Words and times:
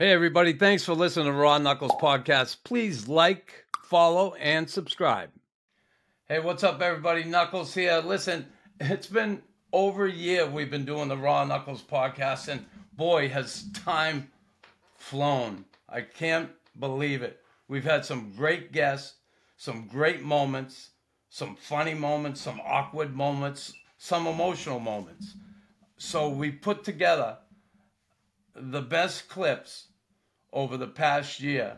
Hey, 0.00 0.12
everybody. 0.12 0.54
Thanks 0.54 0.82
for 0.82 0.94
listening 0.94 1.26
to 1.26 1.32
Raw 1.32 1.58
Knuckles 1.58 1.92
Podcast. 2.00 2.64
Please 2.64 3.06
like, 3.06 3.66
follow, 3.84 4.32
and 4.36 4.70
subscribe. 4.70 5.28
Hey, 6.26 6.38
what's 6.38 6.64
up, 6.64 6.80
everybody? 6.80 7.22
Knuckles 7.24 7.74
here. 7.74 7.98
Listen, 7.98 8.46
it's 8.80 9.08
been 9.08 9.42
over 9.74 10.06
a 10.06 10.10
year 10.10 10.46
we've 10.46 10.70
been 10.70 10.86
doing 10.86 11.08
the 11.08 11.18
Raw 11.18 11.44
Knuckles 11.44 11.82
Podcast, 11.82 12.48
and 12.48 12.64
boy, 12.96 13.28
has 13.28 13.70
time 13.72 14.30
flown. 14.96 15.66
I 15.86 16.00
can't 16.00 16.48
believe 16.78 17.20
it. 17.20 17.38
We've 17.68 17.84
had 17.84 18.06
some 18.06 18.32
great 18.34 18.72
guests, 18.72 19.16
some 19.58 19.86
great 19.86 20.22
moments, 20.22 20.92
some 21.28 21.56
funny 21.56 21.92
moments, 21.92 22.40
some 22.40 22.58
awkward 22.64 23.14
moments, 23.14 23.74
some 23.98 24.26
emotional 24.26 24.80
moments. 24.80 25.34
So 25.98 26.30
we 26.30 26.52
put 26.52 26.84
together 26.84 27.36
the 28.54 28.80
best 28.80 29.28
clips 29.28 29.88
over 30.52 30.76
the 30.76 30.86
past 30.86 31.40
year, 31.40 31.76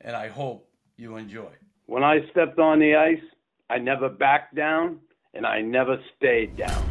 and 0.00 0.16
I 0.16 0.28
hope 0.28 0.68
you 0.96 1.16
enjoy. 1.16 1.50
When 1.86 2.02
I 2.02 2.20
stepped 2.30 2.58
on 2.58 2.78
the 2.78 2.94
ice, 2.94 3.22
I 3.68 3.78
never 3.78 4.08
backed 4.08 4.54
down 4.54 5.00
and 5.34 5.44
I 5.46 5.60
never 5.60 5.98
stayed 6.16 6.56
down. 6.56 6.84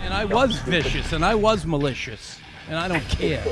And 0.00 0.14
I 0.14 0.24
was 0.24 0.56
vicious 0.60 1.12
and 1.12 1.24
I 1.24 1.34
was 1.34 1.66
malicious, 1.66 2.38
and 2.68 2.78
I 2.78 2.88
don't 2.88 3.08
care. 3.08 3.42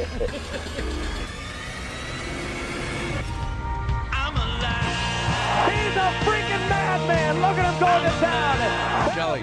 He's 5.64 5.96
a 5.96 6.10
freaking 6.24 6.68
madman. 6.68 7.36
Look 7.36 7.58
at 7.58 7.72
him 7.72 7.80
going 7.80 8.04
to 8.04 8.10
town. 8.20 9.14
Jelly, 9.14 9.42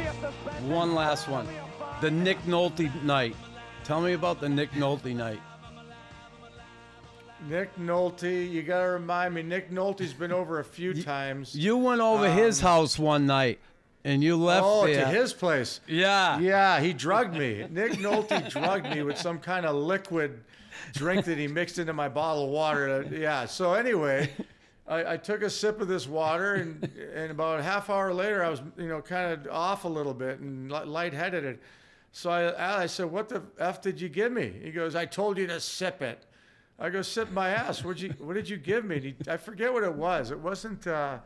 one 0.74 0.96
last 0.96 1.28
one. 1.28 1.48
The 2.02 2.12
Nick 2.12 2.42
Nolte 2.44 2.90
night. 3.04 3.36
Tell 3.84 4.02
me 4.02 4.14
about 4.14 4.40
the 4.40 4.50
Nick 4.50 4.72
Nolte 4.72 5.16
night. 5.16 5.42
Nick 7.48 7.76
Nolte, 7.78 8.50
you 8.50 8.62
got 8.62 8.82
to 8.82 8.90
remind 8.90 9.34
me. 9.34 9.42
Nick 9.42 9.72
Nolte's 9.72 10.14
been 10.14 10.32
over 10.32 10.60
a 10.60 10.64
few 10.64 10.94
times. 11.04 11.56
You 11.56 11.76
went 11.78 12.02
over 12.02 12.28
um, 12.28 12.38
his 12.38 12.62
house 12.62 13.00
one 13.00 13.26
night 13.26 13.60
and 14.04 14.24
you 14.24 14.36
left 14.36 14.66
oh, 14.66 14.86
there. 14.86 15.06
to 15.06 15.12
his 15.12 15.34
place. 15.34 15.80
Yeah. 15.88 16.40
Yeah, 16.40 16.80
he 16.80 16.94
drugged 17.08 17.36
me. 17.36 17.66
Nick 17.70 17.94
Nolte 17.94 18.50
drugged 18.50 18.90
me 18.90 19.04
with 19.04 19.18
some 19.18 19.40
kind 19.40 19.66
of 19.66 19.76
liquid 19.76 20.44
drink 20.94 21.26
that 21.26 21.38
he 21.38 21.48
mixed 21.48 21.80
into 21.80 21.94
my 21.94 22.10
bottle 22.10 22.46
of 22.46 22.50
water. 22.50 23.08
Yeah. 23.12 23.46
So 23.46 23.74
anyway, 23.74 24.30
I, 24.88 25.14
I 25.14 25.18
took 25.18 25.42
a 25.42 25.50
sip 25.50 25.82
of 25.82 25.88
this 25.88 26.08
water, 26.08 26.56
and 26.56 26.84
and 27.16 27.32
about 27.32 27.60
a 27.60 27.64
half 27.64 27.90
hour 27.90 28.14
later, 28.14 28.44
I 28.44 28.50
was 28.50 28.62
you 28.78 28.88
know 28.88 29.02
kind 29.02 29.34
of 29.34 29.52
off 29.52 29.86
a 29.86 29.90
little 29.90 30.14
bit 30.14 30.40
and 30.40 30.72
li- 30.72 30.86
lightheaded. 30.86 31.60
So 32.12 32.30
I 32.30 32.84
I 32.84 32.86
said, 32.88 33.12
"What 33.12 33.30
the 33.30 33.42
f 33.58 33.82
did 33.82 34.02
you 34.02 34.10
give 34.10 34.32
me?" 34.32 34.52
He 34.64 34.72
goes, 34.72 34.96
"I 34.96 35.06
told 35.06 35.38
you 35.38 35.48
to 35.48 35.60
sip 35.60 36.02
it." 36.02 36.26
I 36.78 36.90
go, 36.90 37.02
"Sip 37.02 37.32
my 37.32 37.50
ass." 37.50 37.84
What 37.84 38.02
you 38.02 38.14
What 38.20 38.34
did 38.34 38.50
you 38.50 38.58
give 38.58 38.86
me? 38.86 39.00
He, 39.00 39.16
I 39.30 39.38
forget 39.38 39.72
what 39.72 39.84
it 39.84 39.94
was. 39.94 40.32
It 40.32 40.40
wasn't. 40.40 40.86
Uh, 40.88 41.20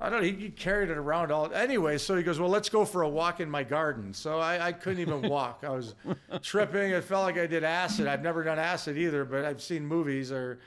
I 0.00 0.10
don't 0.10 0.20
know. 0.20 0.26
He, 0.26 0.32
he 0.32 0.50
carried 0.50 0.90
it 0.90 0.98
around 0.98 1.30
all. 1.30 1.50
Anyway, 1.54 1.96
so 1.98 2.16
he 2.16 2.22
goes, 2.22 2.38
"Well, 2.38 2.50
let's 2.50 2.68
go 2.68 2.84
for 2.84 3.02
a 3.02 3.08
walk 3.08 3.40
in 3.40 3.50
my 3.50 3.62
garden." 3.62 4.12
So 4.12 4.40
I, 4.40 4.66
I 4.66 4.72
couldn't 4.72 5.00
even 5.00 5.22
walk. 5.22 5.62
I 5.62 5.70
was 5.70 5.94
tripping. 6.42 6.90
It 6.90 7.04
felt 7.04 7.24
like 7.24 7.38
I 7.38 7.46
did 7.46 7.64
acid. 7.64 8.06
I've 8.06 8.22
never 8.22 8.42
done 8.42 8.58
acid 8.58 8.98
either, 8.98 9.24
but 9.24 9.44
I've 9.44 9.62
seen 9.62 9.86
movies 9.86 10.30
or. 10.32 10.58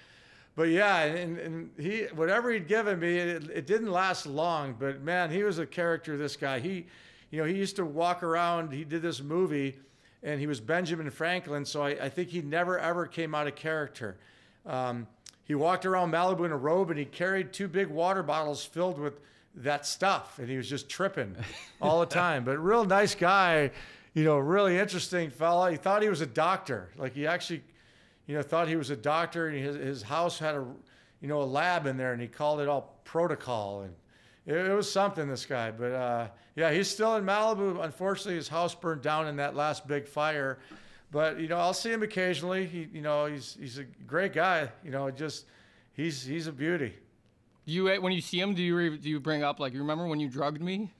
But 0.55 0.69
yeah, 0.69 1.03
and, 1.03 1.37
and 1.37 1.69
he 1.77 2.05
whatever 2.15 2.51
he'd 2.51 2.67
given 2.67 2.99
me, 2.99 3.17
it, 3.17 3.47
it 3.51 3.67
didn't 3.67 3.91
last 3.91 4.25
long. 4.25 4.75
But 4.79 5.01
man, 5.01 5.29
he 5.29 5.43
was 5.43 5.59
a 5.59 5.67
character. 5.67 6.17
This 6.17 6.35
guy, 6.35 6.59
he, 6.59 6.87
you 7.31 7.39
know, 7.39 7.45
he 7.45 7.55
used 7.55 7.75
to 7.77 7.85
walk 7.85 8.23
around. 8.23 8.71
He 8.71 8.83
did 8.83 9.01
this 9.01 9.21
movie, 9.21 9.77
and 10.23 10.39
he 10.39 10.47
was 10.47 10.59
Benjamin 10.59 11.09
Franklin. 11.09 11.65
So 11.65 11.81
I, 11.83 11.89
I 11.89 12.09
think 12.09 12.29
he 12.29 12.41
never 12.41 12.79
ever 12.79 13.05
came 13.05 13.35
out 13.35 13.47
of 13.47 13.55
character. 13.55 14.17
Um, 14.65 15.07
he 15.47 15.55
walked 15.55 15.85
around 15.85 16.11
Malibu 16.11 16.45
in 16.45 16.51
a 16.51 16.57
robe 16.57 16.89
and 16.89 16.99
he 16.99 17.05
carried 17.05 17.53
two 17.53 17.69
big 17.69 17.87
water 17.87 18.21
bottles 18.21 18.65
filled 18.65 18.99
with 18.99 19.21
that 19.55 19.85
stuff 19.85 20.37
and 20.37 20.49
he 20.49 20.57
was 20.57 20.69
just 20.69 20.89
tripping 20.89 21.35
all 21.81 21.99
the 21.99 22.05
time 22.05 22.43
but 22.43 22.57
real 22.59 22.85
nice 22.85 23.15
guy 23.15 23.71
you 24.13 24.23
know 24.23 24.37
really 24.37 24.77
interesting 24.77 25.31
fella 25.31 25.71
he 25.71 25.77
thought 25.77 26.03
he 26.03 26.09
was 26.09 26.21
a 26.21 26.27
doctor 26.27 26.89
like 26.95 27.13
he 27.13 27.25
actually 27.25 27.63
you 28.27 28.35
know 28.35 28.43
thought 28.43 28.67
he 28.67 28.75
was 28.75 28.91
a 28.91 28.95
doctor 28.95 29.47
and 29.47 29.57
his, 29.57 29.75
his 29.75 30.01
house 30.03 30.37
had 30.37 30.53
a 30.53 30.63
you 31.21 31.27
know 31.27 31.41
a 31.41 31.43
lab 31.43 31.87
in 31.87 31.97
there 31.97 32.13
and 32.13 32.21
he 32.21 32.27
called 32.27 32.59
it 32.59 32.67
all 32.67 32.99
protocol 33.03 33.81
and 33.81 33.95
it, 34.45 34.55
it 34.69 34.75
was 34.75 34.91
something 34.91 35.27
this 35.27 35.45
guy 35.45 35.71
but 35.71 35.91
uh, 35.91 36.27
yeah 36.57 36.71
he's 36.71 36.89
still 36.89 37.15
in 37.15 37.23
malibu 37.23 37.81
unfortunately 37.81 38.35
his 38.35 38.49
house 38.49 38.75
burned 38.75 39.01
down 39.01 39.27
in 39.27 39.37
that 39.37 39.55
last 39.55 39.87
big 39.87 40.05
fire 40.05 40.59
but 41.11 41.39
you 41.39 41.47
know 41.47 41.57
I'll 41.57 41.73
see 41.73 41.91
him 41.91 42.03
occasionally. 42.03 42.65
He, 42.65 42.87
you 42.91 43.01
know, 43.01 43.25
he's 43.25 43.57
he's 43.59 43.77
a 43.77 43.83
great 43.83 44.33
guy. 44.33 44.69
You 44.83 44.91
know, 44.91 45.09
just 45.09 45.45
he's 45.93 46.23
he's 46.23 46.47
a 46.47 46.51
beauty. 46.51 46.93
You 47.65 47.89
eh, 47.89 47.97
when 47.97 48.13
you 48.13 48.21
see 48.21 48.39
him, 48.39 48.53
do 48.53 48.61
you 48.61 48.75
re- 48.75 48.97
do 48.97 49.09
you 49.09 49.19
bring 49.19 49.43
up 49.43 49.59
like 49.59 49.73
you 49.73 49.79
remember 49.79 50.07
when 50.07 50.19
you 50.19 50.29
drugged 50.29 50.61
me? 50.61 50.91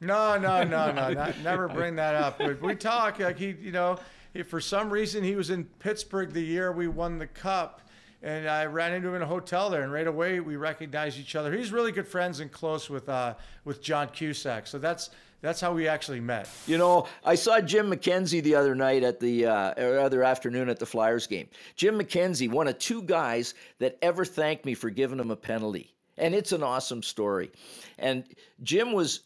No, 0.00 0.38
no, 0.38 0.64
no, 0.64 0.90
no, 0.90 1.12
not, 1.12 1.38
never 1.42 1.68
bring 1.68 1.96
that 1.96 2.14
up. 2.14 2.38
But 2.38 2.62
we 2.62 2.74
talk 2.74 3.18
like 3.18 3.38
he, 3.38 3.54
you 3.60 3.72
know, 3.72 3.98
for 4.46 4.60
some 4.60 4.90
reason 4.90 5.22
he 5.22 5.36
was 5.36 5.50
in 5.50 5.64
Pittsburgh 5.64 6.32
the 6.32 6.40
year 6.40 6.72
we 6.72 6.88
won 6.88 7.18
the 7.18 7.26
cup, 7.26 7.82
and 8.22 8.48
I 8.48 8.66
ran 8.66 8.92
into 8.92 9.08
him 9.08 9.14
in 9.16 9.22
a 9.22 9.26
hotel 9.26 9.70
there, 9.70 9.82
and 9.82 9.92
right 9.92 10.06
away 10.06 10.40
we 10.40 10.56
recognized 10.56 11.18
each 11.18 11.36
other. 11.36 11.52
He's 11.52 11.72
really 11.72 11.92
good 11.92 12.06
friends 12.06 12.40
and 12.40 12.50
close 12.52 12.90
with 12.90 13.08
uh, 13.08 13.34
with 13.64 13.82
John 13.82 14.08
Cusack, 14.08 14.66
so 14.66 14.78
that's 14.78 15.10
that's 15.40 15.60
how 15.60 15.72
we 15.72 15.88
actually 15.88 16.20
met. 16.20 16.48
You 16.66 16.76
know, 16.76 17.06
I 17.24 17.34
saw 17.34 17.60
Jim 17.60 17.90
McKenzie 17.90 18.42
the 18.42 18.54
other 18.54 18.74
night 18.74 19.02
at 19.02 19.20
the 19.20 19.46
uh, 19.46 19.82
or 19.82 19.98
other 19.98 20.22
afternoon 20.22 20.68
at 20.68 20.78
the 20.78 20.86
Flyers 20.86 21.26
game. 21.26 21.48
Jim 21.76 21.98
McKenzie, 21.98 22.50
one 22.50 22.68
of 22.68 22.78
two 22.78 23.02
guys 23.02 23.54
that 23.78 23.96
ever 24.02 24.24
thanked 24.24 24.64
me 24.66 24.74
for 24.74 24.90
giving 24.90 25.18
him 25.18 25.30
a 25.30 25.36
penalty, 25.36 25.94
and 26.18 26.34
it's 26.34 26.52
an 26.52 26.62
awesome 26.62 27.02
story. 27.02 27.50
And 27.98 28.24
Jim 28.62 28.92
was 28.92 29.20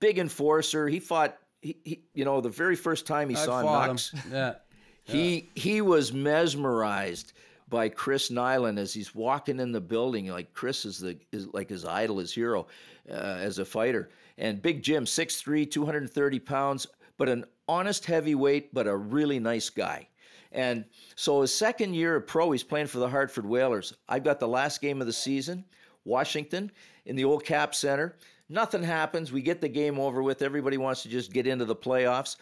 big 0.00 0.18
enforcer. 0.18 0.88
He 0.88 1.00
fought. 1.00 1.36
He, 1.60 1.76
he 1.84 2.02
you 2.14 2.24
know, 2.24 2.40
the 2.40 2.48
very 2.48 2.76
first 2.76 3.04
time 3.04 3.28
he 3.28 3.34
I 3.34 3.44
saw 3.44 3.62
fought 3.62 3.88
Nux, 3.88 4.10
him. 4.12 4.32
Yeah. 4.32 4.54
he 5.02 5.48
he 5.56 5.80
was 5.80 6.12
mesmerized 6.12 7.32
by 7.68 7.88
Chris 7.88 8.30
Nilan 8.30 8.78
as 8.78 8.92
he's 8.92 9.14
walking 9.14 9.60
in 9.60 9.72
the 9.72 9.80
building. 9.80 10.28
Like 10.28 10.52
Chris 10.54 10.84
is 10.84 10.98
the 10.98 11.18
is 11.32 11.46
like 11.52 11.68
his 11.68 11.84
idol, 11.84 12.18
his 12.18 12.32
hero 12.32 12.66
uh, 13.10 13.14
as 13.14 13.58
a 13.58 13.64
fighter. 13.64 14.10
And 14.38 14.62
Big 14.62 14.82
Jim, 14.82 15.04
6'3", 15.04 15.68
230 15.68 16.38
pounds, 16.38 16.86
but 17.16 17.28
an 17.28 17.44
honest 17.66 18.06
heavyweight, 18.06 18.72
but 18.72 18.86
a 18.86 18.96
really 18.96 19.40
nice 19.40 19.68
guy. 19.68 20.08
And 20.52 20.84
so 21.16 21.42
his 21.42 21.52
second 21.52 21.94
year 21.94 22.16
of 22.16 22.26
pro, 22.26 22.50
he's 22.50 22.62
playing 22.62 22.86
for 22.86 22.98
the 22.98 23.08
Hartford 23.08 23.44
Whalers. 23.44 23.94
I've 24.08 24.24
got 24.24 24.40
the 24.40 24.48
last 24.48 24.80
game 24.80 25.00
of 25.00 25.06
the 25.06 25.12
season, 25.12 25.64
Washington, 26.04 26.70
in 27.04 27.16
the 27.16 27.24
old 27.24 27.44
Cap 27.44 27.74
Center. 27.74 28.16
Nothing 28.50 28.82
happens. 28.82 29.30
We 29.30 29.42
get 29.42 29.60
the 29.60 29.68
game 29.68 29.98
over 29.98 30.22
with. 30.22 30.40
Everybody 30.40 30.78
wants 30.78 31.02
to 31.02 31.08
just 31.10 31.32
get 31.32 31.46
into 31.46 31.66
the 31.66 31.76
playoffs. 31.76 32.36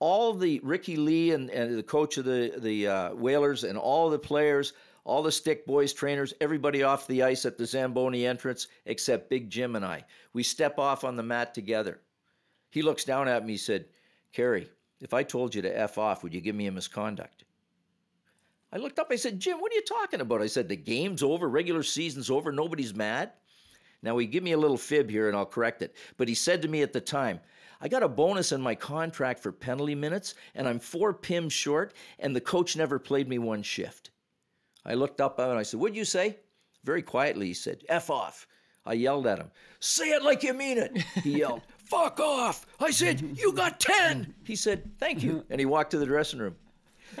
All 0.00 0.34
the 0.34 0.60
Ricky 0.64 0.96
Lee 0.96 1.30
and, 1.30 1.50
and 1.50 1.78
the 1.78 1.84
coach 1.84 2.18
of 2.18 2.24
the 2.24 2.54
the 2.58 2.88
uh, 2.88 3.14
Whalers 3.14 3.62
and 3.62 3.78
all 3.78 4.10
the 4.10 4.18
players, 4.18 4.72
all 5.04 5.22
the 5.22 5.30
stick 5.30 5.64
boys, 5.64 5.92
trainers, 5.92 6.34
everybody 6.40 6.82
off 6.82 7.06
the 7.06 7.22
ice 7.22 7.46
at 7.46 7.58
the 7.58 7.66
Zamboni 7.66 8.26
entrance 8.26 8.66
except 8.86 9.30
Big 9.30 9.50
Jim 9.50 9.76
and 9.76 9.84
I. 9.84 10.04
We 10.32 10.42
step 10.42 10.78
off 10.80 11.04
on 11.04 11.16
the 11.16 11.22
mat 11.22 11.54
together. 11.54 12.00
He 12.70 12.82
looks 12.82 13.04
down 13.04 13.28
at 13.28 13.46
me. 13.46 13.52
He 13.52 13.58
said, 13.58 13.86
"Kerry, 14.32 14.68
if 15.00 15.14
I 15.14 15.22
told 15.22 15.54
you 15.54 15.62
to 15.62 15.78
f 15.78 15.96
off, 15.96 16.24
would 16.24 16.34
you 16.34 16.40
give 16.40 16.56
me 16.56 16.66
a 16.66 16.72
misconduct?" 16.72 17.44
I 18.72 18.78
looked 18.78 18.98
up. 18.98 19.08
I 19.12 19.16
said, 19.16 19.38
"Jim, 19.38 19.60
what 19.60 19.70
are 19.70 19.76
you 19.76 19.82
talking 19.82 20.20
about?" 20.20 20.42
I 20.42 20.46
said, 20.48 20.68
"The 20.68 20.74
game's 20.74 21.22
over. 21.22 21.48
Regular 21.48 21.84
season's 21.84 22.30
over. 22.30 22.50
Nobody's 22.50 22.94
mad." 22.94 23.30
Now, 24.02 24.18
he 24.18 24.26
give 24.26 24.42
me 24.42 24.52
a 24.52 24.58
little 24.58 24.76
fib 24.76 25.08
here 25.08 25.28
and 25.28 25.36
I'll 25.36 25.46
correct 25.46 25.82
it. 25.82 25.94
But 26.16 26.28
he 26.28 26.34
said 26.34 26.62
to 26.62 26.68
me 26.68 26.82
at 26.82 26.92
the 26.92 27.00
time, 27.00 27.40
I 27.80 27.88
got 27.88 28.04
a 28.04 28.08
bonus 28.08 28.52
in 28.52 28.60
my 28.60 28.76
contract 28.76 29.40
for 29.40 29.50
penalty 29.50 29.96
minutes, 29.96 30.34
and 30.54 30.68
I'm 30.68 30.78
four 30.78 31.12
PIM 31.12 31.48
short, 31.48 31.94
and 32.20 32.34
the 32.34 32.40
coach 32.40 32.76
never 32.76 33.00
played 33.00 33.28
me 33.28 33.38
one 33.38 33.62
shift. 33.62 34.10
I 34.84 34.94
looked 34.94 35.20
up 35.20 35.40
at 35.40 35.50
and 35.50 35.58
I 35.58 35.64
said, 35.64 35.80
What'd 35.80 35.96
you 35.96 36.04
say? 36.04 36.38
Very 36.84 37.02
quietly, 37.02 37.48
he 37.48 37.54
said, 37.54 37.82
F 37.88 38.08
off. 38.08 38.46
I 38.84 38.94
yelled 38.94 39.26
at 39.26 39.38
him, 39.38 39.50
Say 39.80 40.10
it 40.10 40.22
like 40.22 40.44
you 40.44 40.54
mean 40.54 40.78
it. 40.78 40.96
He 41.22 41.38
yelled, 41.38 41.62
Fuck 41.78 42.20
off. 42.20 42.66
I 42.80 42.90
said, 42.90 43.20
You 43.36 43.52
got 43.52 43.80
10. 43.80 44.32
He 44.44 44.56
said, 44.56 44.90
Thank 44.98 45.22
you. 45.22 45.44
And 45.50 45.60
he 45.60 45.66
walked 45.66 45.90
to 45.92 45.98
the 45.98 46.06
dressing 46.06 46.38
room. 46.38 46.56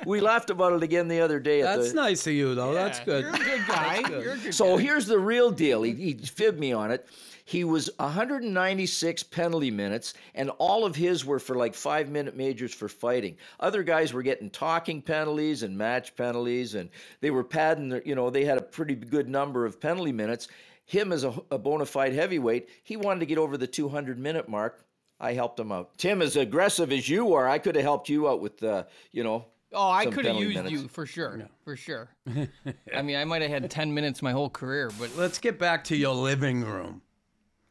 We 0.06 0.20
laughed 0.20 0.50
about 0.50 0.72
it 0.72 0.82
again 0.82 1.08
the 1.08 1.20
other 1.20 1.38
day. 1.38 1.62
At 1.62 1.76
That's 1.76 1.90
the, 1.90 1.96
nice 1.96 2.26
of 2.26 2.32
you, 2.32 2.54
though. 2.54 2.72
That's 2.72 3.00
good. 3.00 3.24
You're 3.24 3.34
a 3.34 3.38
good 3.38 3.66
guy. 3.66 4.02
Good. 4.02 4.24
You're 4.24 4.32
a 4.34 4.38
good 4.38 4.54
So 4.54 4.76
guy. 4.76 4.82
here's 4.82 5.06
the 5.06 5.18
real 5.18 5.50
deal. 5.50 5.82
He, 5.82 5.92
he 5.92 6.14
fibbed 6.14 6.58
me 6.58 6.72
on 6.72 6.90
it. 6.90 7.06
He 7.44 7.64
was 7.64 7.90
196 7.98 9.22
penalty 9.24 9.70
minutes, 9.70 10.14
and 10.34 10.50
all 10.58 10.84
of 10.84 10.94
his 10.96 11.24
were 11.24 11.38
for 11.38 11.56
like 11.56 11.74
five 11.74 12.08
minute 12.08 12.36
majors 12.36 12.72
for 12.72 12.88
fighting. 12.88 13.36
Other 13.60 13.82
guys 13.82 14.12
were 14.12 14.22
getting 14.22 14.48
talking 14.48 15.02
penalties 15.02 15.62
and 15.62 15.76
match 15.76 16.14
penalties, 16.16 16.74
and 16.74 16.88
they 17.20 17.30
were 17.30 17.44
padding, 17.44 17.88
their, 17.88 18.02
you 18.04 18.14
know, 18.14 18.30
they 18.30 18.44
had 18.44 18.58
a 18.58 18.62
pretty 18.62 18.94
good 18.94 19.28
number 19.28 19.66
of 19.66 19.80
penalty 19.80 20.12
minutes. 20.12 20.48
Him 20.86 21.12
as 21.12 21.24
a, 21.24 21.34
a 21.50 21.58
bona 21.58 21.86
fide 21.86 22.12
heavyweight, 22.12 22.68
he 22.84 22.96
wanted 22.96 23.20
to 23.20 23.26
get 23.26 23.38
over 23.38 23.56
the 23.56 23.66
200 23.66 24.18
minute 24.18 24.48
mark. 24.48 24.84
I 25.20 25.32
helped 25.34 25.58
him 25.60 25.70
out. 25.70 25.96
Tim, 25.98 26.20
as 26.22 26.36
aggressive 26.36 26.90
as 26.92 27.08
you 27.08 27.34
are, 27.34 27.48
I 27.48 27.58
could 27.58 27.76
have 27.76 27.84
helped 27.84 28.08
you 28.08 28.28
out 28.28 28.40
with, 28.40 28.62
uh, 28.62 28.84
you 29.12 29.22
know, 29.22 29.46
Oh, 29.74 29.90
I 29.90 30.06
could 30.06 30.24
have 30.26 30.36
used 30.36 30.56
minutes. 30.56 30.72
you 30.72 30.88
for 30.88 31.06
sure, 31.06 31.48
for 31.64 31.76
sure. 31.76 32.10
I 32.94 33.02
mean, 33.02 33.16
I 33.16 33.24
might 33.24 33.42
have 33.42 33.50
had 33.50 33.70
ten 33.70 33.92
minutes 33.94 34.22
my 34.22 34.32
whole 34.32 34.50
career, 34.50 34.90
but 34.98 35.10
Let's 35.16 35.38
get 35.38 35.58
back 35.58 35.84
to 35.84 35.96
your 35.96 36.14
living 36.14 36.62
room. 36.64 37.02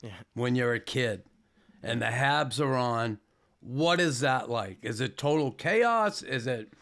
yeah. 0.02 0.12
When 0.34 0.56
you're 0.56 0.74
a 0.74 0.80
kid 0.80 1.24
and 1.84 2.02
the 2.02 2.08
Habs 2.08 2.60
are 2.60 2.76
on, 2.76 3.20
what 3.60 4.00
is 4.00 4.22
that 4.22 4.50
like? 4.50 4.80
Is 4.84 5.02
it 5.02 5.18
total 5.18 5.52
chaos? 5.52 6.24
Is 6.24 6.48
it 6.48 6.74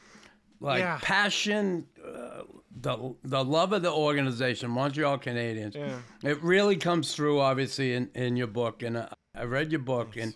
like 0.61 0.79
Yeah. 0.79 0.99
passion? 1.01 1.85
Uh, 2.01 2.43
the 2.81 3.13
the 3.23 3.43
love 3.43 3.73
of 3.73 3.81
the 3.81 3.91
organization, 3.91 4.69
Montreal 4.71 5.17
Canadiens. 5.17 5.75
It 6.23 6.41
really 6.41 6.77
comes 6.77 7.13
through, 7.13 7.41
obviously, 7.41 7.93
in, 7.93 8.09
in 8.15 8.37
your 8.37 8.47
book. 8.47 8.83
And 8.83 8.95
uh, 8.95 9.09
I 9.35 9.43
read 9.43 9.71
your 9.71 9.81
book. 9.81 10.15
And 10.15 10.33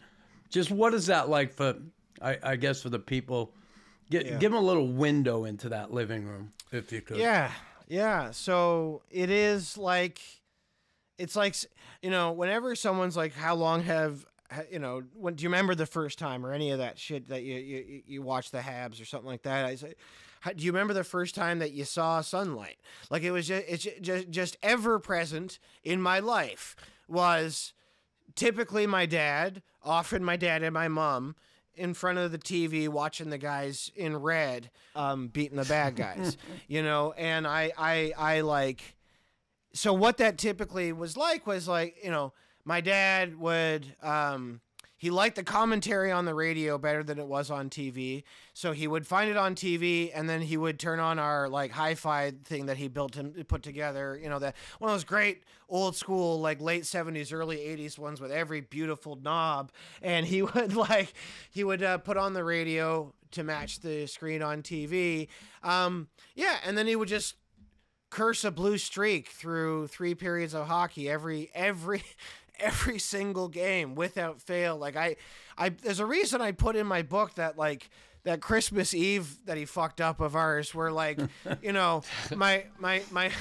just 0.50 0.70
what 0.72 0.94
is 0.94 1.06
that 1.08 1.30
like 1.30 1.54
for, 1.54 1.76
I, 2.22 2.38
I 2.44 2.56
guess, 2.58 2.82
for 2.82 2.90
the 2.90 3.00
people? 3.00 3.54
Get, 4.10 4.40
Give 4.40 4.52
them 4.52 4.56
a 4.56 4.66
little 4.66 4.88
window 4.88 5.46
into 5.46 5.70
that 5.70 5.94
living 5.94 6.26
room, 6.26 6.54
if 6.72 6.92
you 6.92 7.02
could. 7.02 7.18
Yeah, 7.18 7.52
yeah. 7.88 8.32
So 8.32 9.02
it 9.10 9.30
is 9.30 9.78
like, 9.78 10.22
it's 11.18 11.36
like, 11.36 11.56
you 12.02 12.10
know, 12.10 12.32
whenever 12.32 12.76
someone's 12.76 13.18
like, 13.18 13.34
"How 13.34 13.56
long 13.56 13.84
have 13.84 14.26
you 14.70 14.80
know?" 14.80 15.04
When 15.16 15.36
do 15.36 15.44
you 15.44 15.50
remember 15.50 15.76
the 15.76 15.86
first 15.86 16.20
time 16.20 16.46
or 16.46 16.52
any 16.54 16.72
of 16.72 16.80
that 16.80 17.00
shit 17.00 17.30
that 17.30 17.44
you 17.44 17.56
you, 17.56 18.02
you 18.06 18.22
watched 18.22 18.52
the 18.52 18.60
Habs 18.60 19.02
or 19.02 19.06
something 19.06 19.30
like 19.30 19.44
that? 19.44 19.66
I 19.66 19.76
say, 19.76 19.94
how, 20.42 20.52
do 20.52 20.64
you 20.64 20.72
remember 20.74 20.94
the 20.94 21.06
first 21.06 21.36
time 21.36 21.60
that 21.60 21.72
you 21.72 21.86
saw 21.86 22.20
sunlight? 22.20 22.78
Like 23.10 23.24
it 23.24 23.32
was 23.32 23.48
just 23.48 23.66
it's 23.68 23.88
just 24.02 24.30
just 24.30 24.58
ever 24.62 25.00
present 25.00 25.58
in 25.84 26.02
my 26.02 26.20
life 26.20 26.76
was 27.08 27.74
typically 28.36 28.86
my 28.86 29.06
dad, 29.06 29.62
often 29.84 30.24
my 30.24 30.36
dad 30.36 30.62
and 30.62 30.74
my 30.74 30.88
mom, 30.90 31.36
in 31.76 31.94
front 31.94 32.18
of 32.18 32.32
the 32.32 32.38
TV 32.38 32.88
watching 32.88 33.30
the 33.30 33.38
guys 33.38 33.92
in 33.96 34.18
red 34.18 34.70
um, 34.96 35.28
beating 35.28 35.58
the 35.58 35.66
bad 35.66 35.96
guys, 35.96 36.38
you 36.68 36.84
know, 36.84 37.14
and 37.14 37.48
I, 37.48 37.72
I, 37.78 38.14
I 38.18 38.42
like. 38.42 38.96
So 39.74 39.92
what 39.94 40.18
that 40.18 40.38
typically 40.38 40.94
was 40.94 41.18
like 41.18 41.48
was 41.48 41.68
like 41.68 41.96
you 42.04 42.12
know 42.12 42.34
my 42.64 42.80
dad 42.82 43.40
would 43.40 43.96
um, 44.02 44.62
he 45.04 45.10
liked 45.10 45.36
the 45.36 45.44
commentary 45.44 46.14
on 46.14 46.24
the 46.24 46.34
radio 46.34 46.78
better 46.78 47.04
than 47.04 47.20
it 47.20 47.28
was 47.28 47.52
on 47.52 47.70
TV, 47.70 48.24
so 48.54 48.72
he 48.72 48.88
would 48.88 49.06
find 49.06 49.30
it 49.30 49.36
on 49.36 49.54
TV 49.54 50.10
and 50.16 50.30
then 50.30 50.40
he 50.40 50.56
would 50.56 50.80
turn 50.80 50.98
on 50.98 51.20
our 51.20 51.50
like 51.50 51.72
hi-fi 51.72 52.32
thing 52.46 52.68
that 52.68 52.78
he 52.78 52.88
built 52.88 53.18
and 53.18 53.46
put 53.50 53.64
together. 53.64 54.18
You 54.18 54.30
know 54.30 54.40
that 54.40 54.56
one 54.80 54.90
of 54.90 54.96
those 54.96 55.04
great 55.04 55.44
old 55.68 55.98
school 55.98 56.40
like 56.40 56.62
late 56.62 56.84
70s 56.84 57.34
early 57.34 57.58
80s 57.58 58.00
ones 58.00 58.22
with 58.22 58.32
every 58.32 58.62
beautiful 58.62 59.18
knob 59.18 59.74
and 60.02 60.26
he 60.26 60.42
would 60.56 60.74
like 60.74 61.14
he 61.52 61.66
would 61.66 61.84
uh, 61.84 61.98
put 61.98 62.16
on 62.16 62.32
the 62.32 62.46
radio 62.46 63.14
to 63.32 63.44
match 63.44 63.82
the 63.82 64.08
screen 64.08 64.42
on 64.42 64.62
tv 64.62 65.28
um, 65.64 66.08
yeah 66.34 66.58
and 66.66 66.78
then 66.78 66.88
he 66.88 66.96
would 66.96 67.10
just 67.10 67.36
curse 68.10 68.44
a 68.44 68.52
blue 68.52 68.78
streak 68.78 69.30
through 69.30 69.88
three 69.88 70.14
periods 70.14 70.54
of 70.54 70.68
hockey 70.68 71.10
every 71.10 71.50
every 71.56 72.04
every 72.64 73.00
single 73.00 73.48
game 73.48 73.96
without 73.96 74.42
fail 74.42 74.78
like 74.78 74.96
i 74.96 75.16
i 75.58 75.70
there's 75.70 76.00
a 76.00 76.06
reason 76.06 76.42
i 76.42 76.52
put 76.52 76.76
in 76.76 76.88
my 76.88 77.02
book 77.02 77.36
that 77.36 77.58
like 77.58 77.90
that 78.24 78.42
christmas 78.42 78.94
eve 78.94 79.38
that 79.46 79.58
he 79.58 79.66
fucked 79.66 80.00
up 80.00 80.22
of 80.22 80.36
ours 80.36 80.74
where 80.74 80.92
like 80.92 81.20
you 81.62 81.74
know 81.74 82.02
my 82.36 82.66
my 82.80 83.02
my 83.12 83.32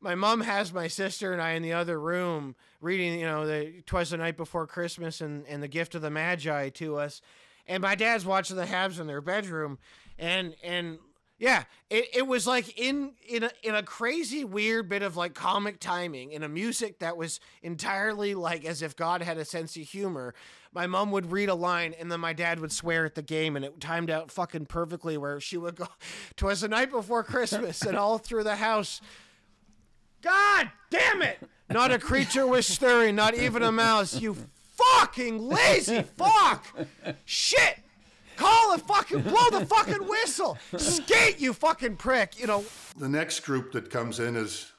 my 0.00 0.14
mom 0.14 0.40
has 0.40 0.72
my 0.72 0.88
sister 0.88 1.32
and 1.32 1.42
I 1.42 1.50
in 1.50 1.62
the 1.62 1.74
other 1.74 2.00
room 2.00 2.56
reading, 2.80 3.18
you 3.20 3.26
know, 3.26 3.46
the 3.46 3.82
twas 3.84 4.10
the 4.10 4.16
night 4.16 4.36
before 4.36 4.66
Christmas 4.66 5.20
and, 5.20 5.46
and 5.46 5.62
the 5.62 5.68
gift 5.68 5.94
of 5.94 6.02
the 6.02 6.10
Magi 6.10 6.70
to 6.70 6.96
us. 6.96 7.20
And 7.66 7.82
my 7.82 7.94
dad's 7.94 8.24
watching 8.24 8.56
the 8.56 8.64
Habs 8.64 8.98
in 8.98 9.06
their 9.06 9.20
bedroom 9.20 9.78
and 10.18 10.56
and 10.62 10.98
yeah, 11.40 11.64
it, 11.88 12.04
it 12.14 12.26
was 12.26 12.46
like 12.46 12.78
in 12.78 13.12
in 13.26 13.44
a, 13.44 13.50
in 13.62 13.74
a 13.74 13.82
crazy 13.82 14.44
weird 14.44 14.90
bit 14.90 15.00
of 15.00 15.16
like 15.16 15.32
comic 15.32 15.80
timing 15.80 16.32
in 16.32 16.42
a 16.42 16.48
music 16.50 16.98
that 16.98 17.16
was 17.16 17.40
entirely 17.62 18.34
like 18.34 18.66
as 18.66 18.82
if 18.82 18.94
God 18.94 19.22
had 19.22 19.38
a 19.38 19.44
sense 19.46 19.74
of 19.74 19.82
humor. 19.84 20.34
My 20.74 20.86
mom 20.86 21.10
would 21.12 21.32
read 21.32 21.48
a 21.48 21.54
line 21.54 21.94
and 21.98 22.12
then 22.12 22.20
my 22.20 22.34
dad 22.34 22.60
would 22.60 22.72
swear 22.72 23.06
at 23.06 23.14
the 23.14 23.22
game 23.22 23.56
and 23.56 23.64
it 23.64 23.80
timed 23.80 24.10
out 24.10 24.30
fucking 24.30 24.66
perfectly 24.66 25.16
where 25.16 25.40
she 25.40 25.56
would 25.56 25.76
go, 25.76 25.86
"Twas 26.36 26.60
the 26.60 26.68
night 26.68 26.90
before 26.90 27.24
Christmas," 27.24 27.80
and 27.82 27.96
all 27.96 28.18
through 28.18 28.44
the 28.44 28.56
house. 28.56 29.00
God 30.20 30.70
damn 30.90 31.22
it! 31.22 31.38
Not 31.70 31.90
a 31.90 31.98
creature 31.98 32.46
was 32.46 32.66
stirring, 32.66 33.16
not 33.16 33.34
even 33.34 33.62
a 33.62 33.72
mouse. 33.72 34.20
You 34.20 34.36
fucking 34.76 35.38
lazy 35.38 36.02
fuck! 36.02 36.66
Shit! 37.24 37.78
Call 38.40 38.76
the 38.76 38.82
fucking, 38.82 39.22
blow 39.22 39.50
the 39.50 39.66
fucking 39.66 40.08
whistle! 40.08 40.56
Skate, 40.78 41.38
you 41.40 41.52
fucking 41.52 41.96
prick! 41.96 42.40
You 42.40 42.46
know, 42.46 42.64
The 42.96 43.08
next 43.08 43.40
group 43.40 43.72
that 43.72 43.90
comes 43.90 44.18
in 44.18 44.34
is 44.36 44.72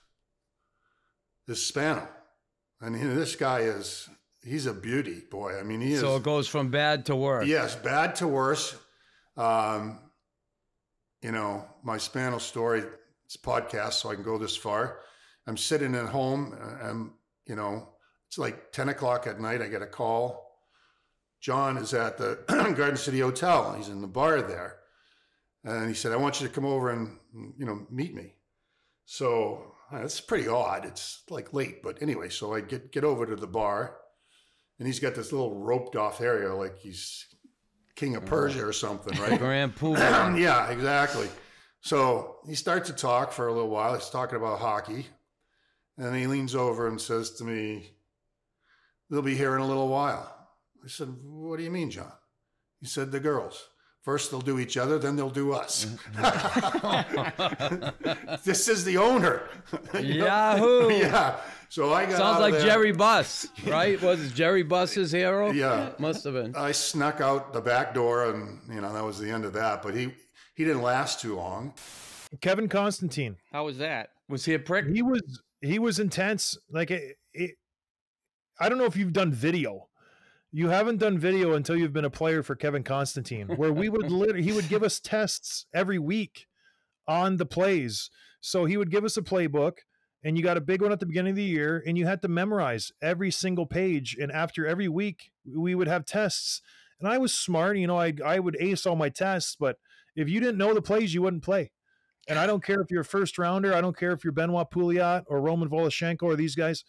is 1.48 1.64
Spano, 1.66 2.08
and 2.80 2.96
he- 2.96 3.04
this 3.08 3.36
guy 3.36 3.60
is 3.62 4.10
he's 4.44 4.66
a 4.66 4.74
beauty, 4.74 5.22
boy. 5.30 5.60
I 5.60 5.64
mean, 5.64 5.82
he 5.82 5.94
is. 5.94 6.00
So 6.00 6.16
it 6.16 6.24
goes 6.24 6.48
from 6.48 6.70
bad 6.72 7.06
to 7.08 7.16
worse. 7.16 7.46
Yes, 7.48 7.76
bad 7.76 8.16
to 8.18 8.28
worse. 8.28 8.76
Um, 9.38 10.00
you 11.22 11.32
know, 11.32 11.66
my 11.84 11.98
Spano 11.98 12.40
story, 12.40 12.84
it's 13.26 13.36
a 13.36 13.40
podcast, 13.40 13.94
so 13.94 14.10
I 14.10 14.16
can 14.16 14.24
go 14.24 14.38
this 14.40 14.58
far. 14.58 15.00
I'm 15.48 15.58
sitting 15.58 15.94
at 15.96 16.08
home, 16.08 16.56
I'm, 16.82 17.14
you 17.46 17.56
know, 17.56 17.90
it's 18.28 18.38
like 18.38 18.72
10 18.72 18.90
o'clock 18.90 19.28
at 19.28 19.40
night. 19.40 19.62
I 19.62 19.68
get 19.68 19.82
a 19.82 19.88
call. 19.88 20.51
John 21.42 21.78
is 21.78 21.94
at 21.94 22.18
the 22.18 22.40
Garden 22.48 22.98
City 22.98 23.20
Hotel. 23.20 23.74
He's 23.74 23.90
in 23.90 24.02
the 24.02 24.08
bar 24.08 24.42
there. 24.42 24.78
And 25.64 25.88
he 25.88 25.94
said, 25.96 26.12
I 26.12 26.18
want 26.18 26.40
you 26.40 26.48
to 26.48 26.54
come 26.54 26.66
over 26.66 26.90
and, 26.90 27.18
you 27.58 27.66
know, 27.66 27.86
meet 27.90 28.14
me. 28.14 28.36
So 29.06 29.76
uh, 29.92 29.98
it's 29.98 30.22
pretty 30.22 30.48
odd. 30.48 30.86
It's 30.86 31.24
like 31.30 31.54
late, 31.54 31.84
but 31.84 32.02
anyway, 32.02 32.30
so 32.30 32.54
I 32.54 32.62
get, 32.62 32.92
get 32.92 33.04
over 33.04 33.26
to 33.26 33.36
the 33.36 33.48
bar 33.48 33.98
and 34.80 34.88
he's 34.88 35.00
got 35.00 35.16
this 35.16 35.32
little 35.32 35.60
roped 35.60 35.96
off 35.96 36.22
area 36.22 36.54
like 36.54 36.80
he's 36.80 37.28
king 37.96 38.16
of 38.16 38.26
Persia 38.26 38.66
or 38.66 38.74
something, 38.74 39.20
right? 39.22 39.38
Grand 39.38 39.76
Poobah. 39.78 40.40
yeah, 40.40 40.70
exactly. 40.70 41.28
So 41.82 42.38
he 42.48 42.56
starts 42.56 42.90
to 42.90 42.96
talk 42.96 43.32
for 43.32 43.48
a 43.48 43.54
little 43.54 43.70
while. 43.70 43.96
He's 43.96 44.10
talking 44.10 44.38
about 44.38 44.60
hockey. 44.60 45.08
And 45.98 46.16
he 46.16 46.26
leans 46.26 46.56
over 46.56 46.88
and 46.88 47.00
says 47.00 47.32
to 47.34 47.44
me, 47.44 47.92
They'll 49.10 49.22
be 49.22 49.36
here 49.36 49.56
in 49.56 49.62
a 49.62 49.68
little 49.68 49.90
while. 49.90 50.41
I 50.84 50.88
said, 50.88 51.10
What 51.24 51.58
do 51.58 51.64
you 51.64 51.72
mean, 51.72 51.92
John? 51.92 52.12
He 52.80 52.88
said, 52.88 53.12
The 53.12 53.20
girls. 53.20 53.68
First 54.02 54.32
they'll 54.32 54.42
do 54.42 54.58
each 54.58 54.78
other, 54.78 54.98
then 54.98 55.16
they'll 55.16 55.30
do 55.30 55.54
us. 55.54 55.84
this 58.44 58.68
is 58.68 58.84
the 58.84 58.98
owner. 58.98 59.44
Yahoo! 60.02 60.90
yeah. 60.92 61.40
So 61.70 61.94
I 61.94 62.06
got 62.06 62.14
out 62.14 62.18
Sounds 62.18 62.36
of 62.38 62.42
like 62.42 62.54
there. 62.54 62.66
Jerry 62.66 62.92
Buss, 62.92 63.48
right? 63.68 64.02
Was 64.02 64.26
it 64.26 64.34
Jerry 64.34 64.64
Buss's 64.64 65.12
hero? 65.12 65.52
Yeah. 65.52 65.92
Must 66.00 66.24
have 66.24 66.34
been. 66.34 66.56
I 66.56 66.72
snuck 66.72 67.22
out 67.22 67.54
the 67.54 67.62
back 67.62 67.94
door, 67.94 68.32
and 68.32 68.60
you 68.74 68.82
know 68.82 68.92
that 68.92 69.06
was 69.06 69.20
the 69.20 69.30
end 69.30 69.46
of 69.46 69.54
that. 69.54 69.84
But 69.84 69.94
he 69.94 70.12
he 70.56 70.66
didn't 70.66 70.82
last 70.82 71.22
too 71.22 71.36
long. 71.36 71.76
Kevin 72.42 72.68
Constantine. 72.68 73.38
how 73.52 73.66
was 73.66 73.78
that? 73.78 74.10
Was 74.28 74.46
he 74.46 74.56
a 74.56 74.60
prick? 74.60 74.88
He 74.88 75.04
was 75.04 75.22
he 75.62 75.78
was 75.78 76.00
intense. 76.00 76.58
Like 76.72 76.90
it, 76.90 77.18
it, 77.34 77.52
I 78.60 78.68
don't 78.68 78.80
know 78.80 78.86
if 78.86 78.98
you've 78.98 79.14
done 79.14 79.32
video. 79.32 79.88
You 80.52 80.68
haven't 80.70 80.98
done 80.98 81.18
video 81.18 81.54
until 81.54 81.78
you've 81.78 81.94
been 81.94 82.06
a 82.06 82.10
player 82.10 82.44
for 82.44 82.56
Kevin 82.56 82.84
Constantine, 82.84 83.48
where 83.56 83.72
we 83.72 83.88
would 83.88 84.12
literally 84.12 84.44
he 84.44 84.52
would 84.52 84.68
give 84.68 84.84
us 84.84 85.00
tests 85.00 85.66
every 85.74 85.98
week 85.98 86.48
on 87.08 87.38
the 87.38 87.46
plays. 87.46 88.10
So 88.42 88.66
he 88.66 88.76
would 88.76 88.92
give 88.92 89.06
us 89.06 89.16
a 89.16 89.22
playbook, 89.22 89.78
and 90.24 90.38
you 90.38 90.44
got 90.44 90.58
a 90.58 90.62
big 90.62 90.82
one 90.82 90.92
at 90.92 91.00
the 91.00 91.06
beginning 91.06 91.32
of 91.32 91.38
the 91.38 91.44
year, 91.44 91.82
and 91.86 91.98
you 91.98 92.06
had 92.06 92.22
to 92.24 92.28
memorize 92.28 92.92
every 93.02 93.32
single 93.32 93.66
page. 93.66 94.18
And 94.20 94.32
after 94.32 94.68
every 94.68 94.90
week, 94.90 95.32
we 95.46 95.74
would 95.74 95.88
have 95.88 96.06
tests. 96.06 96.62
And 97.00 97.08
I 97.08 97.18
was 97.18 97.34
smart, 97.34 97.78
you 97.78 97.88
know, 97.88 97.98
I 97.98 98.14
I 98.24 98.40
would 98.40 98.58
ace 98.60 98.86
all 98.86 98.98
my 98.98 99.10
tests, 99.10 99.56
but 99.58 99.78
if 100.16 100.28
you 100.30 100.42
didn't 100.42 100.58
know 100.58 100.74
the 100.74 100.82
plays, 100.82 101.14
you 101.14 101.22
wouldn't 101.22 101.44
play. 101.44 101.72
And 102.28 102.38
I 102.38 102.46
don't 102.46 102.64
care 102.64 102.82
if 102.82 102.92
you're 102.92 103.02
a 103.02 103.06
first 103.06 103.38
rounder. 103.38 103.74
I 103.74 103.82
don't 103.82 103.98
care 103.98 104.12
if 104.12 104.24
you're 104.24 104.34
Benoit 104.34 104.70
Pouliot 104.70 105.24
or 105.28 105.42
Roman 105.42 105.70
Voloshenko 105.70 106.24
or 106.24 106.36
these 106.36 106.56
guys. 106.56 106.84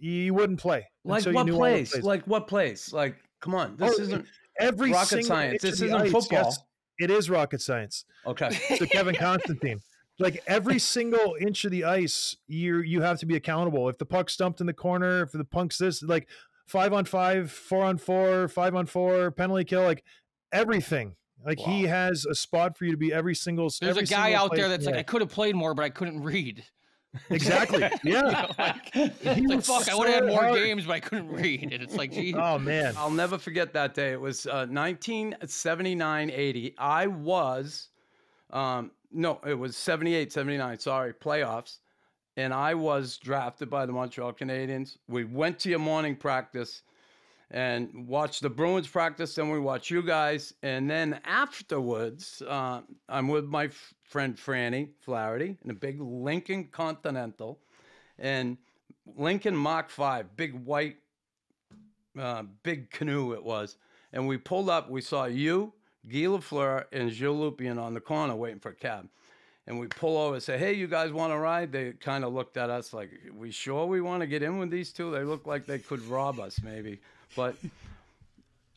You 0.00 0.34
wouldn't 0.34 0.60
play. 0.60 0.86
Like 1.04 1.24
what 1.26 1.46
knew 1.46 1.52
all 1.54 1.60
the 1.62 1.84
place? 1.84 2.02
Like 2.02 2.24
what 2.26 2.46
place? 2.48 2.92
Like, 2.92 3.16
come 3.40 3.54
on. 3.54 3.76
This 3.76 3.94
Oh, 3.98 4.02
isn't 4.02 4.26
every 4.60 4.92
rocket 4.92 5.24
science. 5.24 5.62
This 5.62 5.80
isn't 5.80 5.92
ice, 5.94 6.10
football. 6.12 6.44
yes, 6.44 6.58
it 6.98 7.10
is 7.10 7.30
rocket 7.30 7.60
science. 7.60 8.04
okay. 8.26 8.50
So 8.76 8.86
Kevin 8.86 9.14
Constantine, 9.14 9.80
like 10.18 10.42
every 10.46 10.78
single 10.78 11.36
inch 11.40 11.64
of 11.64 11.70
the 11.70 11.84
ice, 11.84 12.36
you 12.46 12.78
you 12.80 13.00
have 13.02 13.18
to 13.20 13.26
be 13.26 13.36
accountable. 13.36 13.88
If 13.88 13.98
the 13.98 14.06
puck's 14.06 14.32
stumped 14.32 14.60
in 14.60 14.66
the 14.66 14.72
corner, 14.72 15.22
if 15.22 15.32
the 15.32 15.44
punk's 15.44 15.78
this, 15.78 16.02
like 16.02 16.28
five 16.66 16.92
on 16.92 17.04
five, 17.04 17.50
four 17.50 17.84
on 17.84 17.96
four, 17.98 18.48
five 18.48 18.74
on 18.74 18.86
four, 18.86 19.30
penalty 19.30 19.64
kill, 19.64 19.82
like 19.82 20.04
everything. 20.52 21.14
Like 21.46 21.60
he 21.60 21.84
has 21.84 22.26
a 22.26 22.34
spot 22.34 22.76
for 22.76 22.84
you 22.84 22.90
to 22.90 22.96
be 22.96 23.12
every 23.12 23.34
single. 23.36 23.68
There's 23.80 23.90
every 23.96 24.02
a 24.02 24.06
guy 24.06 24.32
out 24.32 24.54
there 24.56 24.68
that's 24.68 24.86
like, 24.86 24.96
I 24.96 25.04
could 25.04 25.20
have 25.20 25.30
played 25.30 25.54
more, 25.54 25.72
but 25.72 25.84
I 25.84 25.88
couldn't 25.88 26.20
read. 26.22 26.64
Exactly. 27.30 27.88
Yeah. 28.04 28.46
like, 28.58 28.90
He 28.94 29.00
it's 29.02 29.24
like, 29.24 29.48
was 29.48 29.66
fuck, 29.66 29.88
I 29.90 29.94
would 29.96 30.08
have 30.08 30.24
had 30.24 30.26
more 30.26 30.42
hard. 30.44 30.54
games, 30.58 30.84
but 30.84 30.92
I 30.92 31.00
couldn't 31.00 31.28
read. 31.32 31.62
And 31.72 31.82
it's 31.82 31.96
like, 31.96 32.12
gee, 32.12 32.34
Oh 32.34 32.58
man. 32.58 32.94
I'll 32.96 33.10
never 33.10 33.38
forget 33.38 33.72
that 33.72 33.94
day. 33.94 34.12
It 34.12 34.20
was 34.20 34.46
uh, 34.46 34.66
1979 34.70 36.30
80. 36.30 36.74
I 36.78 37.06
was 37.06 37.88
Um, 38.50 38.90
no, 39.10 39.40
it 39.46 39.54
was 39.54 39.76
78, 39.76 40.32
79, 40.32 40.78
sorry, 40.78 41.14
playoffs. 41.14 41.78
And 42.36 42.52
I 42.54 42.74
was 42.74 43.16
drafted 43.16 43.68
by 43.70 43.84
the 43.86 43.92
Montreal 43.92 44.32
Canadiens. 44.32 44.96
We 45.08 45.24
went 45.24 45.58
to 45.60 45.70
your 45.70 45.78
morning 45.80 46.14
practice 46.14 46.82
and 47.50 48.06
watched 48.06 48.42
the 48.42 48.50
Bruins 48.50 48.86
practice. 48.86 49.34
Then 49.34 49.48
we 49.50 49.58
watched 49.58 49.90
you 49.90 50.02
guys. 50.02 50.52
And 50.62 50.88
then 50.88 51.20
afterwards, 51.24 52.42
uh, 52.46 52.82
I'm 53.08 53.28
with 53.28 53.46
my 53.46 53.64
f- 53.64 53.94
friend 54.08 54.36
Franny 54.36 54.88
Flaherty 55.00 55.56
in 55.62 55.70
a 55.70 55.74
big 55.74 56.00
Lincoln 56.00 56.64
Continental. 56.64 57.58
And 58.18 58.56
Lincoln 59.16 59.56
Mach 59.56 59.90
5, 59.90 60.36
big 60.36 60.54
white, 60.64 60.96
uh, 62.18 62.42
big 62.62 62.90
canoe 62.90 63.32
it 63.34 63.44
was. 63.44 63.76
And 64.12 64.26
we 64.26 64.38
pulled 64.38 64.70
up, 64.70 64.90
we 64.90 65.02
saw 65.02 65.26
you, 65.26 65.72
Guy 66.08 66.20
Lafleur, 66.20 66.84
and 66.90 67.10
Gilles 67.10 67.36
Lupien 67.36 67.80
on 67.80 67.94
the 67.94 68.00
corner 68.00 68.34
waiting 68.34 68.58
for 68.58 68.70
a 68.70 68.74
cab. 68.74 69.08
And 69.66 69.78
we 69.78 69.86
pull 69.86 70.16
over 70.16 70.34
and 70.34 70.42
say, 70.42 70.56
hey, 70.56 70.72
you 70.72 70.86
guys 70.86 71.12
want 71.12 71.30
to 71.30 71.38
ride? 71.38 71.70
They 71.70 71.92
kind 71.92 72.24
of 72.24 72.32
looked 72.32 72.56
at 72.56 72.70
us 72.70 72.94
like, 72.94 73.10
we 73.36 73.50
sure 73.50 73.84
we 73.84 74.00
want 74.00 74.22
to 74.22 74.26
get 74.26 74.42
in 74.42 74.58
with 74.58 74.70
these 74.70 74.92
two? 74.94 75.10
They 75.10 75.24
look 75.24 75.46
like 75.46 75.66
they 75.66 75.78
could 75.78 76.00
rob 76.08 76.40
us, 76.40 76.58
maybe. 76.62 77.00
But 77.36 77.54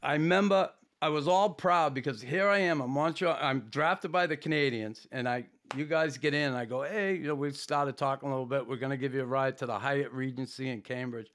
I 0.03 0.13
remember 0.13 0.69
I 1.01 1.09
was 1.09 1.27
all 1.27 1.49
proud 1.49 1.95
because 1.95 2.21
here 2.21 2.47
I 2.47 2.59
am, 2.59 2.79
I'm 2.79 2.91
Montreal. 2.91 3.35
I'm 3.41 3.61
drafted 3.71 4.11
by 4.11 4.27
the 4.27 4.37
Canadiens, 4.37 5.07
and 5.11 5.27
I, 5.27 5.45
you 5.75 5.85
guys 5.85 6.15
get 6.17 6.35
in. 6.35 6.49
And 6.49 6.55
I 6.55 6.65
go, 6.65 6.83
hey, 6.83 7.15
you 7.15 7.25
know, 7.25 7.33
we've 7.33 7.57
started 7.57 7.97
talking 7.97 8.29
a 8.29 8.31
little 8.31 8.45
bit. 8.45 8.67
We're 8.67 8.75
gonna 8.75 8.97
give 8.97 9.15
you 9.15 9.21
a 9.21 9.25
ride 9.25 9.57
to 9.57 9.65
the 9.65 9.79
Hyatt 9.79 10.11
Regency 10.11 10.69
in 10.69 10.81
Cambridge, 10.81 11.31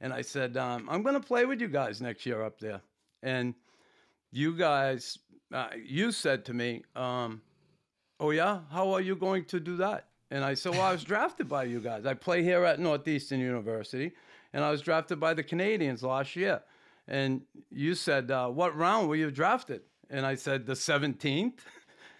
and 0.00 0.12
I 0.12 0.22
said, 0.22 0.56
um, 0.56 0.88
I'm 0.90 1.04
gonna 1.04 1.20
play 1.20 1.44
with 1.44 1.60
you 1.60 1.68
guys 1.68 2.00
next 2.00 2.26
year 2.26 2.42
up 2.42 2.58
there. 2.58 2.80
And 3.22 3.54
you 4.32 4.56
guys, 4.56 5.18
uh, 5.54 5.68
you 5.80 6.10
said 6.10 6.44
to 6.46 6.54
me, 6.54 6.82
um, 6.96 7.42
oh 8.18 8.30
yeah, 8.30 8.60
how 8.72 8.90
are 8.90 9.00
you 9.00 9.14
going 9.14 9.44
to 9.46 9.60
do 9.60 9.76
that? 9.76 10.08
And 10.32 10.42
I 10.42 10.54
said, 10.54 10.72
well, 10.72 10.82
I 10.82 10.90
was 10.90 11.04
drafted 11.12 11.48
by 11.48 11.62
you 11.62 11.78
guys. 11.78 12.06
I 12.06 12.14
play 12.14 12.42
here 12.42 12.64
at 12.64 12.80
Northeastern 12.80 13.38
University, 13.38 14.10
and 14.52 14.64
I 14.64 14.72
was 14.72 14.82
drafted 14.82 15.20
by 15.20 15.32
the 15.32 15.44
Canadiens 15.44 16.02
last 16.02 16.34
year. 16.34 16.60
And 17.08 17.42
you 17.70 17.94
said, 17.94 18.30
uh, 18.30 18.48
what 18.48 18.76
round 18.76 19.08
were 19.08 19.16
you 19.16 19.30
drafted? 19.30 19.82
And 20.10 20.26
I 20.26 20.34
said, 20.34 20.66
the 20.66 20.74
17th. 20.74 21.54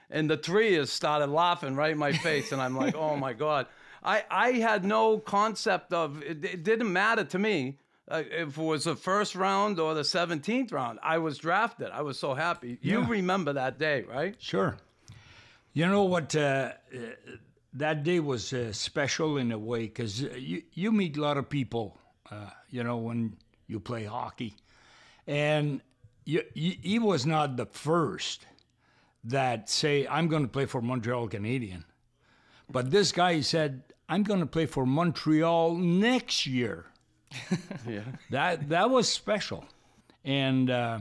And 0.09 0.31
the 0.31 0.37
three 0.37 0.75
has 0.75 0.93
started 0.93 1.27
laughing 1.31 1.75
right 1.75 1.91
in 1.91 1.99
my 1.99 2.13
face. 2.13 2.53
And 2.53 2.63
I'm 2.63 2.77
like, 2.77 2.95
oh 2.95 3.17
my 3.17 3.33
God. 3.47 3.67
I, 4.05 4.23
I 4.31 4.53
had 4.53 4.85
no 4.85 5.19
concept 5.19 5.93
of 5.93 6.23
it, 6.23 6.45
it 6.45 6.63
didn't 6.63 6.93
matter 6.93 7.25
to 7.25 7.39
me 7.41 7.79
uh, 8.09 8.23
if 8.31 8.57
it 8.57 8.63
was 8.63 8.85
the 8.85 8.95
first 8.95 9.35
round 9.35 9.81
or 9.81 9.95
the 9.95 10.03
17th 10.03 10.73
round. 10.73 11.01
I 11.03 11.19
was 11.19 11.39
drafted. 11.39 11.89
I 11.91 12.03
was 12.03 12.21
so 12.21 12.35
happy. 12.35 12.79
You 12.83 13.01
Yeah. 13.01 13.07
remember 13.11 13.53
that 13.55 13.81
day, 13.81 14.03
right? 14.03 14.37
Sure. 14.39 14.77
You 15.73 15.87
know 15.89 16.05
what? 16.05 16.37
Uh, 16.37 16.71
uh, 16.95 16.99
that 17.73 18.05
day 18.05 18.21
was 18.21 18.53
uh, 18.53 18.73
special 18.73 19.39
in 19.39 19.51
a 19.51 19.59
way 19.59 19.87
because 19.89 20.23
you, 20.23 20.63
you 20.73 20.93
meet 20.93 21.17
a 21.17 21.21
lot 21.21 21.37
of 21.37 21.49
people, 21.49 21.99
uh, 22.31 22.51
you 22.71 22.85
know, 22.85 22.97
when 22.99 23.37
you 23.67 23.81
play 23.81 24.05
hockey. 24.05 24.55
And 25.27 25.81
you, 26.25 26.43
you, 26.55 26.75
he 26.83 26.99
was 26.99 27.27
not 27.27 27.57
the 27.57 27.67
first 27.67 28.47
that 29.25 29.69
say, 29.69 30.07
I'm 30.07 30.29
going 30.29 30.43
to 30.43 30.49
play 30.49 30.67
for 30.67 30.81
Montreal 30.81 31.29
Canadian. 31.29 31.85
But 32.71 32.91
this 32.91 33.13
guy 33.13 33.41
said, 33.41 33.83
I'm 34.09 34.23
going 34.23 34.41
to 34.41 34.47
play 34.47 34.67
for 34.67 34.87
Montreal 34.87 35.75
next 35.75 36.47
year. 36.47 36.87
Yeah. 37.89 38.01
That, 38.31 38.69
that 38.71 38.91
was 38.91 39.09
special. 39.09 39.65
And 40.25 40.71
uh, 40.71 40.99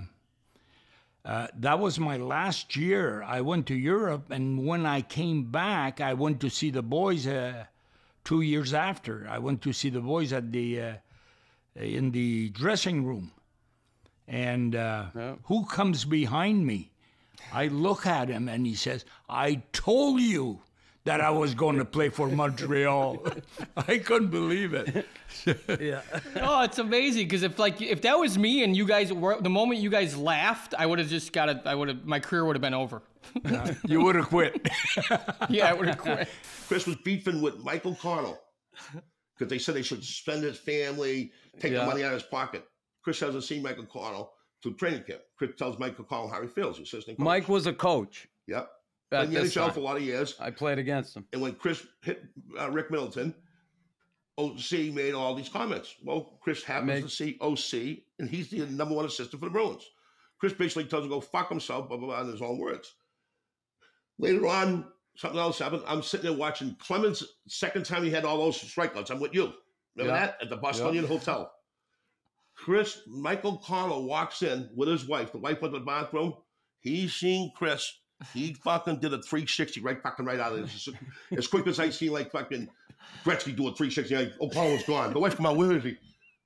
uh, 1.26 1.48
that 1.58 1.80
was 1.80 2.00
my 2.00 2.18
last 2.18 2.76
year. 2.76 3.24
I 3.24 3.42
went 3.42 3.66
to 3.68 3.76
Europe, 3.76 4.30
and 4.30 4.66
when 4.66 4.86
I 4.86 5.02
came 5.02 5.46
back, 5.52 6.00
I 6.00 6.14
went 6.14 6.40
to 6.42 6.50
see 6.50 6.70
the 6.70 6.84
boys. 6.84 7.26
Uh, 7.26 7.66
two 8.24 8.42
years 8.42 8.74
after, 8.74 9.28
I 9.28 9.40
went 9.40 9.62
to 9.64 9.74
see 9.74 9.90
the 9.90 10.02
boys 10.02 10.32
at 10.34 10.52
the 10.52 10.82
uh, 10.82 10.94
in 11.76 12.12
the 12.12 12.50
dressing 12.50 13.04
room, 13.06 13.32
and 14.28 14.76
uh, 14.76 15.06
who 15.44 15.66
comes 15.66 16.06
behind 16.06 16.66
me? 16.66 16.92
I 17.54 17.68
look 17.68 18.06
at 18.06 18.28
him, 18.30 18.50
and 18.50 18.66
he 18.66 18.76
says, 18.76 19.06
"I 19.30 19.62
told 19.74 20.22
you." 20.22 20.62
That 21.04 21.22
I 21.22 21.30
was 21.30 21.54
going 21.54 21.78
to 21.78 21.86
play 21.86 22.10
for 22.10 22.28
Montreal. 22.28 23.24
I 23.78 24.00
couldn't 24.00 24.32
believe 24.32 24.74
it. 24.74 25.06
yeah. 25.80 26.02
oh, 26.42 26.64
it's 26.64 26.80
amazing 26.80 27.28
because 27.28 27.44
if 27.44 27.60
like 27.60 27.80
if 27.80 28.02
that 28.02 28.18
was 28.18 28.40
me 28.40 28.64
and 28.64 28.76
you 28.76 28.88
guys 28.88 29.14
were 29.14 29.40
the 29.40 29.48
moment 29.52 29.82
you 29.82 29.92
guys 29.92 30.18
laughed, 30.18 30.74
I 30.76 30.88
would 30.88 30.98
have 30.98 31.08
just 31.08 31.32
got 31.32 31.48
it. 31.50 31.62
I 31.66 31.76
would 31.76 31.90
have 31.90 32.06
my 32.06 32.20
career 32.20 32.44
would 32.44 32.56
have 32.56 32.62
been 32.64 32.74
over. 32.74 33.04
you 33.88 34.02
would 34.02 34.16
have 34.16 34.30
quit. 34.30 34.68
yeah, 35.48 35.70
I 35.70 35.74
would 35.74 35.90
have 35.90 36.00
quit. 36.00 36.28
Chris 36.68 36.88
was 36.88 36.96
beefing 36.96 37.40
with 37.40 37.64
Mike 37.64 37.86
O'Connell 37.86 38.42
because 39.38 39.48
they 39.48 39.60
said 39.60 39.76
they 39.76 39.84
should 39.84 40.04
suspend 40.04 40.44
his 40.44 40.58
family, 40.58 41.32
take 41.60 41.72
Yeah. 41.72 41.82
the 41.82 41.86
money 41.86 42.04
out 42.04 42.14
of 42.16 42.20
his 42.20 42.24
pocket. 42.24 42.66
Chris 43.06 43.20
hasn't 43.20 43.44
seen 43.44 43.62
Mike 43.62 43.78
O'Connell 43.78 44.34
to 44.64 44.74
training 44.74 45.04
camp. 45.04 45.22
Chris 45.38 45.52
tells 45.58 45.78
Mike 45.78 45.98
O'Connell 46.00 46.28
how 46.28 46.42
he 46.42 46.48
feels, 46.48 46.80
assistant 46.80 47.18
coach. 47.20 47.24
Mike 47.24 47.48
was 47.48 47.68
a 47.68 47.74
coach. 47.74 48.28
Yep. 48.48 48.68
At 49.12 49.26
in 49.26 49.34
the 49.34 49.40
NHL 49.42 49.54
time. 49.66 49.72
for 49.72 49.80
a 49.80 49.84
lot 49.84 49.96
of 49.96 50.02
years. 50.02 50.36
I 50.40 50.50
played 50.50 50.80
against 50.80 51.16
him. 51.16 51.26
And 51.32 51.42
when 51.42 51.54
Chris 51.54 51.86
hit 52.02 52.24
uh, 52.60 52.70
Rick 52.72 52.90
Middleton, 52.90 53.34
OC 54.40 54.72
made 54.94 55.14
all 55.14 55.36
these 55.36 55.48
comments. 55.50 55.96
Well, 56.04 56.40
Chris 56.42 56.64
happens 56.64 56.88
Make- 56.88 57.04
to 57.04 57.10
see 57.10 57.38
OC, 57.40 58.00
and 58.20 58.28
he's 58.28 58.50
the 58.50 58.66
number 58.66 58.96
one 58.96 59.06
assistant 59.06 59.40
for 59.40 59.46
the 59.46 59.52
Bruins. 59.52 59.88
Chris 60.40 60.54
basically 60.54 60.86
tells 60.86 61.04
him 61.04 61.12
to 61.12 61.16
go 61.18 61.22
fuck 61.22 61.48
himself, 61.48 61.88
blah, 61.88 61.98
blah, 61.98 62.08
blah, 62.08 62.22
in 62.22 62.32
his 62.32 62.42
own 62.42 62.58
words. 62.58 62.96
Later 64.18 64.48
on, 64.48 64.86
something 65.16 65.40
else 65.40 65.60
happened. 65.60 65.84
I'm 65.88 66.02
sitting 66.02 66.30
there 66.30 66.38
watching 66.38 66.76
Clemens' 66.80 67.24
second 67.48 67.86
time 67.86 68.04
he 68.04 68.10
had 68.10 68.26
all 68.26 68.40
those 68.40 68.58
strikeouts. 68.58 69.12
I'm 69.12 69.20
with 69.20 69.34
you. 69.36 69.54
Remember 69.96 70.18
Yeah. 70.18 70.26
that? 70.26 70.38
At 70.42 70.50
the 70.50 70.58
Bostonian 70.58 71.06
Hotel. 71.06 71.52
Chris, 72.56 73.02
Mike 73.08 73.44
O'Connell 73.46 74.06
walks 74.06 74.42
in 74.42 74.70
with 74.76 74.90
his 74.90 75.06
wife. 75.08 75.32
The 75.32 75.38
wife 75.40 75.62
went 75.62 75.74
to 75.74 75.80
the 75.80 75.86
bathroom. 75.86 76.34
He 76.82 77.08
seen 77.08 77.52
Chris. 77.56 78.00
He 78.34 78.54
fucking 78.54 79.00
did 79.00 79.14
a 79.14 79.22
360 79.22 79.82
right 79.82 80.02
fucking 80.02 80.26
right 80.26 80.40
out 80.40 80.54
of 80.54 80.62
this. 80.62 80.88
As 81.38 81.48
quick 81.48 81.68
as 81.68 81.80
I 81.80 81.90
seen 81.90 82.12
like 82.14 82.32
fucking 82.32 82.70
Gretzky 83.26 83.56
do 83.56 83.68
a 83.68 83.76
360. 83.76 84.16
Like, 84.16 84.34
oh, 84.40 84.50
Connell's 84.50 84.84
gone. 84.84 85.12
The 85.14 85.20
wife 85.20 85.36
come 85.36 85.46
out, 85.46 85.58
where 85.58 85.74
is 85.74 85.84
he? 85.84 85.98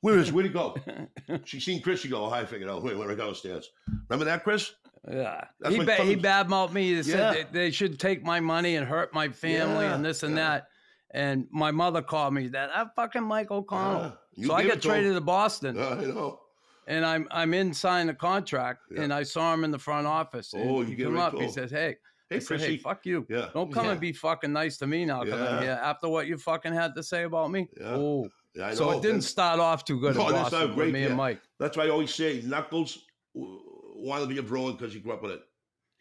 Where 0.02 0.18
is 0.18 0.28
he? 0.28 0.34
Where'd 0.34 0.48
he 0.48 0.54
go? 0.54 0.76
She 1.46 1.60
seen 1.60 1.82
Chris. 1.82 2.00
She 2.02 2.10
go, 2.10 2.26
oh, 2.26 2.30
I 2.32 2.46
figured 2.46 2.70
out. 2.70 2.84
Wait, 2.84 2.98
went 2.98 3.08
right 3.10 3.18
downstairs. 3.18 3.70
Remember 4.10 4.26
that, 4.26 4.44
Chris? 4.44 4.74
Yeah. 5.10 5.44
That's 5.60 5.76
he, 5.76 5.84
ba- 5.84 5.96
he 5.98 6.16
badmouthed 6.16 6.74
me. 6.74 6.96
He 6.96 7.04
said 7.04 7.20
Yeah. 7.20 7.44
they, 7.52 7.60
they 7.66 7.72
should 7.72 8.00
take 8.00 8.24
my 8.24 8.40
money 8.40 8.76
and 8.76 8.88
hurt 8.88 9.14
my 9.14 9.30
family 9.30 9.86
Yeah, 9.86 9.94
and 9.96 10.04
this 10.04 10.24
and 10.24 10.36
yeah. 10.36 10.50
that. 10.50 10.68
And 11.12 11.48
my 11.52 11.72
mother 11.72 12.02
called 12.02 12.34
me 12.34 12.48
that 12.50 12.70
that 12.74 12.96
fucking 12.96 13.24
Mike 13.24 13.50
O'Connell. 13.52 14.18
You 14.36 14.48
so 14.48 14.54
I 14.54 14.64
got 14.64 14.78
it 14.78 14.82
to 14.84 14.88
him. 14.88 14.94
traded 14.94 15.14
to 15.16 15.22
Boston. 15.22 15.76
Yeah, 15.76 15.90
I 15.90 16.06
know. 16.06 16.40
and 16.88 17.06
I'm 17.06 17.28
I'm 17.32 17.54
in 17.54 17.74
signing 17.74 18.08
the 18.08 18.14
contract, 18.14 18.82
Yeah. 18.92 19.02
and 19.02 19.14
I 19.14 19.24
saw 19.24 19.54
him 19.54 19.64
in 19.64 19.72
the 19.72 19.80
front 19.80 20.06
office. 20.08 20.54
And 20.54 20.70
Oh, 20.70 20.82
you 20.82 20.88
he 20.88 20.96
get 20.96 21.06
came 21.08 21.18
up. 21.18 21.34
to 21.34 21.40
He 21.40 21.50
says, 21.50 21.72
"Hey." 21.72 21.98
Hey, 22.30 22.40
said, 22.40 22.60
hey, 22.62 22.78
fuck 22.78 23.08
you. 23.08 23.26
Yeah. 23.28 23.50
Don't 23.56 23.74
come 23.74 23.86
Yeah. 23.86 23.92
and 23.94 24.00
be 24.00 24.14
fucking 24.14 24.54
nice 24.54 24.78
to 24.78 24.86
me 24.86 25.04
now 25.04 25.24
because 25.24 25.40
Yeah. 25.40 25.62
Here 25.62 25.80
after 25.82 26.08
what 26.10 26.28
you 26.28 26.38
fucking 26.38 26.74
had 26.74 26.94
to 26.94 27.02
say 27.02 27.24
about 27.24 27.50
me. 27.50 27.68
Yeah. 27.80 27.88
Oh. 27.96 28.30
Yeah, 28.54 28.72
So 28.76 28.92
it 28.92 29.02
didn't 29.02 29.16
And 29.16 29.24
start 29.24 29.60
off 29.60 29.84
too 29.84 30.00
good 30.00 30.16
No, 30.16 30.28
at 30.28 30.32
that's 30.34 30.42
Boston 30.52 30.68
not 30.70 30.76
great, 30.76 30.94
me 30.94 31.06
and 31.06 31.18
Mike. 31.18 31.42
That's 31.60 31.76
why 31.76 31.86
I 31.86 31.90
always 31.90 32.14
say 32.14 32.42
Knuckles 32.42 33.00
wanted 33.34 34.24
to 34.24 34.28
be 34.28 34.38
a 34.38 34.44
Bruin 34.44 34.74
because 34.76 34.94
he 34.94 35.00
grew 35.00 35.14
up 35.14 35.24
with 35.24 35.32
it. 35.32 35.42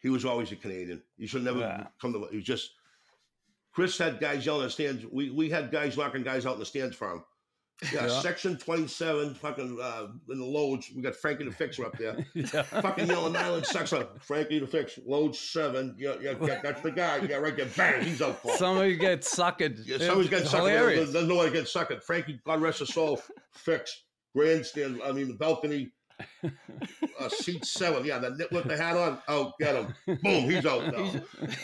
He 0.01 0.09
was 0.09 0.23
always 0.23 0.51
a 0.51 0.55
Canadian. 0.55 1.01
You 1.17 1.25
should 1.27 1.43
never 1.43 1.87
come 1.99 2.13
to. 2.13 2.27
He 2.29 2.37
was 2.37 2.45
just. 2.45 2.71
Chris 3.79 3.97
had 3.97 4.19
guys 4.19 4.45
yelling 4.45 4.65
in 4.65 4.69
stands. 4.69 5.05
We 5.09 5.29
we 5.29 5.49
had 5.49 5.71
guys 5.71 5.95
knocking 5.95 6.21
guys 6.21 6.45
out 6.45 6.55
in 6.55 6.59
the 6.59 6.65
stands 6.65 6.97
for 6.97 7.13
him. 7.13 7.23
Yeah, 7.93 8.07
Yeah. 8.07 8.19
section 8.19 8.57
twenty 8.57 8.87
seven, 8.87 9.33
fucking 9.33 9.79
uh, 9.81 10.07
in 10.29 10.37
the 10.37 10.45
loges. 10.45 10.93
We 10.93 11.01
got 11.01 11.15
Frankie 11.15 11.45
the 11.45 11.51
Fixer 11.51 11.85
up 11.85 11.97
there. 11.97 12.17
Yeah. 12.33 12.63
fucking 12.63 13.07
yelling 13.07 13.37
Island 13.37 13.65
Section. 13.65 14.05
Frankie 14.19 14.59
the 14.59 14.67
Fix, 14.67 14.99
loge 15.05 15.37
seven. 15.37 15.95
Yeah, 15.97 16.15
yeah, 16.19 16.33
yeah, 16.41 16.59
that's 16.61 16.81
the 16.81 16.91
guy. 16.91 17.19
Yeah, 17.19 17.37
right 17.37 17.55
there. 17.55 17.67
Bang, 17.67 18.01
he's 18.03 18.21
out 18.21 18.41
cold. 18.41 18.57
Somebody 18.57 18.97
gets 18.97 19.33
suckered. 19.33 19.79
Yeah, 19.85 19.99
somebody's 19.99 20.29
getting 20.29 20.45
sucked. 20.47 20.57
hilarious. 20.57 20.99
There's, 20.99 21.13
there's 21.13 21.27
no 21.29 21.37
way 21.37 21.45
to 21.45 21.51
get 21.53 21.69
sucked. 21.69 22.03
Frankie, 22.03 22.41
God 22.45 22.59
rest 22.61 22.79
his 22.79 22.89
soul, 22.89 23.21
fix 23.53 24.03
Grandstand, 24.35 24.99
I 25.05 25.13
mean, 25.13 25.29
the 25.29 25.33
balcony, 25.35 25.93
uh, 27.19 27.29
seat 27.29 27.65
seven. 27.65 28.05
Yeah, 28.05 28.19
the 28.19 28.31
nit 28.31 28.51
with 28.51 28.65
the 28.65 28.77
hat 28.77 28.95
on. 28.95 29.17
Oh, 29.27 29.53
get 29.59 29.75
him. 29.75 29.93
Boom, 30.23 30.49
he's 30.49 30.65
out 30.65 30.91
now. 30.95 31.11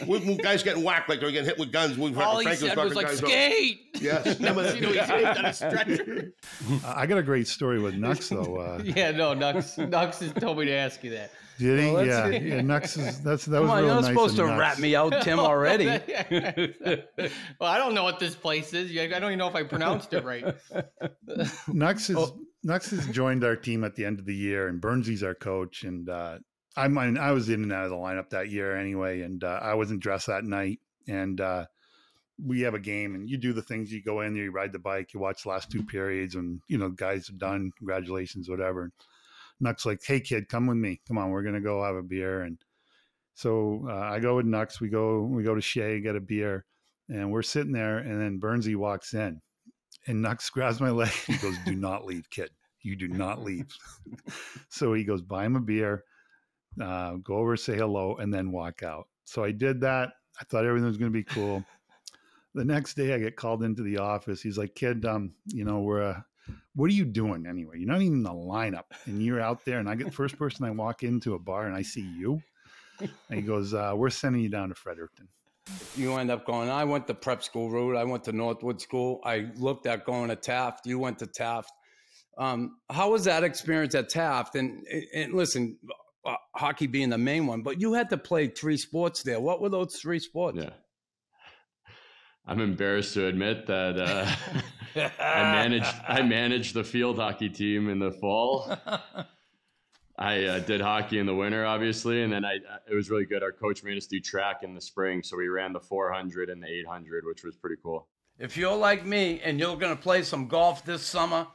we, 0.07 0.19
we 0.19 0.37
guys 0.37 0.63
getting 0.63 0.83
whacked 0.83 1.09
like 1.09 1.19
they're 1.19 1.31
getting 1.31 1.47
hit 1.49 1.57
with 1.59 1.71
guns. 1.71 1.97
We 1.97 2.13
All 2.15 2.39
he 2.39 2.55
said 2.55 2.77
was 2.77 2.93
like 2.95 3.07
guys 3.07 3.21
out. 3.23 3.29
skate. 3.29 3.81
Yes. 4.01 4.39
you 4.39 4.45
know, 4.45 4.59
he's 4.61 5.09
on 5.09 5.45
a 5.45 5.53
stretcher. 5.53 6.33
I 6.85 7.05
got 7.05 7.17
a 7.17 7.23
great 7.23 7.47
story 7.47 7.79
with 7.79 7.95
Nux 7.95 8.15
though. 8.29 8.57
Uh, 8.57 8.81
yeah, 8.83 9.11
no, 9.11 9.33
Nux. 9.33 9.61
Nux 9.77 10.11
has 10.19 10.33
told 10.33 10.57
me 10.59 10.65
to 10.65 10.71
ask 10.73 11.03
you 11.03 11.11
that. 11.11 11.31
did 11.57 11.79
he? 11.79 11.91
Well, 11.91 12.05
yeah, 12.05 12.25
let's- 12.25 12.43
yeah. 12.43 12.61
Nux 12.61 12.79
is 12.97 13.21
that's 13.21 13.45
that 13.45 13.57
Come 13.59 13.63
was 13.63 13.71
on, 13.71 13.77
real 13.77 13.85
you're 13.85 13.95
not 13.95 14.01
nice 14.01 14.09
supposed 14.09 14.35
to 14.37 14.43
of 14.43 14.49
Nux. 14.49 14.59
rat 14.59 14.79
me 14.79 14.95
out, 14.95 15.21
Tim, 15.21 15.39
already. 15.39 15.85
well, 15.87 17.69
I 17.69 17.77
don't 17.77 17.93
know 17.93 18.03
what 18.03 18.19
this 18.19 18.35
place 18.35 18.73
is. 18.73 18.91
I 18.97 19.07
don't 19.07 19.23
even 19.23 19.39
know 19.39 19.47
if 19.47 19.55
I 19.55 19.63
pronounced 19.63 20.13
it 20.13 20.23
right. 20.23 20.43
Nux 21.67 21.93
is 22.09 22.17
Oh. 22.17 22.37
Nux 22.65 22.89
has 22.89 23.07
joined 23.09 23.43
our 23.43 23.55
team 23.55 23.83
at 23.83 23.95
the 23.95 24.03
end 24.03 24.17
of 24.17 24.25
the 24.25 24.33
year, 24.35 24.67
and 24.67 24.81
Burnsy's 24.81 25.21
our 25.21 25.35
coach. 25.35 25.83
And 25.83 26.09
uh, 26.09 26.39
I'm 26.75 26.97
I 26.97 27.31
was 27.31 27.47
in 27.47 27.61
and 27.61 27.71
out 27.71 27.85
of 27.85 27.91
the 27.91 27.95
lineup 27.95 28.31
that 28.31 28.49
year 28.49 28.75
anyway, 28.75 29.21
and 29.21 29.43
uh, 29.43 29.59
I 29.61 29.75
wasn't 29.75 30.01
dressed 30.01 30.27
that 30.27 30.43
night. 30.43 30.79
And 31.07 31.39
uh, 31.39 31.67
we 32.43 32.61
have 32.61 32.73
a 32.73 32.79
game, 32.79 33.13
and 33.13 33.29
you 33.29 33.37
do 33.37 33.53
the 33.53 33.61
things. 33.61 33.91
You 33.91 34.01
go 34.01 34.21
in 34.21 34.33
there, 34.33 34.45
you 34.45 34.51
ride 34.51 34.73
the 34.73 34.79
bike, 34.79 35.13
you 35.13 35.19
watch 35.19 35.43
the 35.43 35.49
last 35.49 35.69
two 35.69 35.83
periods, 35.83 36.33
and 36.33 36.59
you 36.67 36.79
know 36.79 36.89
guys 36.89 37.29
are 37.29 37.33
done. 37.33 37.71
Congratulations, 37.77 38.49
whatever. 38.49 38.91
Nuck's 39.59 39.85
like, 39.85 39.99
"Hey 40.03 40.19
kid, 40.19 40.49
come 40.49 40.65
with 40.65 40.77
me. 40.77 40.99
Come 41.07 41.19
on, 41.19 41.29
we're 41.29 41.43
gonna 41.43 41.61
go 41.61 41.83
have 41.83 41.95
a 41.95 42.01
beer." 42.01 42.41
And 42.41 42.57
so 43.35 43.85
uh, 43.87 43.93
I 43.93 44.19
go 44.19 44.37
with 44.37 44.47
Nux. 44.47 44.67
We 44.81 44.89
go 44.89 45.21
we 45.21 45.43
go 45.43 45.53
to 45.53 45.61
Shea, 45.61 46.01
get 46.01 46.15
a 46.15 46.19
beer, 46.19 46.65
and 47.09 47.31
we're 47.31 47.43
sitting 47.43 47.73
there, 47.73 47.99
and 47.99 48.19
then 48.19 48.39
Burnsy 48.39 48.75
walks 48.75 49.13
in, 49.13 49.39
and 50.07 50.21
Nux 50.21 50.37
grabs 50.51 50.79
my 50.79 50.91
leg. 50.91 51.09
He 51.09 51.37
goes, 51.37 51.55
"Do 51.65 51.75
not 51.75 52.05
leave, 52.07 52.29
kid. 52.29 52.49
You 52.81 52.95
do 52.95 53.07
not 53.07 53.43
leave." 53.43 53.67
so 54.69 54.93
he 54.93 55.03
goes, 55.03 55.21
"Buy 55.21 55.45
him 55.45 55.55
a 55.55 55.61
beer." 55.61 56.03
uh, 56.81 57.13
go 57.15 57.35
over, 57.35 57.55
say 57.55 57.75
hello, 57.75 58.15
and 58.17 58.33
then 58.33 58.51
walk 58.51 58.83
out. 58.83 59.07
So 59.25 59.43
I 59.43 59.51
did 59.51 59.81
that. 59.81 60.13
I 60.39 60.43
thought 60.45 60.65
everything 60.65 60.87
was 60.87 60.97
going 60.97 61.11
to 61.11 61.17
be 61.17 61.23
cool. 61.23 61.63
the 62.53 62.65
next 62.65 62.95
day, 62.95 63.13
I 63.13 63.19
get 63.19 63.35
called 63.35 63.63
into 63.63 63.83
the 63.83 63.97
office. 63.97 64.41
He's 64.41 64.57
like, 64.57 64.75
"Kid, 64.75 65.05
um, 65.05 65.33
you 65.47 65.63
know, 65.63 65.79
we're, 65.79 66.03
uh, 66.03 66.21
what 66.75 66.89
are 66.89 66.93
you 66.93 67.05
doing 67.05 67.45
anyway? 67.47 67.75
You're 67.77 67.87
not 67.87 68.01
even 68.01 68.17
in 68.17 68.23
the 68.23 68.29
lineup, 68.29 68.85
and 69.05 69.23
you're 69.23 69.41
out 69.41 69.63
there." 69.65 69.79
And 69.79 69.89
I 69.89 69.95
get 69.95 70.07
the 70.07 70.13
first 70.13 70.37
person 70.37 70.65
I 70.65 70.71
walk 70.71 71.03
into 71.03 71.35
a 71.35 71.39
bar, 71.39 71.67
and 71.67 71.75
I 71.75 71.81
see 71.81 72.07
you. 72.17 72.41
And 72.99 73.39
he 73.39 73.41
goes, 73.41 73.73
uh, 73.73 73.93
"We're 73.95 74.09
sending 74.09 74.41
you 74.41 74.49
down 74.49 74.69
to 74.69 74.75
Fredericton." 74.75 75.27
You 75.95 76.15
end 76.15 76.29
up 76.29 76.45
going. 76.45 76.69
I 76.69 76.83
went 76.83 77.07
the 77.07 77.15
prep 77.15 77.41
school 77.41 77.69
route. 77.71 77.95
I 77.95 78.03
went 78.03 78.23
to 78.25 78.31
Northwood 78.31 78.81
School. 78.81 79.19
I 79.23 79.47
looked 79.55 79.85
at 79.87 80.05
going 80.05 80.29
to 80.29 80.35
Taft. 80.35 80.85
You 80.85 80.99
went 80.99 81.19
to 81.19 81.27
Taft. 81.27 81.71
Um, 82.37 82.77
how 82.89 83.11
was 83.11 83.23
that 83.25 83.43
experience 83.43 83.95
at 83.95 84.09
Taft? 84.09 84.55
And, 84.55 84.85
and 85.13 85.33
listen, 85.33 85.77
uh, 86.25 86.35
hockey 86.55 86.87
being 86.87 87.09
the 87.09 87.17
main 87.17 87.47
one, 87.47 87.61
but 87.61 87.79
you 87.79 87.93
had 87.93 88.09
to 88.09 88.17
play 88.17 88.47
three 88.47 88.77
sports 88.77 89.23
there. 89.23 89.39
What 89.39 89.61
were 89.61 89.69
those 89.69 89.95
three 89.95 90.19
sports? 90.19 90.59
Yeah. 90.61 90.71
I'm 92.47 92.59
embarrassed 92.59 93.13
to 93.15 93.25
admit 93.25 93.65
that 93.67 93.97
uh, 93.97 95.09
I 95.19 95.41
managed 95.41 95.95
I 96.07 96.21
managed 96.21 96.75
the 96.75 96.83
field 96.83 97.17
hockey 97.17 97.49
team 97.49 97.89
in 97.89 97.97
the 97.97 98.11
fall. 98.11 98.71
I 100.17 100.45
uh, 100.45 100.59
did 100.59 100.79
hockey 100.79 101.19
in 101.19 101.25
the 101.25 101.35
winter, 101.35 101.65
obviously, 101.65 102.23
and 102.23 102.31
then 102.31 102.45
I 102.45 102.59
it 102.89 102.93
was 102.93 103.09
really 103.09 103.25
good. 103.25 103.43
Our 103.43 103.51
coach 103.51 103.83
made 103.83 103.97
us 103.97 104.05
do 104.05 104.19
track 104.19 104.63
in 104.63 104.73
the 104.73 104.81
spring, 104.81 105.21
so 105.21 105.35
we 105.35 105.49
ran 105.49 105.73
the 105.73 105.79
400 105.79 106.49
and 106.49 106.63
the 106.63 106.67
800, 106.67 107.25
which 107.25 107.43
was 107.43 107.55
pretty 107.57 107.75
cool. 107.83 108.07
If 108.39 108.55
you're 108.55 108.75
like 108.75 109.05
me 109.05 109.41
and 109.43 109.59
you're 109.59 109.77
going 109.77 109.95
to 109.95 110.01
play 110.01 110.23
some 110.23 110.47
golf 110.47 110.85
this 110.85 111.01
summer, 111.01 111.47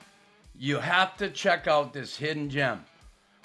you 0.58 0.78
have 0.78 1.16
to 1.18 1.30
check 1.30 1.66
out 1.66 1.92
this 1.92 2.16
hidden 2.16 2.50
gem. 2.50 2.84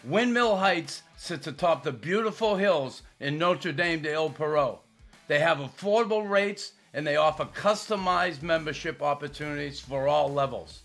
Windmill 0.04 0.58
Heights 0.58 1.04
sits 1.18 1.48
atop 1.48 1.84
the 1.84 1.92
beautiful 1.92 2.58
hills 2.58 3.02
in 3.20 3.38
Notre-Dame-de-l'Île-Perrot. 3.38 4.80
They 5.28 5.40
have 5.40 5.58
affordable 5.58 6.30
rates 6.30 6.74
and 6.94 7.08
they 7.08 7.16
offer 7.16 7.46
customized 7.46 8.42
membership 8.42 9.02
opportunities 9.02 9.80
for 9.80 10.08
all 10.08 10.32
levels. 10.32 10.84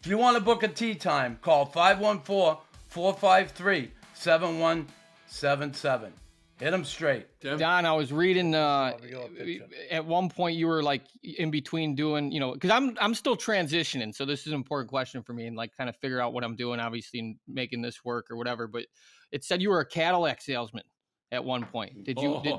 If 0.00 0.06
you 0.06 0.18
want 0.18 0.36
to 0.36 0.42
book 0.42 0.62
a 0.62 0.68
tee 0.68 0.94
time, 0.94 1.38
call 1.40 1.64
514 1.64 2.58
453 2.88 3.90
7177. 4.14 6.12
Hit 6.58 6.70
them 6.70 6.84
straight. 6.84 7.26
Don, 7.40 7.84
I 7.84 7.92
was 7.92 8.10
reading. 8.10 8.54
Uh, 8.54 8.96
at 9.90 10.06
one 10.06 10.30
point, 10.30 10.56
you 10.56 10.66
were 10.66 10.82
like 10.82 11.02
in 11.22 11.50
between 11.50 11.94
doing, 11.94 12.32
you 12.32 12.40
know, 12.40 12.54
because 12.54 12.70
I'm 12.70 12.96
I'm 12.98 13.14
still 13.14 13.36
transitioning, 13.36 14.14
so 14.14 14.24
this 14.24 14.40
is 14.40 14.48
an 14.48 14.54
important 14.54 14.88
question 14.88 15.22
for 15.22 15.34
me, 15.34 15.46
and 15.46 15.54
like 15.54 15.76
kind 15.76 15.90
of 15.90 15.96
figure 15.96 16.18
out 16.18 16.32
what 16.32 16.44
I'm 16.44 16.56
doing, 16.56 16.80
obviously, 16.80 17.20
and 17.20 17.36
making 17.46 17.82
this 17.82 18.02
work 18.02 18.30
or 18.30 18.38
whatever. 18.38 18.66
But 18.68 18.86
it 19.32 19.44
said 19.44 19.60
you 19.60 19.68
were 19.68 19.80
a 19.80 19.86
Cadillac 19.86 20.40
salesman 20.40 20.84
at 21.30 21.44
one 21.44 21.66
point. 21.66 22.04
Did 22.04 22.18
you? 22.20 22.36
Oh. 22.36 22.42
did 22.42 22.54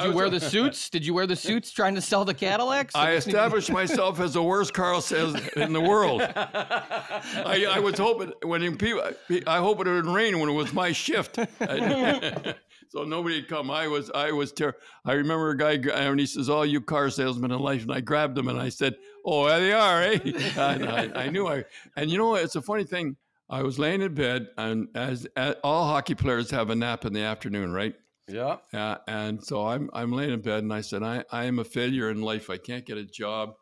I 0.00 0.06
you 0.06 0.12
wear 0.12 0.28
the 0.28 0.40
suits? 0.54 0.90
Did 0.90 1.06
you 1.06 1.14
wear 1.14 1.26
the 1.26 1.36
suits 1.36 1.70
trying 1.70 1.94
to 1.94 2.00
sell 2.00 2.24
the 2.24 2.34
Cadillacs? 2.34 2.94
I 2.94 3.12
established 3.12 3.70
myself 3.70 4.20
as 4.20 4.34
the 4.34 4.42
worst 4.42 4.74
car 4.74 5.00
sales 5.00 5.36
in 5.56 5.72
the 5.72 5.80
world. 5.80 6.22
I, 6.36 7.66
I 7.70 7.78
was 7.78 7.98
hoping 7.98 8.32
when 8.42 8.76
people, 8.76 9.02
I 9.46 9.58
hope 9.58 9.80
it 9.80 9.88
would 9.88 10.06
rain 10.06 10.40
when 10.40 10.48
it 10.48 10.54
was 10.54 10.72
my 10.72 10.92
shift, 10.92 11.36
so 12.88 13.04
nobody'd 13.04 13.48
come. 13.48 13.70
I 13.70 13.86
was, 13.86 14.10
I 14.14 14.32
was 14.32 14.52
ter- 14.52 14.76
I 15.04 15.12
remember 15.12 15.50
a 15.50 15.56
guy, 15.56 15.74
and 15.92 16.18
he 16.18 16.26
says, 16.26 16.48
"All 16.48 16.66
you 16.66 16.80
car 16.80 17.08
salesmen 17.10 17.52
in 17.52 17.60
life," 17.60 17.82
and 17.82 17.92
I 17.92 18.00
grabbed 18.00 18.36
him 18.36 18.48
and 18.48 18.58
I 18.58 18.70
said, 18.70 18.96
"Oh, 19.24 19.46
there 19.46 19.60
they 19.60 19.72
are, 19.72 20.02
eh?" 20.02 20.18
And 20.56 20.88
I, 20.88 21.24
I 21.24 21.28
knew 21.30 21.46
I, 21.46 21.64
and 21.96 22.10
you 22.10 22.18
know, 22.18 22.28
what? 22.28 22.42
it's 22.42 22.56
a 22.56 22.62
funny 22.62 22.84
thing. 22.84 23.16
I 23.48 23.62
was 23.62 23.78
laying 23.78 24.02
in 24.02 24.14
bed, 24.14 24.48
and 24.58 24.88
as, 24.96 25.26
as 25.36 25.54
all 25.62 25.86
hockey 25.86 26.16
players 26.16 26.50
have 26.50 26.70
a 26.70 26.74
nap 26.74 27.04
in 27.04 27.12
the 27.12 27.20
afternoon, 27.20 27.72
right? 27.72 27.94
Yeah. 28.28 28.56
Uh, 28.72 28.98
and 29.06 29.42
so 29.42 29.66
I'm 29.66 29.88
I'm 29.92 30.12
laying 30.12 30.32
in 30.32 30.40
bed 30.40 30.62
and 30.64 30.72
I 30.72 30.80
said 30.80 31.02
I, 31.02 31.24
I 31.30 31.44
am 31.44 31.58
a 31.58 31.64
failure 31.64 32.10
in 32.10 32.22
life. 32.22 32.50
I 32.50 32.56
can't 32.56 32.84
get 32.84 32.98
a 32.98 33.04
job, 33.04 33.54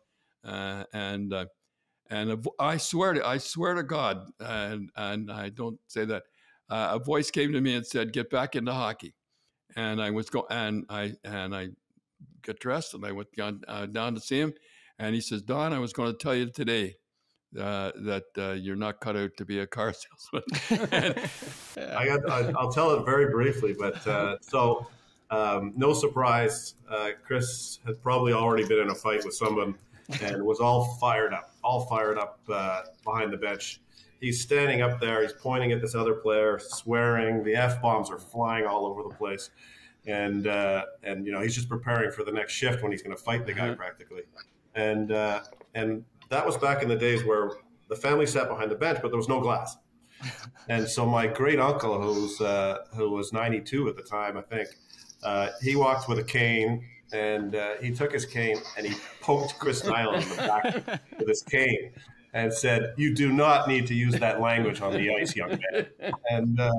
uh, 0.42 0.84
and 0.92 1.32
uh, 1.32 1.46
and 2.10 2.32
vo- 2.42 2.54
I 2.58 2.78
swear 2.78 3.14
to 3.14 3.26
I 3.26 3.38
swear 3.38 3.74
to 3.74 3.82
God, 3.82 4.30
and 4.40 4.90
and 4.96 5.30
I 5.30 5.50
don't 5.50 5.78
say 5.88 6.04
that. 6.06 6.24
Uh, 6.70 6.98
a 6.98 6.98
voice 6.98 7.30
came 7.30 7.52
to 7.52 7.60
me 7.60 7.74
and 7.74 7.86
said, 7.86 8.12
"Get 8.14 8.30
back 8.30 8.56
into 8.56 8.72
hockey," 8.72 9.14
and 9.76 10.00
I 10.02 10.10
was 10.10 10.30
go 10.30 10.46
and 10.50 10.86
I 10.88 11.14
and 11.24 11.54
I 11.54 11.68
got 12.42 12.58
dressed 12.60 12.94
and 12.94 13.04
I 13.04 13.12
went 13.12 13.28
down 13.36 13.62
uh, 13.68 13.86
down 13.86 14.14
to 14.14 14.20
see 14.20 14.40
him, 14.40 14.54
and 14.98 15.14
he 15.14 15.20
says, 15.20 15.42
"Don, 15.42 15.72
I 15.74 15.78
was 15.80 15.92
going 15.92 16.12
to 16.12 16.18
tell 16.18 16.34
you 16.34 16.50
today." 16.50 16.96
Uh, 17.58 17.92
that 17.94 18.24
uh, 18.36 18.50
you're 18.52 18.74
not 18.74 18.98
cut 19.00 19.16
out 19.16 19.30
to 19.36 19.44
be 19.44 19.60
a 19.60 19.66
car 19.66 19.92
salesman. 20.32 20.42
And- 21.76 21.92
I 21.96 22.06
got, 22.06 22.28
I, 22.28 22.52
I'll 22.56 22.72
tell 22.72 22.90
it 22.92 23.04
very 23.04 23.30
briefly, 23.30 23.74
but 23.78 24.04
uh, 24.06 24.36
so 24.40 24.88
um, 25.30 25.72
no 25.76 25.92
surprise, 25.92 26.74
uh, 26.90 27.10
Chris 27.24 27.78
had 27.86 28.02
probably 28.02 28.32
already 28.32 28.66
been 28.66 28.80
in 28.80 28.90
a 28.90 28.94
fight 28.94 29.24
with 29.24 29.34
someone 29.34 29.74
and 30.22 30.42
was 30.44 30.60
all 30.60 30.96
fired 31.00 31.32
up, 31.32 31.54
all 31.62 31.86
fired 31.86 32.18
up 32.18 32.40
uh, 32.48 32.82
behind 33.04 33.32
the 33.32 33.36
bench. 33.36 33.80
He's 34.20 34.40
standing 34.40 34.80
up 34.82 35.00
there, 35.00 35.22
he's 35.22 35.32
pointing 35.32 35.72
at 35.72 35.80
this 35.80 35.94
other 35.94 36.14
player, 36.14 36.58
swearing. 36.58 37.42
The 37.44 37.54
f 37.56 37.80
bombs 37.82 38.10
are 38.10 38.18
flying 38.18 38.64
all 38.66 38.86
over 38.86 39.02
the 39.02 39.14
place, 39.14 39.50
and 40.06 40.46
uh, 40.46 40.84
and 41.02 41.26
you 41.26 41.32
know 41.32 41.40
he's 41.40 41.54
just 41.54 41.68
preparing 41.68 42.10
for 42.10 42.24
the 42.24 42.32
next 42.32 42.52
shift 42.52 42.82
when 42.82 42.90
he's 42.90 43.02
going 43.02 43.16
to 43.16 43.22
fight 43.22 43.44
the 43.44 43.52
guy 43.52 43.74
practically, 43.74 44.22
and 44.74 45.12
uh, 45.12 45.40
and 45.74 46.04
that 46.30 46.44
was 46.44 46.56
back 46.56 46.82
in 46.82 46.88
the 46.88 46.96
days 46.96 47.24
where 47.24 47.52
the 47.88 47.96
family 47.96 48.26
sat 48.26 48.48
behind 48.48 48.70
the 48.70 48.76
bench, 48.76 48.98
but 49.02 49.08
there 49.08 49.16
was 49.16 49.28
no 49.28 49.40
glass. 49.40 49.76
And 50.66 50.88
so 50.88 51.04
my 51.04 51.26
great 51.26 51.60
uncle, 51.60 52.00
who's 52.00 52.40
uh, 52.40 52.78
who 52.96 53.10
was 53.10 53.34
92 53.34 53.88
at 53.88 53.96
the 53.96 54.02
time, 54.02 54.38
I 54.38 54.40
think, 54.40 54.68
uh, 55.22 55.50
he 55.60 55.76
walked 55.76 56.08
with 56.08 56.18
a 56.18 56.24
cane, 56.24 56.82
and 57.12 57.54
uh, 57.54 57.74
he 57.82 57.90
took 57.90 58.12
his 58.12 58.24
cane 58.24 58.56
and 58.78 58.86
he 58.86 58.94
poked 59.20 59.58
Chris 59.58 59.82
Nilan 59.82 60.22
in 60.22 60.28
the 60.30 60.36
back 60.36 61.02
with 61.18 61.28
his 61.28 61.42
cane, 61.42 61.92
and 62.32 62.50
said, 62.50 62.94
"You 62.96 63.14
do 63.14 63.30
not 63.30 63.68
need 63.68 63.86
to 63.88 63.94
use 63.94 64.18
that 64.18 64.40
language 64.40 64.80
on 64.80 64.94
the 64.94 65.14
ice, 65.14 65.36
young 65.36 65.58
man." 65.72 65.86
And 66.30 66.58
uh, 66.58 66.72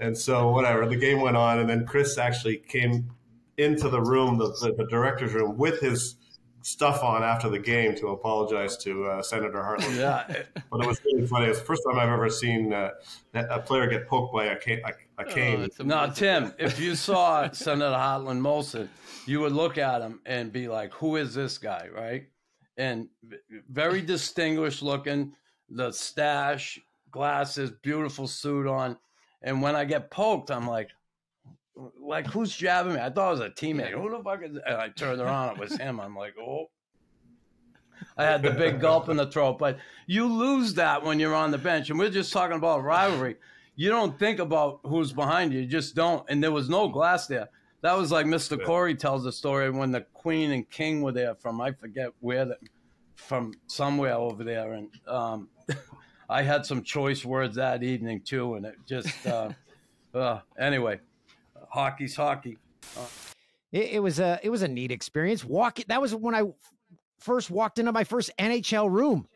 and 0.00 0.16
so 0.16 0.50
whatever, 0.50 0.86
the 0.86 0.96
game 0.96 1.20
went 1.20 1.36
on, 1.36 1.58
and 1.58 1.68
then 1.68 1.84
Chris 1.86 2.16
actually 2.16 2.56
came 2.56 3.10
into 3.58 3.88
the 3.88 4.00
room, 4.00 4.38
the, 4.38 4.48
the, 4.60 4.74
the 4.76 4.86
director's 4.86 5.32
room, 5.32 5.56
with 5.56 5.80
his 5.80 6.16
stuff 6.64 7.02
on 7.02 7.22
after 7.22 7.50
the 7.50 7.58
game 7.58 7.94
to 7.94 8.08
apologize 8.08 8.76
to 8.78 9.04
uh, 9.06 9.22
Senator 9.22 9.58
Hartland. 9.58 9.94
Yeah. 10.04 10.24
but 10.70 10.80
it 10.80 10.86
was 10.86 11.00
really 11.04 11.26
funny. 11.26 11.46
It's 11.46 11.58
the 11.60 11.64
first 11.64 11.82
time 11.86 11.98
I've 11.98 12.08
ever 12.08 12.30
seen 12.30 12.72
uh, 12.72 12.90
a 13.34 13.60
player 13.60 13.86
get 13.86 14.08
poked 14.08 14.32
by 14.32 14.46
a 14.46 14.58
cane. 14.58 14.80
A, 14.84 15.22
a 15.22 15.24
cane. 15.24 15.68
Now, 15.80 16.06
Tim, 16.06 16.54
if 16.58 16.80
you 16.80 16.94
saw 16.94 17.48
Senator 17.52 17.94
Hartland 17.94 18.40
Molson, 18.40 18.88
you 19.26 19.40
would 19.40 19.52
look 19.52 19.78
at 19.78 20.00
him 20.00 20.20
and 20.26 20.52
be 20.52 20.68
like, 20.68 20.92
"Who 20.94 21.16
is 21.16 21.34
this 21.34 21.58
guy?" 21.58 21.88
Right? 21.94 22.28
And 22.76 23.08
very 23.68 24.00
distinguished 24.02 24.82
looking, 24.82 25.32
the 25.68 25.92
stash, 25.92 26.80
glasses, 27.10 27.70
beautiful 27.82 28.26
suit 28.26 28.66
on. 28.66 28.96
And 29.42 29.60
when 29.62 29.76
I 29.76 29.84
get 29.84 30.10
poked, 30.10 30.50
I'm 30.50 30.66
like, 30.66 30.88
"Like 32.00 32.26
who's 32.26 32.54
jabbing 32.54 32.94
me?" 32.94 33.00
I 33.00 33.10
thought 33.10 33.28
it 33.28 33.30
was 33.32 33.40
a 33.40 33.50
teammate. 33.50 33.90
Who 33.90 34.10
the 34.10 34.22
fuck 34.22 34.42
is? 34.42 34.58
And 34.66 34.76
I 34.76 34.88
turned 34.88 35.20
around, 35.20 35.56
it 35.56 35.58
was 35.58 35.76
him. 35.78 36.00
I'm 36.00 36.16
like, 36.16 36.34
"Oh." 36.38 36.70
I 38.16 38.24
had 38.24 38.42
the 38.42 38.50
big 38.50 38.80
gulp 38.80 39.08
in 39.08 39.16
the 39.16 39.26
throat, 39.26 39.58
but 39.58 39.78
you 40.06 40.26
lose 40.26 40.74
that 40.74 41.02
when 41.02 41.18
you're 41.18 41.34
on 41.34 41.50
the 41.50 41.58
bench. 41.58 41.90
And 41.90 41.98
we're 41.98 42.10
just 42.10 42.32
talking 42.32 42.56
about 42.56 42.82
rivalry. 42.82 43.36
You 43.76 43.88
don't 43.88 44.18
think 44.18 44.38
about 44.38 44.80
who's 44.84 45.12
behind 45.12 45.52
you. 45.52 45.60
You 45.60 45.66
just 45.66 45.94
don't. 45.94 46.24
And 46.28 46.42
there 46.42 46.52
was 46.52 46.68
no 46.68 46.88
glass 46.88 47.26
there. 47.26 47.48
That 47.82 47.98
was 47.98 48.10
like 48.10 48.26
Mr. 48.26 48.62
Corey 48.64 48.94
tells 48.94 49.24
the 49.24 49.32
story 49.32 49.70
when 49.70 49.90
the 49.90 50.02
Queen 50.14 50.52
and 50.52 50.68
King 50.70 51.02
were 51.02 51.12
there 51.12 51.34
from 51.34 51.60
I 51.60 51.72
forget 51.72 52.10
where, 52.20 52.46
the, 52.46 52.56
from 53.16 53.52
somewhere 53.66 54.14
over 54.14 54.42
there. 54.42 54.72
And 54.72 54.88
um, 55.06 55.48
I 56.28 56.42
had 56.42 56.64
some 56.64 56.82
choice 56.82 57.24
words 57.24 57.56
that 57.56 57.82
evening 57.82 58.22
too. 58.22 58.54
And 58.54 58.64
it 58.64 58.76
just, 58.86 59.26
uh, 59.26 59.50
uh, 60.14 60.40
anyway, 60.58 61.00
hockey's 61.74 62.14
hockey. 62.16 62.56
Uh, 62.96 63.00
It, 63.72 63.94
it 63.94 63.98
was 64.02 64.20
a 64.20 64.38
it 64.42 64.50
was 64.50 64.62
a 64.62 64.68
neat 64.68 64.92
experience. 64.92 65.44
Walk 65.44 65.80
that 65.88 66.00
was 66.00 66.14
when 66.14 66.34
I 66.34 66.42
first 67.18 67.50
walked 67.50 67.78
into 67.80 67.90
my 67.92 68.04
first 68.04 68.30
NHL 68.38 68.88
room. 68.90 69.26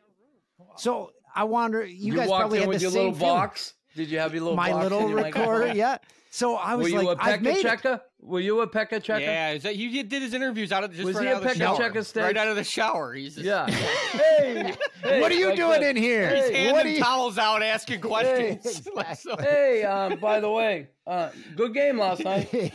So 0.76 1.10
I 1.34 1.44
wonder, 1.44 1.84
you, 1.84 2.12
You 2.12 2.16
guys 2.16 2.28
probably 2.28 2.60
had 2.60 2.68
with 2.68 2.78
the 2.78 2.82
your 2.82 2.90
same 2.92 3.02
little 3.12 3.18
feeling. 3.18 3.34
box? 3.34 3.74
Did 3.98 4.10
you 4.10 4.18
have 4.20 4.32
your 4.32 4.42
little 4.44 4.56
my 4.56 4.70
box 4.70 4.82
little 4.84 5.08
recorder. 5.08 5.22
microphone? 5.58 5.76
Yeah. 5.76 5.98
So 6.30 6.56
I 6.56 6.74
was 6.74 6.86
like, 6.86 6.94
Were 6.94 7.00
you 7.02 7.08
like, 7.08 7.18
a 7.18 7.24
I've 7.24 7.40
Pekka 7.40 7.42
made 7.42 7.56
it. 7.56 7.62
checker? 7.62 8.00
Were 8.20 8.40
you 8.40 8.60
a 8.60 8.66
Pekka 8.68 9.02
checker? 9.02 9.20
Yeah, 9.20 9.52
is 9.52 9.62
that 9.62 9.74
he 9.74 10.02
did 10.02 10.20
his 10.22 10.34
interviews 10.34 10.72
out 10.72 10.84
of 10.84 10.92
just 10.92 11.04
Was 11.04 11.16
right 11.16 11.24
he 11.24 11.28
a 11.30 11.36
out 11.36 11.42
of 11.42 11.48
the 11.48 11.54
Pekka 11.54 11.56
shower. 11.58 11.76
checker 11.78 12.02
stage? 12.04 12.22
Right 12.22 12.36
out 12.36 12.48
of 12.48 12.56
the 12.56 12.64
shower. 12.64 13.14
He's 13.14 13.34
just, 13.34 13.46
Yeah. 13.46 13.66
hey, 13.70 14.74
hey, 15.02 15.20
What 15.20 15.32
are 15.32 15.34
you 15.34 15.46
like 15.48 15.56
doing 15.56 15.80
this. 15.80 15.90
in 15.90 15.96
here? 15.96 16.34
He's 16.36 16.44
Hey, 16.44 16.54
handing 16.54 16.72
what 16.74 16.86
are 16.86 16.88
you- 16.90 16.98
towels 17.02 17.38
out, 17.38 17.62
asking 17.62 18.00
questions. 18.02 18.86
Like, 18.94 19.16
so- 19.16 19.36
hey, 19.38 19.84
um, 19.84 20.18
by 20.20 20.38
the 20.40 20.50
way, 20.50 20.88
uh, 21.06 21.30
good 21.56 21.72
game 21.74 21.98
last 21.98 22.22
night. 22.22 22.70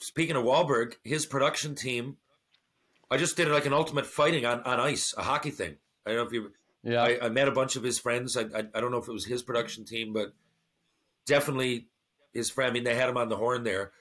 Speaking 0.00 0.36
of 0.36 0.44
Wahlberg, 0.44 0.94
his 1.04 1.26
production 1.26 1.74
team, 1.74 2.16
I 3.10 3.16
just 3.16 3.36
did 3.36 3.48
like 3.48 3.66
an 3.66 3.72
ultimate 3.72 4.06
fighting 4.06 4.44
on, 4.44 4.60
on 4.62 4.80
ice, 4.80 5.14
a 5.16 5.22
hockey 5.22 5.50
thing. 5.50 5.76
I 6.06 6.10
don't 6.10 6.18
know 6.18 6.26
if 6.26 6.32
you. 6.32 6.52
Yeah. 6.82 7.02
I, 7.02 7.26
I 7.26 7.28
met 7.28 7.48
a 7.48 7.52
bunch 7.52 7.76
of 7.76 7.82
his 7.82 7.98
friends. 7.98 8.36
I, 8.36 8.42
I 8.42 8.64
I 8.74 8.80
don't 8.80 8.90
know 8.90 8.98
if 8.98 9.08
it 9.08 9.12
was 9.12 9.26
his 9.26 9.42
production 9.42 9.84
team, 9.84 10.12
but 10.12 10.32
definitely 11.26 11.86
his 12.32 12.50
friend. 12.50 12.70
I 12.70 12.72
mean, 12.72 12.84
they 12.84 12.94
had 12.94 13.08
him 13.08 13.16
on 13.16 13.28
the 13.28 13.36
horn 13.36 13.64
there. 13.64 13.92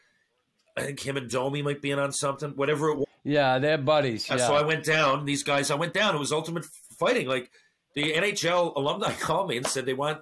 I 0.77 0.83
think 0.83 0.99
him 0.99 1.17
and 1.17 1.29
Domi 1.29 1.61
might 1.61 1.81
be 1.81 1.91
in 1.91 1.99
on 1.99 2.11
something. 2.11 2.51
Whatever 2.51 2.89
it 2.89 2.97
was. 2.99 3.05
Yeah, 3.23 3.59
they're 3.59 3.77
buddies. 3.77 4.29
Yeah. 4.29 4.37
So 4.37 4.55
I 4.55 4.61
went 4.61 4.85
down. 4.85 5.25
These 5.25 5.43
guys, 5.43 5.71
I 5.71 5.75
went 5.75 5.93
down. 5.93 6.15
It 6.15 6.19
was 6.19 6.31
ultimate 6.31 6.65
fighting. 6.97 7.27
Like 7.27 7.51
the 7.95 8.13
NHL 8.13 8.75
alumni 8.75 9.11
called 9.19 9.49
me 9.49 9.57
and 9.57 9.67
said 9.67 9.85
they 9.85 9.93
want 9.93 10.21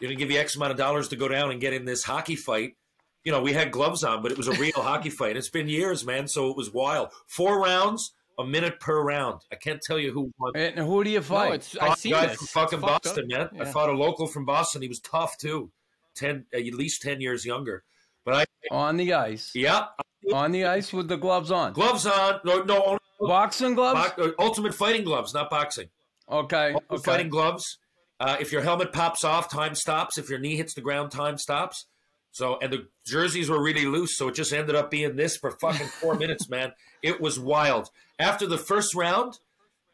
you 0.00 0.08
to 0.08 0.14
give 0.14 0.30
you 0.30 0.38
X 0.38 0.56
amount 0.56 0.72
of 0.72 0.76
dollars 0.76 1.08
to 1.08 1.16
go 1.16 1.28
down 1.28 1.50
and 1.50 1.60
get 1.60 1.72
in 1.72 1.84
this 1.84 2.02
hockey 2.02 2.36
fight. 2.36 2.76
You 3.24 3.32
know, 3.32 3.42
we 3.42 3.52
had 3.52 3.72
gloves 3.72 4.04
on, 4.04 4.22
but 4.22 4.30
it 4.30 4.38
was 4.38 4.48
a 4.48 4.52
real 4.52 4.72
hockey 4.76 5.10
fight. 5.10 5.36
It's 5.36 5.50
been 5.50 5.68
years, 5.68 6.04
man. 6.04 6.28
So 6.28 6.50
it 6.50 6.56
was 6.56 6.72
wild. 6.72 7.10
Four 7.26 7.60
rounds, 7.60 8.12
a 8.38 8.44
minute 8.44 8.78
per 8.80 9.00
round. 9.02 9.40
I 9.52 9.56
can't 9.56 9.80
tell 9.80 9.98
you 9.98 10.12
who 10.12 10.32
won. 10.38 10.52
And 10.56 10.78
who 10.78 11.02
do 11.04 11.10
you 11.10 11.22
fight? 11.22 11.54
it's- 11.54 11.76
I 11.80 11.88
Fought 11.88 12.04
a 12.04 12.08
guy 12.08 12.26
this. 12.26 12.36
from 12.36 12.46
fucking 12.48 12.80
Boston, 12.80 13.32
up. 13.32 13.52
man. 13.52 13.62
I 13.62 13.70
fought 13.70 13.88
a 13.88 13.92
local 13.92 14.26
from 14.26 14.44
Boston. 14.44 14.82
He 14.82 14.88
was 14.88 15.00
tough 15.00 15.38
too, 15.38 15.70
ten 16.14 16.44
at 16.52 16.62
least 16.64 17.02
ten 17.02 17.20
years 17.20 17.44
younger. 17.46 17.84
But 18.24 18.34
I 18.34 18.44
on 18.74 18.96
the 18.96 19.14
ice. 19.14 19.52
Yeah, 19.54 19.86
on 20.32 20.52
the 20.52 20.64
ice 20.66 20.92
with 20.92 21.08
the 21.08 21.16
gloves 21.16 21.50
on. 21.50 21.72
gloves 21.72 22.06
on. 22.06 22.40
No, 22.44 22.62
no, 22.64 22.82
only 22.84 22.98
boxing 23.20 23.74
gloves. 23.74 24.12
Bo- 24.16 24.24
uh, 24.24 24.30
ultimate 24.38 24.74
fighting 24.74 25.04
gloves, 25.04 25.32
not 25.32 25.48
boxing. 25.50 25.88
Okay, 26.28 26.72
Ultimate 26.72 26.90
okay. 26.92 27.02
fighting 27.02 27.28
gloves. 27.28 27.78
Uh, 28.18 28.36
if 28.40 28.50
your 28.50 28.62
helmet 28.62 28.92
pops 28.92 29.22
off, 29.24 29.48
time 29.50 29.74
stops. 29.74 30.18
If 30.18 30.28
your 30.28 30.38
knee 30.40 30.56
hits 30.56 30.74
the 30.74 30.80
ground, 30.80 31.12
time 31.12 31.38
stops. 31.38 31.86
So, 32.32 32.58
and 32.60 32.72
the 32.72 32.88
jerseys 33.06 33.48
were 33.48 33.62
really 33.62 33.86
loose, 33.86 34.16
so 34.16 34.28
it 34.28 34.34
just 34.34 34.52
ended 34.52 34.74
up 34.74 34.90
being 34.90 35.16
this 35.16 35.36
for 35.36 35.52
fucking 35.52 35.86
four 35.86 36.14
minutes, 36.18 36.48
man. 36.50 36.72
It 37.02 37.20
was 37.20 37.38
wild. 37.38 37.88
After 38.18 38.46
the 38.46 38.58
first 38.58 38.94
round, 38.94 39.38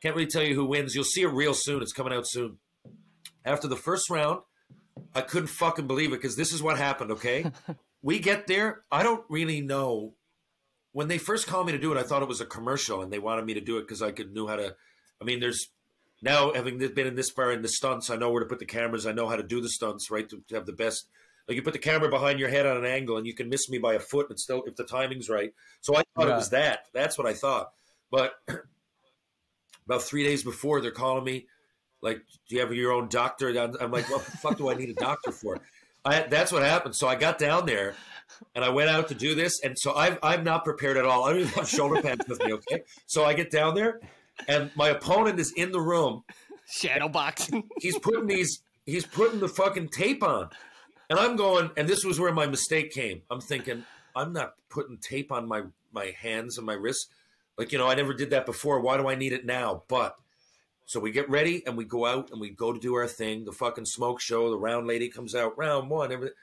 can't 0.03 0.15
really 0.17 0.29
tell 0.29 0.43
you 0.43 0.55
who 0.55 0.65
wins. 0.65 0.95
You'll 0.95 1.05
see 1.05 1.23
it 1.23 1.29
real 1.29 1.55
soon. 1.55 1.83
It's 1.83 1.93
coming 1.93 2.13
out 2.13 2.27
soon. 2.27 2.59
After 3.45 3.69
the 3.69 3.77
first 3.77 4.11
round, 4.11 4.41
I 5.15 5.21
couldn't 5.21 5.49
fucking 5.49 5.87
believe 5.87 6.09
it 6.13 6.17
because 6.21 6.37
this 6.37 6.53
is 6.53 6.63
what 6.63 6.77
happened, 6.77 7.13
okay? 7.13 7.51
we 8.03 8.19
get 8.19 8.47
there. 8.47 8.83
I 8.91 9.03
don't 9.03 9.25
really 9.29 9.61
know. 9.61 10.15
When 10.93 11.09
they 11.09 11.19
first 11.19 11.47
called 11.47 11.67
me 11.67 11.73
to 11.73 11.79
do 11.79 11.93
it, 11.93 11.99
I 11.99 12.03
thought 12.03 12.23
it 12.23 12.29
was 12.29 12.41
a 12.41 12.47
commercial 12.47 13.01
and 13.03 13.13
they 13.13 13.19
wanted 13.19 13.47
me 13.47 13.55
to 13.55 13.61
do 13.61 13.79
it 13.79 13.83
because 13.83 14.03
I 14.03 14.13
could 14.13 14.33
knew 14.33 14.47
how 14.47 14.57
to. 14.57 14.75
I 15.21 15.25
mean, 15.25 15.41
there's 15.41 15.69
now 16.21 16.53
having 16.53 16.79
been 16.79 17.07
in 17.07 17.15
this 17.15 17.31
far 17.31 17.51
in 17.53 17.63
the 17.63 17.69
stunts, 17.69 18.11
I 18.11 18.17
know 18.17 18.31
where 18.31 18.43
to 18.43 18.49
put 18.49 18.59
the 18.59 18.67
cameras. 18.67 19.07
I 19.07 19.13
know 19.13 19.29
how 19.29 19.37
to 19.37 19.43
do 19.43 19.61
the 19.61 19.69
stunts, 19.69 20.11
right? 20.11 20.29
To, 20.29 20.43
to 20.49 20.55
have 20.55 20.67
the 20.67 20.73
best. 20.73 21.07
Like 21.49 21.57
you 21.57 21.63
put 21.63 21.73
the 21.73 21.79
camera 21.81 22.09
behind 22.09 22.39
your 22.39 22.49
head 22.51 22.67
on 22.67 22.77
an 22.77 22.85
angle, 22.85 23.17
and 23.17 23.27
you 23.27 23.35
can 23.35 23.49
miss 23.49 23.69
me 23.69 23.79
by 23.79 23.95
a 23.95 23.99
foot, 23.99 24.31
and 24.31 24.39
still, 24.39 24.63
if 24.65 24.77
the 24.77 24.85
timing's 24.85 25.29
right. 25.29 25.53
So 25.81 25.97
I 25.97 26.03
thought 26.15 26.29
Yeah. 26.29 26.35
it 26.35 26.37
was 26.37 26.51
that. 26.51 26.87
That's 26.95 27.19
what 27.19 27.27
I 27.27 27.33
thought. 27.35 27.73
But 28.13 28.35
about 29.87 30.03
three 30.03 30.23
days 30.23 30.45
before, 30.45 30.81
they're 30.81 30.93
calling 30.93 31.25
me, 31.25 31.49
like, 32.03 32.19
"Do 32.49 32.55
you 32.55 32.61
have 32.61 32.73
your 32.73 32.93
own 32.93 33.09
doctor?" 33.09 33.49
I'm 33.49 33.75
I'm 33.81 33.91
like, 33.91 34.09
"What 34.09 34.25
the 34.25 34.31
fuck 34.31 34.59
do 34.59 34.71
I 34.71 34.75
need 34.75 34.91
a 34.91 34.95
doctor 34.95 35.33
for?" 35.33 35.61
I, 36.05 36.23
that's 36.23 36.53
what 36.53 36.63
happened. 36.63 36.95
So 36.95 37.09
I 37.09 37.15
got 37.15 37.39
down 37.39 37.65
there, 37.67 37.95
and 38.55 38.65
I 38.65 38.69
went 38.69 38.91
out 38.91 39.09
to 39.09 39.15
do 39.15 39.35
this, 39.35 39.61
and 39.65 39.79
so 39.79 39.95
I've, 39.95 40.19
I'm 40.23 40.45
not 40.45 40.65
prepared 40.65 40.97
at 40.97 41.05
all. 41.05 41.25
I 41.25 41.31
don't 41.31 41.41
even 41.41 41.53
have 41.53 41.69
shoulder 41.69 42.03
pads 42.03 42.29
with 42.29 42.41
me. 42.45 42.53
Okay, 42.53 42.83
so 43.07 43.25
I 43.25 43.35
get 43.35 43.51
down 43.51 43.75
there, 43.75 44.01
and 44.47 44.71
my 44.77 44.91
opponent 44.91 45.41
is 45.41 45.53
in 45.57 45.73
the 45.73 45.81
room, 45.81 46.23
shadow 46.71 47.09
boxing. 47.09 47.65
He's 47.81 47.99
putting 47.99 48.27
these. 48.27 48.63
He's 48.85 49.07
putting 49.07 49.41
the 49.41 49.49
fucking 49.49 49.89
tape 49.89 50.23
on, 50.23 50.51
and 51.09 51.19
I'm 51.19 51.37
going. 51.37 51.71
And 51.77 51.89
this 51.89 52.05
was 52.05 52.21
where 52.21 52.33
my 52.33 52.47
mistake 52.47 52.93
came. 52.93 53.23
I'm 53.31 53.41
thinking 53.41 53.85
I'm 54.15 54.33
not 54.33 54.55
putting 54.69 54.99
tape 54.99 55.33
on 55.33 55.49
my 55.49 55.63
my 55.93 56.13
hands 56.21 56.59
and 56.59 56.67
my 56.67 56.75
wrists. 56.75 57.09
Like 57.59 57.73
you 57.73 57.79
know, 57.79 57.89
I 57.89 57.95
never 57.95 58.15
did 58.15 58.31
that 58.31 58.47
before. 58.47 58.81
Why 58.81 58.97
do 58.97 59.09
I 59.09 59.15
need 59.15 59.33
it 59.33 59.45
now? 59.45 59.83
But 59.89 60.17
so 60.87 61.01
we 61.01 61.11
get 61.11 61.29
ready 61.31 61.67
and 61.67 61.77
we 61.77 61.85
go 61.85 62.07
out 62.07 62.31
and 62.31 62.41
we 62.41 62.51
go 62.51 62.73
to 62.73 62.81
do 62.81 62.95
our 62.95 63.07
thing. 63.07 63.45
The 63.45 63.53
fucking 63.53 63.87
smoke 63.87 64.21
show. 64.21 64.51
The 64.51 64.59
round 64.59 64.87
lady 64.87 65.09
comes 65.09 65.35
out. 65.35 65.57
Round 65.57 65.91
one. 65.91 66.13
Everything. 66.13 66.35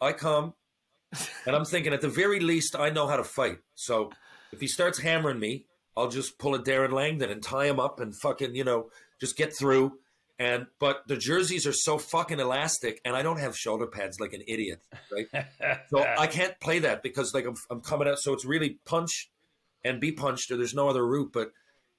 I 0.00 0.12
come, 0.12 0.54
and 1.46 1.56
I'm 1.56 1.64
thinking 1.64 1.92
at 1.92 2.00
the 2.00 2.08
very 2.08 2.40
least 2.40 2.76
I 2.76 2.90
know 2.90 3.06
how 3.06 3.16
to 3.16 3.24
fight. 3.24 3.58
So 3.74 4.10
if 4.52 4.60
he 4.60 4.66
starts 4.66 5.00
hammering 5.00 5.38
me, 5.38 5.66
I'll 5.96 6.08
just 6.08 6.38
pull 6.38 6.54
a 6.54 6.58
Darren 6.62 6.92
Langdon 6.92 7.30
and 7.30 7.42
tie 7.42 7.66
him 7.66 7.78
up 7.78 8.00
and 8.00 8.14
fucking 8.14 8.54
you 8.54 8.64
know 8.64 8.90
just 9.20 9.36
get 9.36 9.56
through. 9.56 9.98
And 10.38 10.66
but 10.80 11.06
the 11.06 11.16
jerseys 11.16 11.64
are 11.64 11.72
so 11.72 11.96
fucking 11.96 12.40
elastic, 12.40 13.00
and 13.04 13.14
I 13.14 13.22
don't 13.22 13.38
have 13.38 13.56
shoulder 13.56 13.86
pads 13.86 14.18
like 14.18 14.32
an 14.32 14.42
idiot, 14.48 14.82
right? 15.12 15.46
so 15.88 16.02
I 16.02 16.26
can't 16.26 16.58
play 16.58 16.80
that 16.80 17.04
because 17.04 17.32
like 17.32 17.46
I'm, 17.46 17.54
I'm 17.70 17.80
coming 17.80 18.08
out. 18.08 18.18
So 18.18 18.32
it's 18.32 18.44
really 18.44 18.80
punch 18.84 19.30
and 19.84 20.00
be 20.00 20.12
punched, 20.12 20.50
or 20.50 20.56
there's 20.56 20.74
no 20.74 20.88
other 20.88 21.06
route. 21.06 21.32
But 21.32 21.52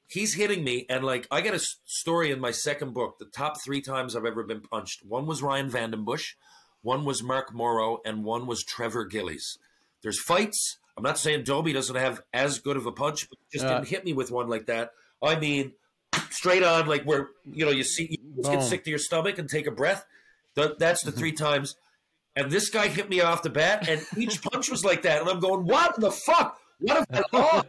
he's 0.07 0.33
hitting 0.35 0.63
me, 0.63 0.85
and 0.89 1.03
like 1.03 1.27
I 1.31 1.41
got 1.41 1.53
a 1.53 1.59
story 1.85 2.31
in 2.31 2.39
my 2.39 2.51
second 2.51 2.93
book. 2.93 3.19
The 3.19 3.25
top 3.25 3.61
three 3.63 3.81
times 3.81 4.15
I've 4.15 4.25
ever 4.25 4.43
been 4.43 4.61
punched. 4.61 5.05
One 5.05 5.25
was 5.25 5.41
Ryan 5.41 5.69
VandenBussche, 5.69 6.33
one 6.81 7.05
was 7.05 7.23
Mark 7.23 7.53
Morrow, 7.53 7.99
and 8.05 8.23
one 8.23 8.47
was 8.47 8.63
Trevor 8.63 9.05
Gillies. 9.05 9.57
There's 10.03 10.21
fights. 10.21 10.77
I'm 10.97 11.03
not 11.03 11.17
saying 11.17 11.43
Domi 11.43 11.73
doesn't 11.73 11.95
have 11.95 12.21
as 12.33 12.59
good 12.59 12.77
of 12.77 12.85
a 12.85 12.91
punch, 12.91 13.27
but 13.29 13.37
he 13.49 13.57
just 13.57 13.65
Yeah. 13.69 13.75
didn't 13.75 13.89
hit 13.89 14.05
me 14.05 14.13
with 14.13 14.31
one 14.31 14.47
like 14.47 14.67
that. 14.67 14.91
I 15.21 15.37
mean, 15.37 15.73
straight 16.29 16.63
on, 16.63 16.87
like 16.87 17.03
where 17.03 17.29
you 17.51 17.65
know 17.65 17.71
you 17.71 17.83
see 17.83 18.07
you 18.11 18.35
just 18.41 18.51
get 18.51 18.63
sick 18.63 18.83
to 18.85 18.89
your 18.89 18.99
stomach 18.99 19.37
and 19.37 19.49
take 19.49 19.67
a 19.67 19.71
breath. 19.71 20.05
Th- 20.55 20.71
that's 20.79 21.03
the 21.03 21.11
three 21.11 21.31
times. 21.45 21.75
And 22.37 22.51
this 22.51 22.69
guy 22.69 22.89
hit 22.89 23.09
me 23.09 23.21
off 23.21 23.43
the 23.43 23.49
bat, 23.49 23.87
and 23.87 24.05
each 24.17 24.41
punch 24.41 24.69
was 24.69 24.83
like 24.83 25.03
that. 25.03 25.21
And 25.21 25.29
I'm 25.29 25.39
going, 25.39 25.65
what 25.65 25.97
the 25.99 26.11
fuck? 26.11 26.59
What 26.79 27.07
if 27.09 27.23
I 27.33 27.37
lost? 27.37 27.67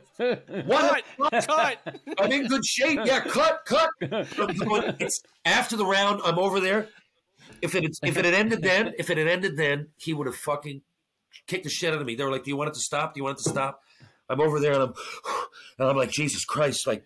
What? 0.67 1.05
if- 1.33 1.47
cut. 1.47 1.79
I'm 2.19 2.33
in 2.33 2.47
good 2.49 2.65
shape. 2.65 3.01
Yeah, 3.05 3.21
cut, 3.21 3.65
cut. 3.65 3.91
It's 4.01 5.23
after 5.45 5.77
the 5.77 5.87
round. 5.87 6.21
I'm 6.25 6.39
over 6.39 6.61
there. 6.61 6.89
If 7.63 7.75
it 7.75 7.83
had, 7.85 7.93
if 8.03 8.17
it 8.17 8.25
had 8.25 8.35
ended 8.35 8.63
then, 8.63 8.95
if 8.99 9.09
it 9.11 9.19
had 9.19 9.29
ended 9.29 9.57
then, 9.57 9.89
he 9.97 10.13
would 10.13 10.27
have 10.27 10.37
fucking 10.37 10.83
kicked 11.47 11.65
the 11.65 11.71
shit 11.71 11.93
out 11.93 12.01
of 12.01 12.07
me. 12.07 12.15
They 12.15 12.25
were 12.25 12.31
like, 12.31 12.45
"Do 12.45 12.51
you 12.51 12.57
want 12.57 12.69
it 12.69 12.75
to 12.75 12.81
stop? 12.81 13.15
Do 13.15 13.21
you 13.21 13.25
want 13.25 13.39
it 13.39 13.45
to 13.45 13.51
stop?" 13.51 13.83
I'm 14.29 14.41
over 14.41 14.59
there, 14.61 14.73
and 14.73 14.83
I'm 14.83 14.95
and 15.79 15.89
I'm 15.89 15.97
like, 15.97 16.11
Jesus 16.11 16.45
Christ, 16.45 16.87
like. 16.87 17.05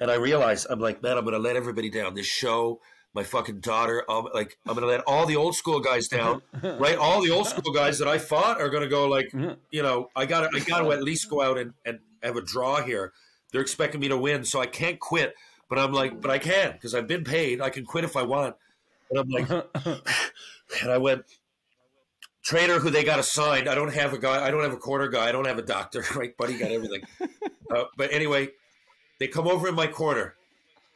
And 0.00 0.10
I 0.10 0.14
realize 0.14 0.64
I'm 0.68 0.80
like, 0.80 1.02
man, 1.02 1.16
I'm 1.18 1.24
gonna 1.24 1.38
let 1.38 1.54
everybody 1.54 1.90
down. 1.90 2.14
This 2.14 2.26
show, 2.26 2.80
my 3.14 3.22
fucking 3.22 3.60
daughter, 3.60 4.04
I'm 4.08 4.26
like, 4.32 4.56
I'm 4.66 4.74
gonna 4.74 4.86
let 4.86 5.00
all 5.06 5.26
the 5.26 5.36
old 5.36 5.54
school 5.54 5.80
guys 5.80 6.08
down, 6.08 6.42
right? 6.62 6.96
All 6.96 7.22
the 7.22 7.30
old 7.30 7.46
school 7.46 7.72
guys 7.72 7.98
that 7.98 8.08
I 8.08 8.18
fought 8.18 8.60
are 8.60 8.68
gonna 8.68 8.88
go 8.88 9.08
like, 9.08 9.32
you 9.32 9.82
know, 9.82 10.10
I 10.16 10.26
gotta, 10.26 10.48
I 10.54 10.60
gotta 10.60 10.88
at 10.90 11.02
least 11.02 11.28
go 11.28 11.42
out 11.42 11.58
and, 11.58 11.74
and 11.84 11.98
have 12.22 12.36
a 12.36 12.42
draw 12.42 12.82
here. 12.82 13.12
They're 13.52 13.60
expecting 13.60 14.00
me 14.00 14.08
to 14.08 14.16
win, 14.16 14.44
so 14.44 14.60
I 14.60 14.66
can't 14.66 14.98
quit. 14.98 15.34
But 15.68 15.78
I'm 15.78 15.92
like, 15.92 16.20
but 16.20 16.30
I 16.30 16.38
can 16.38 16.72
because 16.72 16.94
I've 16.94 17.06
been 17.06 17.24
paid. 17.24 17.60
I 17.60 17.70
can 17.70 17.84
quit 17.84 18.04
if 18.04 18.16
I 18.16 18.22
want. 18.22 18.56
And 19.10 19.18
I'm 19.18 19.28
like, 19.28 19.48
and 20.82 20.90
I 20.90 20.98
went, 20.98 21.24
trainer 22.42 22.78
who 22.78 22.90
they 22.90 23.04
got 23.04 23.18
assigned. 23.18 23.68
I 23.68 23.74
don't 23.74 23.92
have 23.92 24.12
a 24.12 24.18
guy. 24.18 24.44
I 24.44 24.50
don't 24.50 24.62
have 24.62 24.72
a 24.72 24.78
corner 24.78 25.08
guy. 25.08 25.28
I 25.28 25.32
don't 25.32 25.46
have 25.46 25.58
a 25.58 25.62
doctor. 25.62 26.04
Right, 26.14 26.36
buddy, 26.36 26.58
got 26.58 26.70
everything. 26.70 27.02
uh, 27.74 27.84
but 27.96 28.12
anyway, 28.12 28.48
they 29.18 29.28
come 29.28 29.48
over 29.48 29.68
in 29.68 29.74
my 29.74 29.86
corner, 29.86 30.34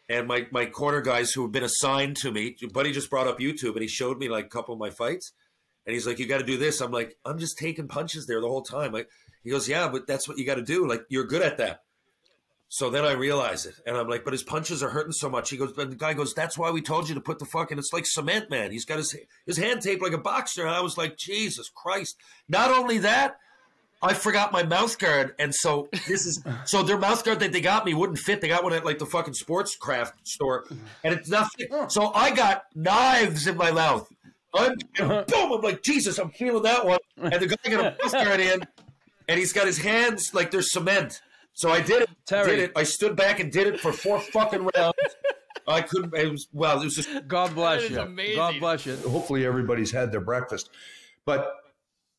and 0.09 0.27
my 0.27 0.47
my 0.51 0.67
corner 0.67 1.01
guys 1.01 1.33
who 1.33 1.43
have 1.43 1.53
been 1.53 1.65
assigned 1.65 2.17
to 2.19 2.31
me. 2.31 2.57
Buddy 2.73 2.93
just 2.93 3.11
brought 3.11 3.27
up 3.27 3.39
YouTube, 3.39 3.73
and 3.73 3.83
he 3.83 3.89
showed 3.89 4.19
me 4.19 4.29
like 4.29 4.47
a 4.47 4.49
couple 4.49 4.75
of 4.75 4.81
my 4.81 4.91
fights, 4.91 5.33
and 5.85 5.95
he's 5.95 6.07
like, 6.07 6.19
"You 6.19 6.27
got 6.27 6.39
to 6.39 6.45
do 6.45 6.59
this." 6.59 6.81
I'm 6.81 6.93
like, 6.93 7.17
"I'm 7.25 7.39
just 7.39 7.59
taking 7.59 7.89
punches 7.89 8.27
there 8.27 8.41
the 8.41 8.49
whole 8.49 8.63
time." 8.63 8.93
Like, 8.93 9.09
he 9.43 9.51
goes, 9.51 9.69
"Yeah, 9.69 9.89
but 9.89 10.07
that's 10.07 10.29
what 10.29 10.39
you 10.39 10.47
got 10.47 10.57
to 10.57 10.63
do. 10.63 10.87
Like, 10.87 11.05
you're 11.09 11.27
good 11.27 11.43
at 11.43 11.59
that." 11.59 11.83
So 12.69 12.91
then 12.91 13.05
I 13.05 13.13
realize 13.13 13.65
it, 13.65 13.77
and 13.87 13.97
I'm 13.97 14.09
like, 14.09 14.25
"But 14.25 14.33
his 14.33 14.43
punches 14.43 14.83
are 14.83 14.91
hurting 14.91 15.13
so 15.13 15.31
much." 15.31 15.51
He 15.51 15.57
goes, 15.57 15.73
"But 15.73 15.91
the 15.91 15.97
guy 15.97 16.15
goes, 16.15 16.35
that's 16.35 16.59
why 16.59 16.71
we 16.71 16.83
told 16.83 17.09
you 17.09 17.15
to 17.15 17.21
put 17.21 17.39
the 17.39 17.45
fucking. 17.45 17.79
It's 17.79 17.93
like 17.93 18.07
cement, 18.07 18.51
man. 18.51 18.73
He's 18.73 18.85
got 18.85 18.99
his 18.99 19.15
his 19.47 19.57
hand 19.57 19.83
taped 19.83 20.03
like 20.03 20.13
a 20.13 20.19
boxer." 20.19 20.63
And 20.63 20.75
I 20.75 20.81
was 20.81 20.99
like, 20.99 21.17
"Jesus 21.17 21.69
Christ!" 21.69 22.17
Not 22.49 22.73
only 22.73 22.99
that, 22.99 23.39
I 24.03 24.13
forgot 24.13 24.53
my 24.53 24.63
mouth 24.63 24.99
guard, 24.99 25.35
and 25.39 25.55
so 25.55 25.89
this 26.07 26.27
is 26.27 26.43
so 26.65 26.83
their 26.83 26.99
mouth 26.99 27.25
guard 27.25 27.41
that 27.41 27.53
they 27.53 27.61
got 27.61 27.85
me 27.85 27.95
wouldn't 27.95 28.19
fit. 28.19 28.41
They 28.41 28.49
got 28.49 28.63
one 28.63 28.73
at 28.73 28.85
like 28.85 28.99
the 28.99 29.07
fucking 29.07 29.35
sports 29.35 29.77
craft 29.77 30.27
store, 30.27 30.65
and 31.03 31.15
it's 31.15 31.29
not 31.29 31.49
fit. 31.57 31.71
So 31.91 32.13
I 32.13 32.31
got 32.31 32.65
knives 32.75 33.47
in 33.47 33.57
my 33.57 33.71
mouth. 33.71 34.11
I'm 34.55 34.73
and 34.99 35.11
uh-huh. 35.11 35.25
boom! 35.29 35.53
I'm 35.53 35.61
like 35.61 35.83
Jesus, 35.83 36.19
I'm 36.19 36.31
feeling 36.31 36.63
that 36.63 36.85
one, 36.85 36.99
and 37.19 37.35
the 37.35 37.47
guy 37.47 37.71
got 37.71 37.81
a 37.81 37.97
mouth 38.03 38.13
guard 38.13 38.41
in, 38.41 38.63
and 39.29 39.39
he's 39.39 39.53
got 39.53 39.67
his 39.67 39.79
hands 39.79 40.35
like 40.35 40.51
they're 40.51 40.63
cement. 40.63 41.21
So 41.55 41.71
I 41.71 41.81
did 41.81 42.03
it. 42.03 42.11
Terry. 42.27 42.51
Did 42.51 42.59
it. 42.59 42.73
I 42.77 42.83
stood 42.83 43.17
back 43.17 43.41
and 43.41 43.51
did 43.51 43.67
it 43.67 43.81
for 43.81 43.93
four 43.93 44.21
fucking 44.21 44.69
rounds. 44.77 44.95
I 45.67 45.81
couldn't. 45.81 46.15
It 46.15 46.31
was 46.31 46.49
well. 46.53 46.81
It 46.81 46.85
was 46.85 46.95
just. 46.95 47.27
God 47.27 47.55
bless 47.55 47.91
you. 47.91 47.99
amazing. 47.99 48.37
God 48.37 48.61
bless 48.61 48.87
you. 48.87 48.97
hopefully 48.97 49.47
everybody's 49.47 49.91
had 49.91 50.13
their 50.13 50.21
breakfast. 50.21 50.71
But 51.25 51.55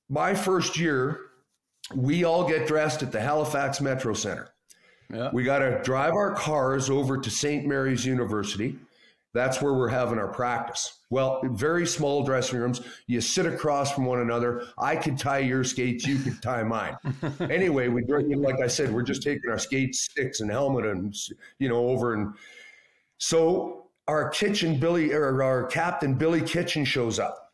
my 0.09 0.33
first 0.33 0.77
year, 0.77 1.26
we 1.95 2.23
all 2.23 2.47
get 2.47 2.67
dressed 2.67 3.03
at 3.03 3.11
the 3.11 3.21
Halifax 3.21 3.81
Metro 3.81 4.13
Center. 4.13 4.49
Yeah. 5.13 5.29
We 5.31 5.43
got 5.43 5.59
to 5.59 5.81
drive 5.83 6.13
our 6.13 6.33
cars 6.33 6.89
over 6.89 7.17
to 7.17 7.29
St. 7.29 7.65
Mary's 7.65 8.05
University. 8.05 8.77
That's 9.33 9.61
where 9.61 9.73
we're 9.73 9.87
having 9.89 10.17
our 10.17 10.27
practice. 10.27 10.99
Well, 11.09 11.41
very 11.43 11.85
small 11.85 12.23
dressing 12.23 12.59
rooms. 12.59 12.81
You 13.05 13.21
sit 13.21 13.45
across 13.45 13.93
from 13.93 14.05
one 14.05 14.19
another. 14.19 14.65
I 14.77 14.95
could 14.95 15.17
tie 15.17 15.39
your 15.39 15.63
skates. 15.63 16.05
You 16.05 16.17
could 16.17 16.41
tie 16.41 16.63
mine. 16.63 16.97
anyway, 17.39 17.87
we 17.87 18.03
like 18.03 18.59
I 18.61 18.67
said, 18.67 18.91
we're 18.91 19.03
just 19.03 19.21
taking 19.21 19.49
our 19.49 19.59
skate 19.59 19.95
sticks 19.95 20.39
and 20.41 20.49
helmet 20.49 20.85
and 20.85 21.15
you 21.59 21.69
know 21.69 21.87
over 21.89 22.13
and 22.13 22.33
so 23.19 23.87
our 24.07 24.29
kitchen 24.29 24.79
Billy 24.79 25.13
or 25.13 25.43
our 25.43 25.65
captain 25.67 26.15
Billy 26.15 26.41
Kitchen 26.41 26.83
shows 26.85 27.19
up. 27.19 27.46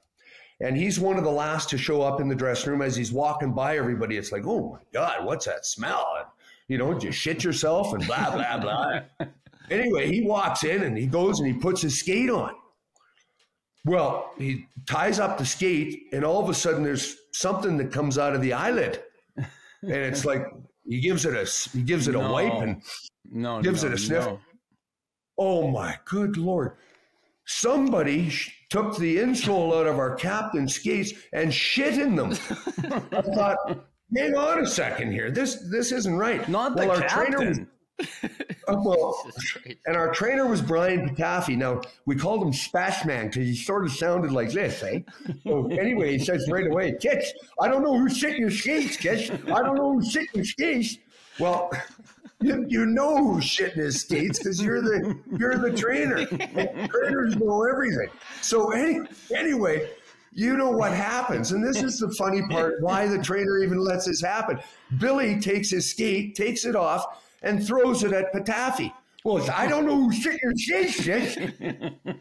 And 0.63 0.78
he's 0.78 0.97
one 0.97 1.17
of 1.17 1.26
the 1.26 1.32
last 1.32 1.69
to 1.71 1.78
show 1.78 2.02
up 2.02 2.21
in 2.21 2.30
the 2.30 2.36
dressing 2.36 2.71
room 2.71 2.82
as 2.82 2.95
he's 2.95 3.12
walking 3.12 3.52
by 3.52 3.78
everybody. 3.78 4.15
It's 4.15 4.32
like, 4.32 4.43
oh 4.47 4.71
my 4.71 4.80
God, 4.93 5.26
what's 5.26 5.45
that 5.45 5.65
smell? 5.65 6.08
And, 6.17 6.26
you 6.69 6.78
know, 6.78 6.93
did 6.93 7.04
you 7.04 7.12
shit 7.12 7.43
yourself 7.43 7.93
and 7.93 8.08
blah, 8.08 8.32
blah, 8.32 8.58
blah. 8.60 9.02
anyway, 9.69 10.10
he 10.10 10.21
walks 10.21 10.63
in 10.63 10.84
and 10.84 10.97
he 10.97 11.06
goes 11.06 11.39
and 11.41 11.47
he 11.54 11.54
puts 11.60 11.82
his 11.82 11.99
skate 11.99 12.30
on. 12.30 12.56
Well, 13.86 14.32
he 14.38 14.65
ties 14.86 15.19
up 15.19 15.38
the 15.38 15.45
skate, 15.45 16.04
and 16.13 16.23
all 16.23 16.41
of 16.41 16.47
a 16.49 16.54
sudden 16.54 16.84
there's 16.84 17.17
something 17.34 17.76
that 17.78 17.91
comes 17.91 18.17
out 18.17 18.34
of 18.34 18.41
the 18.41 18.54
eyelid. 18.54 19.04
And 19.36 19.49
it's 19.91 20.23
like 20.32 20.47
he 20.88 21.02
gives 21.02 21.26
it 21.26 21.34
a 21.36 21.43
he 21.78 21.84
gives 21.84 22.08
it 22.08 22.15
a 22.15 22.19
wipe 22.19 22.54
and 22.54 22.82
No, 23.30 23.62
gives 23.62 23.84
no, 23.84 23.89
it 23.89 23.93
a 23.95 23.97
sniff. 23.97 24.26
no. 24.26 24.39
Oh 25.38 25.67
my 25.69 25.99
good 26.06 26.38
lord! 26.38 26.78
Somebody 27.46 28.30
sh- 28.30 28.52
took 28.70 28.98
the 28.98 29.18
insole 29.18 29.80
out 29.80 29.88
of 29.88 30.00
our 30.00 30.16
captain's 30.16 30.76
skates 30.76 31.14
and 31.34 31.54
shit 31.54 31.98
in 31.98 32.16
them. 32.16 32.32
I 33.12 33.22
thought, 33.22 33.58
hang 34.16 34.36
on 34.36 34.60
a 34.60 34.68
second 34.68 35.12
here. 35.12 35.32
This 35.32 35.68
this 35.70 35.92
isn't 35.92 36.16
right. 36.16 36.48
Not 36.48 36.76
the 36.78 36.90
our 36.90 37.08
trainer 37.08 37.40
was, 37.40 37.58
captain. 37.58 37.68
uh, 38.68 38.76
well, 38.84 39.16
and 39.86 39.96
our 39.96 40.12
trainer 40.12 40.48
was 40.48 40.62
Brian 40.62 41.16
Patafi. 41.16 41.58
Now 41.58 41.82
we 42.06 42.16
called 42.16 42.42
him 42.42 42.54
Spash 42.54 43.06
Man 43.06 43.28
because 43.28 43.46
he 43.46 43.56
sort 43.56 43.86
of 43.86 43.92
sounded 43.92 44.32
like 44.32 44.52
this, 44.52 44.82
eh? 44.84 45.00
So 45.44 45.68
anyway, 45.72 46.18
he 46.18 46.24
says 46.24 46.48
right 46.50 46.66
away, 46.66 46.96
"Kitch, 47.00 47.26
I 47.60 47.68
don't 47.68 47.84
know 47.84 47.98
who's 47.98 48.20
shitting 48.20 48.40
your 48.40 48.52
skates, 48.52 48.98
Kitch. 48.98 49.32
I 49.32 49.62
don't 49.62 49.76
know 49.76 49.94
who's 49.94 50.14
shitting 50.14 50.36
your 50.36 50.46
skates." 50.46 50.98
Well, 51.40 51.72
you, 52.44 52.66
you 52.68 52.86
know 52.86 53.18
who's 53.18 53.46
shitting 53.46 53.74
his 53.74 54.02
skates 54.02 54.40
because 54.40 54.62
you're 54.62 54.82
the 54.82 55.18
you're 55.38 55.58
the 55.58 55.72
trainer. 55.76 56.26
Trainers 56.88 57.36
know 57.38 57.66
everything. 57.66 58.10
So 58.42 58.72
any, 58.72 59.00
anyway, 59.36 59.90
you 60.34 60.58
know 60.58 60.72
what 60.72 60.94
happens, 60.94 61.52
and 61.52 61.64
this 61.64 61.82
is 61.82 62.00
the 62.00 62.14
funny 62.18 62.42
part: 62.50 62.82
why 62.82 63.08
the 63.08 63.22
trainer 63.22 63.60
even 63.60 63.78
lets 63.80 64.06
this 64.06 64.22
happen. 64.22 64.60
Billy 64.98 65.40
takes 65.40 65.70
his 65.70 65.90
skate, 65.90 66.36
takes 66.36 66.66
it 66.66 66.76
off, 66.76 67.06
and 67.42 67.66
throws 67.66 68.04
it 68.04 68.14
at 68.14 68.34
Patafi. 68.34 68.92
Well, 69.24 69.50
I 69.52 69.68
don't 69.68 69.86
know 69.86 69.96
who's 69.96 70.24
shitting 70.24 70.42
your 70.42 70.54
skates, 70.56 71.02
shit. 71.02 71.54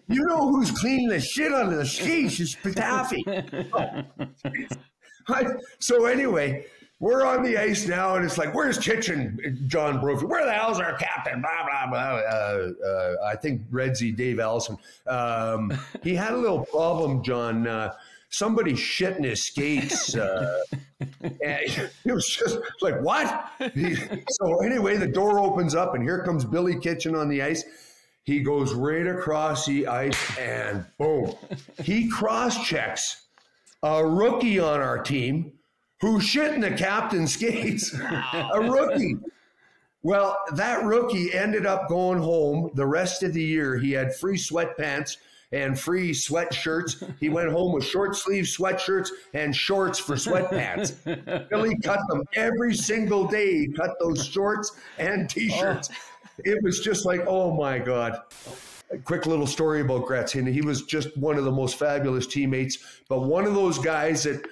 You 0.08 0.24
know 0.26 0.48
who's 0.48 0.70
cleaning 0.70 1.08
the 1.08 1.20
shit 1.20 1.52
out 1.52 1.72
of 1.72 1.76
the 1.76 1.86
skates 1.86 2.38
is 2.38 2.54
Patafi. 2.62 3.24
So 5.78 6.06
anyway, 6.06 6.66
we're 7.02 7.26
on 7.26 7.42
the 7.42 7.58
ice 7.58 7.88
now, 7.88 8.14
and 8.14 8.24
it's 8.24 8.38
like, 8.38 8.54
where's 8.54 8.78
Kitchen, 8.78 9.64
John 9.66 10.00
Brophy? 10.00 10.24
Where 10.24 10.46
the 10.46 10.52
hell's 10.52 10.78
our 10.78 10.96
captain? 10.96 11.42
Blah 11.42 11.64
blah 11.64 11.90
blah. 11.90 11.98
Uh, 11.98 12.70
uh, 12.86 13.14
I 13.26 13.34
think 13.34 13.68
Redsy, 13.72 14.14
Dave 14.14 14.38
Allison. 14.38 14.76
Um, 15.08 15.76
he 16.04 16.14
had 16.14 16.32
a 16.32 16.36
little 16.36 16.64
problem, 16.64 17.24
John. 17.24 17.66
Uh, 17.66 17.92
somebody 18.30 18.76
shit 18.76 19.16
in 19.16 19.24
his 19.24 19.42
skates. 19.42 20.14
Uh, 20.16 20.62
and 21.22 21.40
it 21.42 22.12
was 22.12 22.24
just 22.24 22.58
like, 22.80 23.00
what? 23.00 23.50
He- 23.74 23.96
so 24.30 24.60
anyway, 24.60 24.96
the 24.96 25.08
door 25.08 25.40
opens 25.40 25.74
up, 25.74 25.96
and 25.96 26.04
here 26.04 26.22
comes 26.22 26.44
Billy 26.44 26.78
Kitchen 26.78 27.16
on 27.16 27.28
the 27.28 27.42
ice. 27.42 27.64
He 28.22 28.38
goes 28.38 28.74
right 28.74 29.08
across 29.08 29.66
the 29.66 29.88
ice, 29.88 30.38
and 30.38 30.86
boom, 30.98 31.34
he 31.82 32.08
cross 32.08 32.64
checks 32.64 33.26
a 33.82 34.06
rookie 34.06 34.60
on 34.60 34.78
our 34.80 35.02
team 35.02 35.54
who 36.02 36.20
shit 36.20 36.52
in 36.52 36.60
the 36.60 36.70
captain's 36.72 37.32
skates. 37.38 37.94
a 37.94 38.60
rookie. 38.60 39.16
Well, 40.02 40.36
that 40.54 40.84
rookie 40.84 41.32
ended 41.32 41.64
up 41.64 41.88
going 41.88 42.18
home 42.18 42.70
the 42.74 42.84
rest 42.84 43.22
of 43.22 43.32
the 43.32 43.42
year. 43.42 43.78
He 43.78 43.92
had 43.92 44.14
free 44.16 44.36
sweatpants 44.36 45.16
and 45.52 45.78
free 45.78 46.10
sweatshirts. 46.10 47.14
He 47.20 47.28
went 47.28 47.52
home 47.52 47.72
with 47.72 47.84
short 47.84 48.16
sleeve 48.16 48.44
sweatshirts 48.44 49.10
and 49.32 49.54
shorts 49.54 50.00
for 50.00 50.16
sweatpants. 50.16 50.96
Billy 51.48 51.76
cut 51.84 52.00
them 52.08 52.24
every 52.34 52.74
single 52.74 53.28
day. 53.28 53.58
He 53.60 53.68
cut 53.68 53.92
those 54.00 54.26
shorts 54.26 54.72
and 54.98 55.30
t-shirts. 55.30 55.88
Oh. 55.92 55.96
It 56.44 56.60
was 56.64 56.80
just 56.80 57.06
like, 57.06 57.20
oh 57.28 57.54
my 57.54 57.78
God. 57.78 58.22
A 58.90 58.98
quick 58.98 59.26
little 59.26 59.46
story 59.46 59.82
about 59.82 60.04
Gretzky. 60.06 60.50
He 60.52 60.62
was 60.62 60.82
just 60.82 61.16
one 61.16 61.38
of 61.38 61.44
the 61.44 61.52
most 61.52 61.78
fabulous 61.78 62.26
teammates, 62.26 62.78
but 63.08 63.20
one 63.20 63.46
of 63.46 63.54
those 63.54 63.78
guys 63.78 64.24
that, 64.24 64.44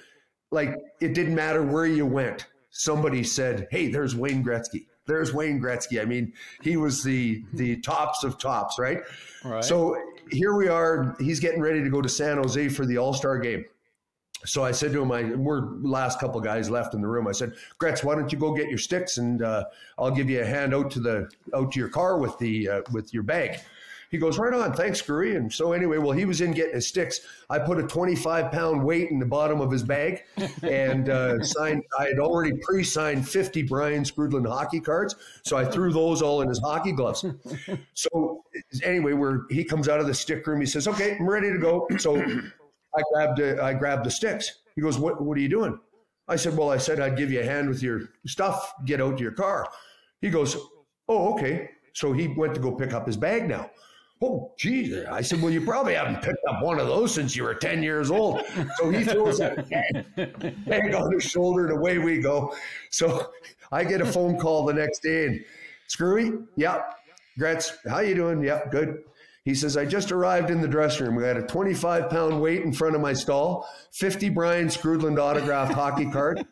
like, 0.51 0.75
it 0.99 1.13
didn't 1.13 1.35
matter 1.35 1.63
where 1.63 1.85
you 1.85 2.05
went. 2.05 2.45
Somebody 2.71 3.23
said, 3.23 3.67
"Hey, 3.69 3.89
there's 3.89 4.15
Wayne 4.15 4.43
Gretzky. 4.43 4.85
There's 5.05 5.33
Wayne 5.33 5.61
Gretzky." 5.61 6.01
I 6.01 6.05
mean, 6.05 6.31
he 6.61 6.77
was 6.77 7.03
the 7.03 7.43
the 7.53 7.77
tops 7.81 8.23
of 8.23 8.37
tops, 8.37 8.79
right? 8.79 9.01
Right. 9.43 9.63
So 9.63 9.97
here 10.29 10.55
we 10.55 10.69
are. 10.69 11.15
He's 11.19 11.41
getting 11.41 11.61
ready 11.61 11.83
to 11.83 11.89
go 11.89 12.01
to 12.01 12.07
San 12.07 12.37
Jose 12.37 12.69
for 12.69 12.85
the 12.85 12.97
All 12.97 13.13
Star 13.13 13.37
game. 13.37 13.65
So 14.45 14.63
I 14.63 14.71
said 14.71 14.91
to 14.93 15.01
him, 15.01 15.11
I, 15.11 15.23
we're 15.35 15.61
last 15.81 16.19
couple 16.19 16.39
guys 16.41 16.69
left 16.69 16.93
in 16.93 17.01
the 17.01 17.07
room. 17.07 17.27
I 17.27 17.31
said, 17.31 17.53
Gretz, 17.77 18.03
why 18.03 18.15
don't 18.15 18.31
you 18.31 18.39
go 18.39 18.53
get 18.55 18.69
your 18.69 18.77
sticks 18.77 19.17
and 19.17 19.43
uh, 19.43 19.65
I'll 19.99 20.11
give 20.11 20.29
you 20.29 20.41
a 20.41 20.45
hand 20.45 20.73
out 20.73 20.89
to 20.91 20.99
the 20.99 21.29
out 21.53 21.73
to 21.73 21.79
your 21.79 21.89
car 21.89 22.17
with 22.17 22.37
the 22.39 22.67
uh, 22.67 22.81
with 22.91 23.13
your 23.13 23.23
bag. 23.23 23.59
He 24.11 24.17
goes, 24.17 24.37
right 24.37 24.53
on, 24.53 24.73
thanks, 24.73 24.99
Screwy. 24.99 25.37
And 25.37 25.51
so 25.51 25.71
anyway, 25.71 25.97
well, 25.97 26.11
he 26.11 26.25
was 26.25 26.41
in 26.41 26.51
getting 26.51 26.75
his 26.75 26.85
sticks. 26.85 27.21
I 27.49 27.59
put 27.59 27.79
a 27.79 27.83
25 27.83 28.51
pound 28.51 28.83
weight 28.83 29.09
in 29.09 29.19
the 29.19 29.25
bottom 29.25 29.61
of 29.61 29.71
his 29.71 29.83
bag 29.83 30.23
and 30.63 31.07
uh, 31.07 31.41
signed. 31.43 31.83
I 31.97 32.07
had 32.07 32.19
already 32.19 32.51
pre-signed 32.61 33.27
50 33.27 33.63
Brian 33.63 34.03
Skrudland 34.03 34.45
hockey 34.45 34.81
cards, 34.81 35.15
so 35.43 35.55
I 35.55 35.63
threw 35.63 35.93
those 35.93 36.21
all 36.21 36.41
in 36.41 36.49
his 36.49 36.59
hockey 36.59 36.91
gloves. 36.91 37.25
So 37.93 38.43
anyway, 38.83 39.13
where 39.13 39.43
he 39.49 39.63
comes 39.63 39.87
out 39.87 40.01
of 40.01 40.07
the 40.07 40.13
stick 40.13 40.45
room, 40.45 40.59
he 40.59 40.67
says, 40.67 40.89
"Okay, 40.89 41.15
I'm 41.17 41.29
ready 41.29 41.49
to 41.49 41.57
go." 41.57 41.87
So 41.97 42.17
I 42.17 43.01
grabbed 43.13 43.39
uh, 43.39 43.63
I 43.63 43.73
grabbed 43.73 44.05
the 44.05 44.11
sticks. 44.11 44.59
He 44.75 44.81
goes, 44.81 44.99
"What 44.99 45.21
what 45.23 45.37
are 45.37 45.41
you 45.41 45.49
doing?" 45.49 45.79
I 46.27 46.35
said, 46.35 46.57
"Well, 46.57 46.69
I 46.69 46.77
said 46.77 46.99
I'd 46.99 47.17
give 47.17 47.31
you 47.31 47.39
a 47.39 47.45
hand 47.45 47.69
with 47.69 47.81
your 47.81 48.09
stuff. 48.25 48.73
Get 48.85 48.99
out 48.99 49.17
to 49.17 49.23
your 49.23 49.31
car." 49.31 49.67
He 50.19 50.29
goes, 50.29 50.57
"Oh, 51.07 51.33
okay." 51.35 51.69
So 51.93 52.11
he 52.11 52.27
went 52.27 52.55
to 52.55 52.61
go 52.61 52.73
pick 52.73 52.91
up 52.93 53.07
his 53.07 53.17
bag 53.17 53.47
now. 53.47 53.69
Oh, 54.23 54.53
geez. 54.57 55.05
I 55.05 55.21
said, 55.21 55.41
well, 55.41 55.51
you 55.51 55.61
probably 55.61 55.95
haven't 55.95 56.21
picked 56.21 56.45
up 56.47 56.61
one 56.61 56.79
of 56.79 56.87
those 56.87 57.13
since 57.13 57.35
you 57.35 57.43
were 57.43 57.55
10 57.55 57.81
years 57.81 58.11
old. 58.11 58.41
So 58.77 58.89
he 58.89 59.03
throws 59.03 59.39
that 59.39 59.67
bag, 59.67 60.65
bag 60.65 60.93
on 60.93 61.11
his 61.11 61.23
shoulder 61.23 61.67
and 61.67 61.77
away 61.77 61.97
we 61.97 62.19
go. 62.19 62.53
So 62.91 63.31
I 63.71 63.83
get 63.83 63.99
a 63.99 64.05
phone 64.05 64.37
call 64.39 64.65
the 64.65 64.73
next 64.73 64.99
day 64.99 65.25
and 65.25 65.45
Screwy, 65.87 66.33
yeah. 66.55 66.83
Gretz, 67.37 67.77
how 67.89 67.99
you 67.99 68.13
doing? 68.15 68.43
Yeah, 68.43 68.61
good. 68.69 69.03
He 69.43 69.55
says, 69.55 69.75
I 69.75 69.85
just 69.85 70.11
arrived 70.11 70.51
in 70.51 70.61
the 70.61 70.67
dressing 70.67 71.07
room. 71.07 71.15
We 71.15 71.23
had 71.23 71.37
a 71.37 71.47
25 71.47 72.09
pound 72.09 72.39
weight 72.39 72.61
in 72.61 72.71
front 72.71 72.95
of 72.95 73.01
my 73.01 73.13
stall, 73.13 73.67
50 73.93 74.29
Brian 74.29 74.67
Skrudland 74.67 75.17
autographed 75.17 75.73
hockey 75.73 76.09
card. 76.11 76.45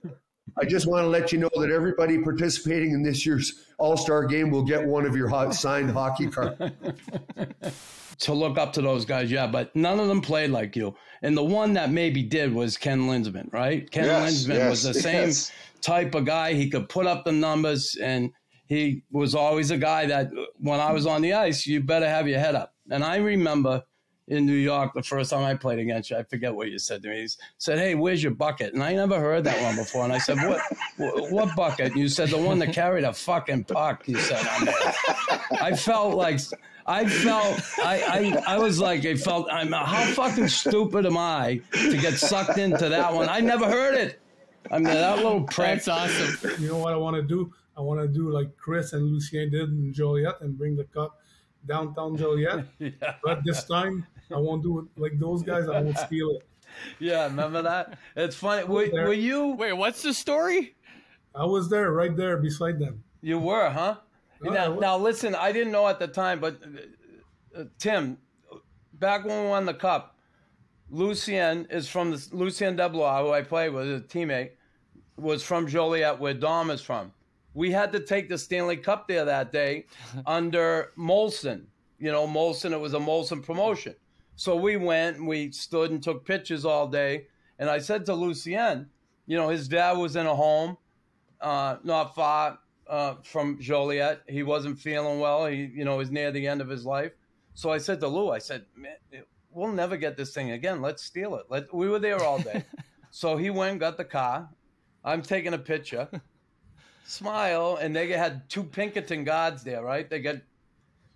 I 0.58 0.66
just 0.66 0.88
want 0.88 1.04
to 1.04 1.08
let 1.08 1.32
you 1.32 1.40
know 1.40 1.50
that 1.56 1.72
everybody 1.72 2.18
participating 2.20 2.92
in 2.92 3.04
this 3.04 3.26
year's 3.26 3.66
All 3.78 3.98
Star 3.98 4.26
game 4.26 4.52
will 4.52 4.64
get 4.64 4.86
one 4.86 5.06
of 5.06 5.16
your 5.16 5.28
hot 5.28 5.54
signed 5.54 5.92
hockey 5.92 6.28
cards. 6.28 6.60
to 8.20 8.34
look 8.34 8.58
up 8.58 8.74
to 8.74 8.82
those 8.82 9.06
guys, 9.06 9.32
yeah, 9.32 9.48
but 9.48 9.76
none 9.76 10.00
of 10.00 10.08
them 10.08 10.22
played 10.22 10.52
like 10.52 10.76
you. 10.76 10.96
And 11.22 11.36
the 11.36 11.44
one 11.44 11.74
that 11.74 11.92
maybe 11.92 12.24
did 12.24 12.54
was 12.54 12.78
Ken 12.78 13.08
Linseman, 13.08 13.50
right? 13.52 13.90
Ken 13.90 14.06
Yes, 14.06 14.46
Linseman 14.48 14.70
was 14.70 14.84
the 14.84 14.94
same 14.94 15.28
yes. 15.28 15.52
type 15.82 16.16
of 16.16 16.26
guy. 16.26 16.54
He 16.54 16.70
could 16.70 16.90
put 16.90 17.08
up 17.08 17.26
the 17.26 17.32
numbers, 17.32 17.98
and 18.02 18.32
he 18.68 19.04
was 19.12 19.36
always 19.36 19.72
a 19.72 19.78
guy 19.78 20.06
that 20.06 20.30
when 20.60 20.80
I 20.80 20.92
was 20.92 21.06
on 21.06 21.22
the 21.22 21.34
ice, 21.34 21.66
you 21.66 21.82
better 21.82 22.08
have 22.08 22.28
your 22.28 22.40
head 22.40 22.56
up. 22.56 22.74
And 22.90 23.04
I 23.04 23.18
remember 23.18 23.84
in 24.30 24.46
New 24.46 24.54
York 24.54 24.94
the 24.94 25.04
first 25.04 25.32
time 25.32 25.44
I 25.44 25.56
played 25.56 25.80
against 25.80 26.12
you, 26.12 26.18
I 26.18 26.24
forget 26.24 26.54
what 26.54 26.70
you 26.70 26.78
said 26.78 27.02
to 27.04 27.10
me. 27.10 27.22
He 27.22 27.28
said, 27.58 27.80
"Hey, 27.80 27.96
where's 27.96 28.24
your 28.24 28.32
bucket?" 28.34 28.74
And 28.74 28.84
I 28.84 28.94
never 28.94 29.20
heard 29.20 29.44
that 29.44 29.62
one 29.62 29.76
before. 29.76 30.04
And 30.04 30.14
I 30.14 30.20
said, 30.20 30.38
"What? 30.38 30.62
What, 30.98 31.32
what 31.32 31.56
bucket?" 31.56 31.92
And 31.92 31.98
you 31.98 32.08
said, 32.08 32.30
"The 32.30 32.38
one 32.38 32.60
that 32.60 32.74
carried 32.74 33.04
a 33.04 33.14
fucking 33.14 33.66
puck." 33.66 34.08
You 34.08 34.18
said, 34.20 34.46
on 34.48 34.66
there. 34.66 34.76
I 35.62 35.76
felt 35.76 36.16
like 36.16 36.40
I 36.86 37.06
felt 37.08 37.60
I, 37.80 38.42
I 38.48 38.54
I 38.56 38.58
was 38.60 38.80
like 38.80 39.06
I 39.06 39.16
felt 39.16 39.48
I'm 39.52 39.72
how 39.72 40.06
fucking 40.14 40.48
stupid 40.48 41.06
am 41.06 41.18
I 41.18 41.62
to 41.74 41.98
get 41.98 42.14
sucked 42.14 42.58
into 42.58 42.88
that 42.90 43.14
one? 43.14 43.30
I 43.30 43.40
never 43.40 43.66
heard 43.66 43.96
it. 43.96 44.22
I 44.72 44.76
mean 44.78 44.86
that 44.86 45.18
little 45.18 45.44
prick. 45.44 45.84
That's 45.84 45.88
awesome. 45.88 46.62
You 46.62 46.70
know 46.70 46.78
what 46.78 46.94
I 46.94 46.98
want 46.98 47.16
to 47.16 47.24
do? 47.24 47.52
I 47.76 47.82
want 47.82 48.00
to 48.02 48.08
do 48.08 48.30
like 48.30 48.56
Chris 48.58 48.94
and 48.94 49.06
Lucien 49.06 49.50
did 49.50 49.70
in 49.70 49.94
Joliette 49.94 50.42
and 50.42 50.58
bring 50.58 50.76
the 50.76 50.84
cup 50.84 51.20
downtown 51.66 52.18
Joliette. 52.18 52.66
But 53.24 53.42
this 53.46 53.64
time, 53.64 54.06
I 54.34 54.38
won't 54.38 54.64
do 54.64 54.80
it 54.80 54.86
like 54.96 55.20
those 55.20 55.44
guys. 55.44 55.68
I 55.68 55.82
won't 55.82 55.98
steal 55.98 56.30
it. 56.32 56.46
Yeah, 57.00 57.24
remember 57.26 57.64
that? 57.64 57.98
It's 58.16 58.36
funny. 58.36 58.64
Were, 58.64 58.88
were 58.92 59.12
you? 59.12 59.48
Wait, 59.56 59.74
what's 59.74 60.04
the 60.04 60.14
story? 60.14 60.76
I 61.34 61.44
was 61.44 61.68
there, 61.68 61.92
right 61.92 62.16
there 62.16 62.38
beside 62.38 62.80
them. 62.80 63.04
You 63.22 63.40
were, 63.40 63.70
huh? 63.70 63.98
Yeah, 64.44 64.52
I 64.52 64.54
now, 64.54 64.80
now 64.80 64.98
listen. 64.98 65.36
I 65.36 65.52
didn't 65.52 65.72
know 65.72 65.88
at 65.88 66.00
the 66.00 66.08
time, 66.08 66.40
but 66.40 66.62
uh, 66.64 67.62
uh, 67.62 67.64
Tim, 67.80 68.18
back 68.94 69.26
when 69.26 69.44
we 69.44 69.50
won 69.50 69.66
the 69.66 69.74
cup, 69.74 70.16
Lucien 70.90 71.68
is 71.70 71.88
from 71.88 72.12
the 72.12 72.28
Lucien 72.32 72.78
Deblois, 72.78 73.22
who 73.22 73.32
I 73.32 73.42
played 73.42 73.74
with, 73.74 73.88
a 73.92 74.00
teammate, 74.00 74.52
was 75.18 75.44
from 75.44 75.68
Joliette, 75.68 76.20
where 76.20 76.34
Dom 76.34 76.70
is 76.70 76.82
from. 76.82 77.12
We 77.54 77.72
had 77.72 77.92
to 77.94 78.00
take 78.00 78.30
the 78.30 78.38
Stanley 78.38 78.78
Cup 78.78 79.08
there 79.08 79.26
that 79.26 79.52
day 79.52 79.86
under 80.26 80.92
Molson. 80.98 81.66
You 82.00 82.12
know, 82.12 82.28
Molson. 82.28 82.72
It 82.72 82.80
was 82.80 82.94
a 82.94 83.00
Molson 83.00 83.44
promotion. 83.44 83.96
So 84.40 84.56
we 84.56 84.78
went 84.78 85.18
and 85.18 85.28
we 85.28 85.52
stood 85.52 85.92
and 85.92 86.02
took 86.02 86.26
pictures 86.26 86.64
all 86.64 86.88
day. 86.88 87.28
And 87.60 87.70
I 87.70 87.80
said 87.80 88.06
to 88.06 88.14
Lucien, 88.14 88.90
you 89.26 89.36
know, 89.36 89.50
his 89.50 89.68
dad 89.68 89.98
was 89.98 90.16
in 90.16 90.26
a 90.26 90.34
home 90.34 90.78
uh, 91.42 91.76
not 91.84 92.16
far 92.16 92.58
uh, 92.88 93.16
from 93.22 93.58
Joliette. 93.58 94.20
He 94.30 94.44
wasn't 94.44 94.80
feeling 94.80 95.20
well. 95.20 95.46
He, 95.48 95.70
you 95.76 95.84
know, 95.84 95.98
was 95.98 96.10
near 96.10 96.32
the 96.32 96.48
end 96.48 96.62
of 96.62 96.70
his 96.70 96.86
life. 96.86 97.12
So 97.54 97.70
I 97.70 97.80
said 97.80 98.00
to 98.00 98.08
Lou, 98.08 98.32
I 98.32 98.38
said, 98.38 98.64
man, 98.78 98.96
we'll 99.52 99.74
never 99.74 99.98
get 99.98 100.16
this 100.16 100.34
thing 100.34 100.52
again. 100.52 100.82
Let's 100.82 101.04
steal 101.04 101.36
it. 101.36 101.48
Let, 101.50 101.74
we 101.74 101.90
were 101.90 102.00
there 102.00 102.24
all 102.24 102.40
day. 102.40 102.64
so 103.12 103.36
he 103.36 103.50
went 103.50 103.72
and 103.72 103.80
got 103.82 103.98
the 103.98 104.06
car. 104.06 104.48
I'm 105.04 105.22
taking 105.22 105.54
a 105.54 105.58
picture. 105.58 106.08
Smile. 107.04 107.78
And 107.82 107.94
they 107.94 108.08
had 108.08 108.50
two 108.50 108.64
Pinkerton 108.64 109.26
guards 109.26 109.66
there, 109.66 109.84
right? 109.84 110.10
They 110.10 110.22
got 110.22 110.38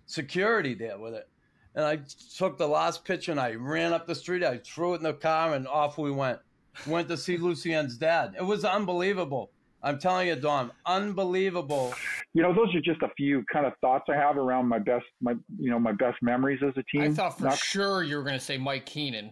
security 0.04 0.74
there 0.74 0.98
with 0.98 1.14
it. 1.14 1.26
And 1.74 1.84
I 1.84 1.98
took 2.36 2.56
the 2.56 2.68
last 2.68 3.04
picture 3.04 3.32
and 3.32 3.40
I 3.40 3.54
ran 3.54 3.92
up 3.92 4.06
the 4.06 4.14
street. 4.14 4.44
I 4.44 4.58
threw 4.58 4.94
it 4.94 4.98
in 4.98 5.02
the 5.02 5.12
car 5.12 5.54
and 5.54 5.66
off 5.66 5.98
we 5.98 6.10
went. 6.10 6.38
Went 6.86 7.08
to 7.08 7.16
see 7.16 7.36
Lucien's 7.36 7.96
dad. 7.96 8.34
It 8.38 8.44
was 8.44 8.64
unbelievable. 8.64 9.50
I'm 9.82 9.98
telling 9.98 10.28
you, 10.28 10.36
Don, 10.36 10.70
unbelievable. 10.86 11.92
You 12.32 12.42
know, 12.42 12.54
those 12.54 12.74
are 12.74 12.80
just 12.80 13.02
a 13.02 13.08
few 13.16 13.44
kind 13.52 13.66
of 13.66 13.74
thoughts 13.80 14.04
I 14.08 14.14
have 14.14 14.38
around 14.38 14.66
my 14.66 14.78
best, 14.78 15.04
my 15.20 15.34
you 15.58 15.70
know, 15.70 15.78
my 15.78 15.92
best 15.92 16.16
memories 16.22 16.60
as 16.66 16.72
a 16.76 16.82
team. 16.84 17.02
I 17.02 17.10
thought 17.14 17.36
for 17.38 17.44
Not- 17.44 17.58
sure 17.58 18.02
you 18.02 18.16
were 18.16 18.22
going 18.22 18.38
to 18.38 18.44
say 18.44 18.56
Mike 18.56 18.86
Keenan. 18.86 19.30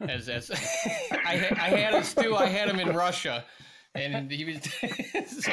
As 0.00 0.28
as 0.28 0.50
I 1.10 1.48
I 1.50 1.68
had 1.70 1.94
us 1.94 2.14
too. 2.14 2.36
I 2.36 2.46
had 2.46 2.68
him 2.68 2.78
in 2.78 2.94
Russia, 2.94 3.44
and 3.94 4.30
he 4.30 4.44
was 4.44 4.60
so 5.44 5.52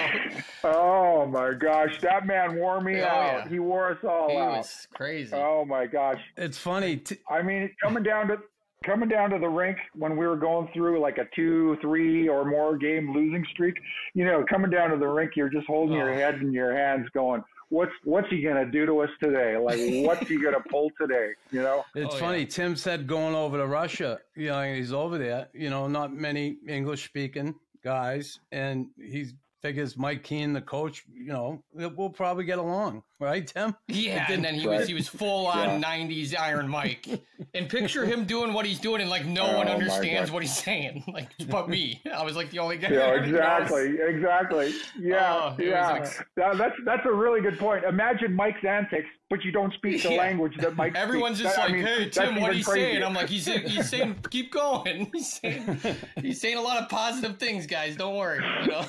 Oh 0.64 1.26
my 1.26 1.54
gosh, 1.54 2.00
that 2.02 2.26
man 2.26 2.56
wore 2.58 2.82
me 2.82 3.02
Oh, 3.02 3.06
out. 3.06 3.44
yeah. 3.44 3.50
He 3.50 3.60
wore 3.60 3.92
us 3.92 3.98
all 4.04 4.30
He 4.30 4.38
out. 4.38 4.58
was 4.58 4.88
crazy. 4.94 5.34
Oh 5.36 5.66
my 5.66 5.86
gosh. 5.86 6.20
It's 6.38 6.58
funny. 6.58 7.02
I 7.30 7.42
mean, 7.42 7.70
coming 7.82 8.04
down 8.04 8.28
to 8.30 8.38
coming 8.84 9.08
down 9.10 9.30
to 9.30 9.38
the 9.38 9.48
rink 9.48 9.78
when 9.94 10.18
we 10.18 10.26
were 10.26 10.36
going 10.38 10.68
through 10.74 11.00
like 11.00 11.18
a 11.20 11.26
two, 11.36 11.78
three, 11.82 12.28
or 12.28 12.46
more 12.46 12.78
game 12.78 13.14
losing 13.14 13.46
streak. 13.52 13.76
You 14.14 14.26
know, 14.26 14.44
coming 14.50 14.72
down 14.72 14.90
to 14.90 14.98
the 14.98 15.08
rink, 15.08 15.34
you're 15.36 15.50
just 15.50 15.68
holding 15.68 15.96
your 15.96 16.12
oh. 16.12 16.16
head 16.16 16.36
in 16.36 16.52
your 16.52 16.76
hands, 16.76 17.08
going, 17.14 17.44
"What's 17.70 17.92
what's 18.04 18.28
he 18.30 18.42
gonna 18.42 18.70
do 18.70 18.88
to 18.88 19.00
us 19.02 19.10
today? 19.22 19.56
Like, 19.58 19.80
what's 20.06 20.28
he 20.28 20.42
gonna 20.42 20.64
pull 20.70 20.90
today?" 21.00 21.32
You 21.52 21.62
know. 21.62 21.84
It's 21.96 22.16
oh, 22.16 22.18
funny. 22.18 22.46
Tim 22.46 22.76
said 22.76 23.06
going 23.06 23.36
over 23.36 23.58
to 23.58 23.68
Russia. 23.68 24.20
You 24.36 24.48
know, 24.48 24.74
he's 24.74 24.94
over 24.94 25.18
there. 25.20 25.50
You 25.54 25.70
know, 25.70 25.88
not 25.88 26.12
many 26.14 26.58
English 26.68 27.06
speaking 27.06 27.54
guys, 27.84 28.40
and 28.52 28.88
he 28.98 29.28
figures 29.62 29.98
Mike 29.98 30.24
Keenan, 30.24 30.54
the 30.54 30.62
coach. 30.62 31.04
You 31.14 31.34
know, 31.34 31.64
we'll 31.74 32.10
probably 32.10 32.46
get 32.46 32.60
along, 32.60 33.04
right, 33.28 33.46
Tim? 33.48 33.76
Yeah, 33.88 34.26
and 34.30 34.44
then 34.44 34.56
he 34.56 34.68
was 34.68 34.88
he 34.88 34.94
was 34.94 35.08
full 35.08 35.48
on 35.48 35.82
'90s 35.82 36.38
Iron 36.38 36.68
Mike, 36.68 37.08
and 37.54 37.70
picture 37.70 38.06
him 38.06 38.26
doing 38.26 38.54
what 38.54 38.66
he's 38.66 38.80
doing, 38.80 39.02
and 39.02 39.10
like 39.10 39.26
no 39.26 39.46
Oh, 39.46 39.58
one 39.58 39.68
understands 39.68 40.32
what 40.32 40.42
he's 40.44 40.56
saying, 40.58 41.04
like 41.14 41.30
but 41.50 41.70
me. 41.70 42.02
I 42.14 42.24
was 42.24 42.36
like 42.36 42.50
the 42.52 42.60
only 42.60 42.78
guy. 42.78 42.90
Yeah, 42.92 43.12
who 43.20 43.20
knows. 43.20 43.30
exactly, 43.30 43.98
exactly. 44.00 44.74
Yeah, 45.00 45.34
Oh, 45.34 45.48
it 45.58 45.58
was 45.58 45.66
yeah. 45.68 45.94
ex- 45.94 46.24
That- 46.38 46.58
that's 46.58 46.76
that's 46.86 47.06
a 47.06 47.12
really 47.14 47.42
good 47.42 47.58
point. 47.60 47.84
Imagine 47.86 48.34
Mike's 48.34 48.64
antics, 48.66 49.08
but 49.30 49.44
you 49.44 49.52
don't 49.52 49.74
speak 49.74 50.02
the 50.04 50.12
Yeah. 50.14 50.18
language 50.18 50.54
that 50.58 50.76
Mike. 50.76 50.96
Everyone's 50.96 51.38
speaks. 51.38 51.56
just 51.56 51.56
That- 51.58 51.62
I 51.64 51.66
like, 51.68 51.74
mean, 51.76 51.86
"Hey 51.86 52.10
Tim, 52.10 52.42
what 52.42 52.52
are 52.52 52.54
you 52.54 52.64
saying?" 52.64 53.04
I'm 53.04 53.14
like, 53.14 53.30
"He's 53.30 53.46
he's 53.46 53.90
saying, 53.90 54.16
keep 54.32 54.52
going. 54.52 55.10
He's 55.14 55.34
saying 55.34 55.80
he's 56.22 56.42
saying 56.42 56.58
a 56.58 56.62
lot 56.62 56.82
of 56.82 56.90
positive 56.90 57.38
things, 57.38 57.68
guys. 57.68 57.96
Don't 57.96 58.16
worry." 58.16 58.44
You 58.64 58.68
know. 58.68 58.86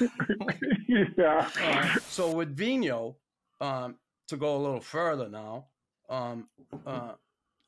yeah. 1.19 1.49
Uh, 1.63 1.99
so 2.09 2.31
with 2.33 2.57
Vino, 2.57 3.17
um, 3.61 3.97
to 4.33 4.39
go 4.39 4.57
a 4.57 4.59
little 4.59 4.81
further 4.81 5.29
now, 5.29 5.67
um, 6.09 6.49
uh, 6.87 7.13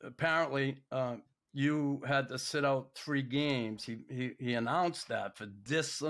apparently 0.03 0.77
uh, 0.91 1.15
you 1.53 2.01
had 2.07 2.27
to 2.29 2.39
sit 2.39 2.65
out 2.65 2.89
three 2.95 3.21
games. 3.21 3.83
He 3.83 3.99
he, 4.09 4.31
he 4.39 4.53
announced 4.55 5.07
that 5.09 5.37
for 5.37 5.45
dis- 5.45 6.03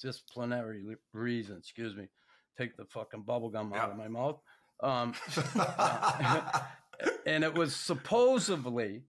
disciplinary 0.00 0.96
reasons. 1.12 1.64
Excuse 1.66 1.94
me. 1.94 2.08
Take 2.56 2.76
the 2.76 2.86
fucking 2.86 3.22
bubble 3.22 3.50
gum 3.50 3.74
out 3.74 3.90
of 3.90 3.98
my 3.98 4.08
mouth. 4.08 4.40
Um, 4.80 5.14
and 7.26 7.44
it 7.44 7.54
was 7.54 7.76
supposedly 7.76 9.02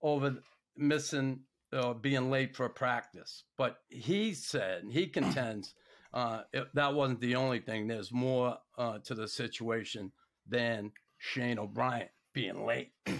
over 0.00 0.36
missing 0.76 1.40
uh, 1.72 1.94
being 1.94 2.30
late 2.30 2.54
for 2.54 2.68
practice. 2.68 3.42
But 3.58 3.78
he 3.88 4.34
said 4.34 4.84
he 4.88 5.08
contends 5.08 5.74
uh, 6.14 6.42
it, 6.52 6.68
that 6.74 6.94
wasn't 6.94 7.20
the 7.20 7.34
only 7.36 7.58
thing. 7.58 7.86
There's 7.88 8.10
more 8.12 8.56
uh, 8.78 8.98
to 9.04 9.14
the 9.14 9.28
situation 9.28 10.12
than 10.48 10.92
Shane 11.18 11.58
O'Brien 11.58 12.08
being 12.32 12.64
late. 12.64 12.92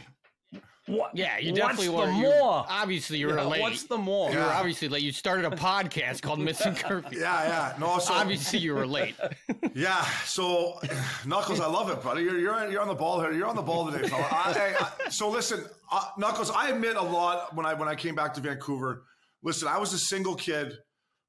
What? 0.86 1.12
Yeah, 1.16 1.38
you 1.38 1.52
what's 1.52 1.78
definitely 1.78 1.88
were. 1.88 2.10
you- 2.10 2.22
more? 2.24 2.66
obviously, 2.68 3.16
you 3.16 3.28
were 3.28 3.36
Yeah, 3.38 3.44
late. 3.44 3.62
what's 3.62 3.84
the 3.84 3.96
more? 3.96 4.30
You 4.30 4.36
were 4.36 4.44
Yeah. 4.44 4.58
obviously 4.58 4.88
late. 4.88 5.02
You 5.02 5.12
started 5.12 5.46
a 5.50 5.56
podcast 5.56 6.20
called 6.20 6.40
Missing 6.40 6.74
Curfew. 6.74 7.20
Yeah, 7.20 7.42
yeah. 7.44 7.76
No, 7.80 7.98
so 8.00 8.12
obviously 8.12 8.58
you 8.58 8.74
were 8.74 8.86
late. 8.86 9.16
Yeah, 9.74 10.04
so 10.26 10.78
Knuckles, 11.26 11.58
I 11.60 11.66
love 11.68 11.88
it, 11.88 12.02
buddy. 12.02 12.22
You're 12.22 12.38
you're, 12.38 12.70
you're 12.70 12.82
on 12.82 12.88
the 12.88 12.94
ball 12.94 13.18
here. 13.20 13.32
You're 13.32 13.46
on 13.48 13.56
the 13.56 13.62
ball 13.62 13.90
today, 13.90 14.06
fella. 14.06 14.28
I, 14.30 14.74
I, 15.06 15.08
so 15.08 15.30
listen, 15.30 15.64
uh, 15.90 16.04
Knuckles. 16.18 16.50
I 16.50 16.68
admit 16.68 16.96
a 16.96 17.02
lot 17.02 17.56
when 17.56 17.64
I 17.64 17.72
when 17.72 17.88
I 17.88 17.94
came 17.94 18.14
back 18.14 18.34
to 18.34 18.40
Vancouver. 18.42 19.04
Listen, 19.42 19.68
I 19.68 19.78
was 19.78 19.94
a 19.94 19.98
single 19.98 20.34
kid 20.34 20.76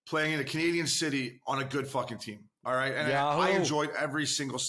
playing 0.05 0.33
in 0.33 0.39
a 0.39 0.43
Canadian 0.43 0.87
city 0.87 1.39
on 1.47 1.61
a 1.61 1.65
good 1.65 1.87
fucking 1.87 2.19
team. 2.19 2.39
All 2.65 2.73
right, 2.73 2.93
and 2.95 3.11
I, 3.11 3.37
I 3.37 3.49
enjoyed 3.51 3.91
every 3.97 4.25
single. 4.25 4.59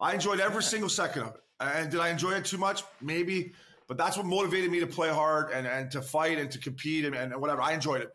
I 0.00 0.14
enjoyed 0.14 0.40
every 0.40 0.62
single 0.62 0.88
second 0.88 1.22
of 1.22 1.34
it. 1.34 1.40
And 1.60 1.90
did 1.90 2.00
I 2.00 2.08
enjoy 2.08 2.32
it 2.32 2.44
too 2.44 2.56
much? 2.56 2.82
Maybe, 3.02 3.52
but 3.86 3.98
that's 3.98 4.16
what 4.16 4.24
motivated 4.24 4.70
me 4.70 4.80
to 4.80 4.86
play 4.86 5.10
hard 5.10 5.50
and, 5.52 5.66
and 5.66 5.90
to 5.90 6.00
fight 6.00 6.38
and 6.38 6.50
to 6.52 6.58
compete 6.58 7.04
and, 7.04 7.14
and 7.14 7.38
whatever. 7.38 7.60
I 7.60 7.72
enjoyed 7.72 8.00
it. 8.00 8.10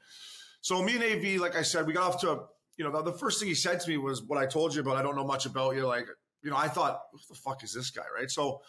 So 0.62 0.82
me 0.82 0.95
and 0.95 1.04
AV, 1.04 1.39
like 1.39 1.56
I 1.56 1.62
said, 1.62 1.86
we 1.86 1.93
got 1.93 2.04
off 2.04 2.21
to 2.21 2.32
a, 2.32 2.45
you 2.78 2.84
know, 2.84 2.91
the, 2.91 3.12
the 3.12 3.17
first 3.17 3.39
thing 3.39 3.48
he 3.48 3.54
said 3.54 3.80
to 3.82 3.89
me 3.89 3.98
was 3.98 4.24
what 4.24 4.39
I 4.39 4.48
told 4.48 4.74
you 4.74 4.82
about. 4.82 4.98
I 4.98 5.04
don't 5.04 5.15
know 5.15 5.26
much 5.26 5.45
about 5.45 5.76
you. 5.76 5.86
Like, 5.86 6.08
you 6.41 6.50
know, 6.50 6.58
I 6.58 6.67
thought, 6.67 7.02
what 7.12 7.21
the 7.30 7.36
fuck 7.36 7.63
is 7.63 7.71
this 7.71 7.91
guy, 7.91 8.06
right? 8.17 8.32
So 8.32 8.62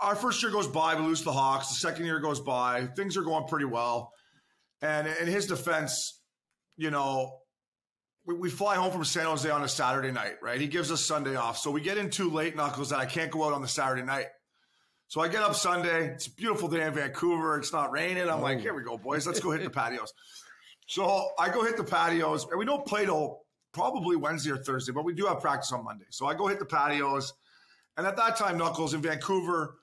our 0.00 0.14
first 0.14 0.40
year 0.42 0.52
goes 0.52 0.68
by, 0.68 0.94
we 0.94 1.02
lose 1.02 1.18
to 1.20 1.24
the 1.26 1.32
Hawks. 1.32 1.68
The 1.68 1.74
second 1.74 2.06
year 2.06 2.20
goes 2.20 2.38
by, 2.38 2.86
things 2.94 3.16
are 3.16 3.22
going 3.22 3.48
pretty 3.48 3.64
well. 3.64 4.12
And 4.80 5.08
in 5.08 5.26
his 5.26 5.46
defense, 5.46 6.17
you 6.78 6.90
know, 6.90 7.40
we, 8.24 8.34
we 8.34 8.50
fly 8.50 8.76
home 8.76 8.92
from 8.92 9.04
San 9.04 9.26
Jose 9.26 9.50
on 9.50 9.62
a 9.62 9.68
Saturday 9.68 10.12
night, 10.12 10.36
right? 10.40 10.60
He 10.60 10.68
gives 10.68 10.90
us 10.90 11.04
Sunday 11.04 11.36
off. 11.36 11.58
So 11.58 11.70
we 11.70 11.82
get 11.82 11.98
in 11.98 12.08
too 12.08 12.30
late, 12.30 12.56
Knuckles, 12.56 12.90
that 12.90 12.98
I 12.98 13.06
can't 13.06 13.30
go 13.30 13.44
out 13.44 13.52
on 13.52 13.60
the 13.60 13.68
Saturday 13.68 14.02
night. 14.02 14.26
So 15.08 15.20
I 15.20 15.28
get 15.28 15.42
up 15.42 15.54
Sunday. 15.54 16.08
It's 16.08 16.26
a 16.26 16.30
beautiful 16.30 16.68
day 16.68 16.82
in 16.82 16.94
Vancouver. 16.94 17.58
It's 17.58 17.72
not 17.72 17.90
raining. 17.90 18.28
I'm 18.28 18.40
like, 18.40 18.58
oh. 18.58 18.60
here 18.60 18.74
we 18.74 18.82
go, 18.82 18.96
boys. 18.96 19.26
Let's 19.26 19.40
go 19.40 19.50
hit 19.50 19.64
the 19.64 19.70
patios. 19.80 20.12
So 20.86 21.28
I 21.38 21.50
go 21.50 21.64
hit 21.64 21.76
the 21.76 21.84
patios, 21.84 22.46
and 22.48 22.58
we 22.58 22.64
don't 22.64 22.86
play 22.86 23.04
till 23.04 23.42
probably 23.72 24.16
Wednesday 24.16 24.52
or 24.52 24.56
Thursday, 24.56 24.92
but 24.92 25.04
we 25.04 25.12
do 25.12 25.26
have 25.26 25.40
practice 25.40 25.72
on 25.72 25.84
Monday. 25.84 26.06
So 26.10 26.26
I 26.26 26.34
go 26.34 26.46
hit 26.46 26.58
the 26.58 26.64
patios. 26.64 27.34
And 27.96 28.06
at 28.06 28.16
that 28.16 28.36
time, 28.36 28.56
Knuckles 28.56 28.94
in 28.94 29.02
Vancouver, 29.02 29.74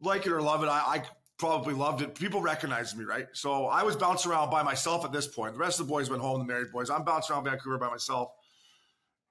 like 0.00 0.26
it 0.26 0.32
or 0.32 0.42
love 0.42 0.62
it, 0.62 0.66
I, 0.66 0.78
I 0.78 1.02
probably 1.42 1.74
loved 1.74 2.02
it. 2.02 2.14
People 2.14 2.40
recognized 2.40 2.96
me, 2.96 3.04
right? 3.04 3.26
So 3.32 3.66
I 3.66 3.82
was 3.82 3.96
bouncing 3.96 4.30
around 4.30 4.50
by 4.50 4.62
myself 4.62 5.04
at 5.04 5.10
this 5.10 5.26
point. 5.26 5.54
The 5.54 5.58
rest 5.58 5.80
of 5.80 5.88
the 5.88 5.90
boys 5.90 6.08
went 6.08 6.22
home, 6.22 6.38
the 6.38 6.44
married 6.44 6.70
boys. 6.70 6.88
I'm 6.88 7.02
bouncing 7.02 7.34
around 7.34 7.42
Vancouver 7.42 7.78
by 7.78 7.90
myself. 7.90 8.30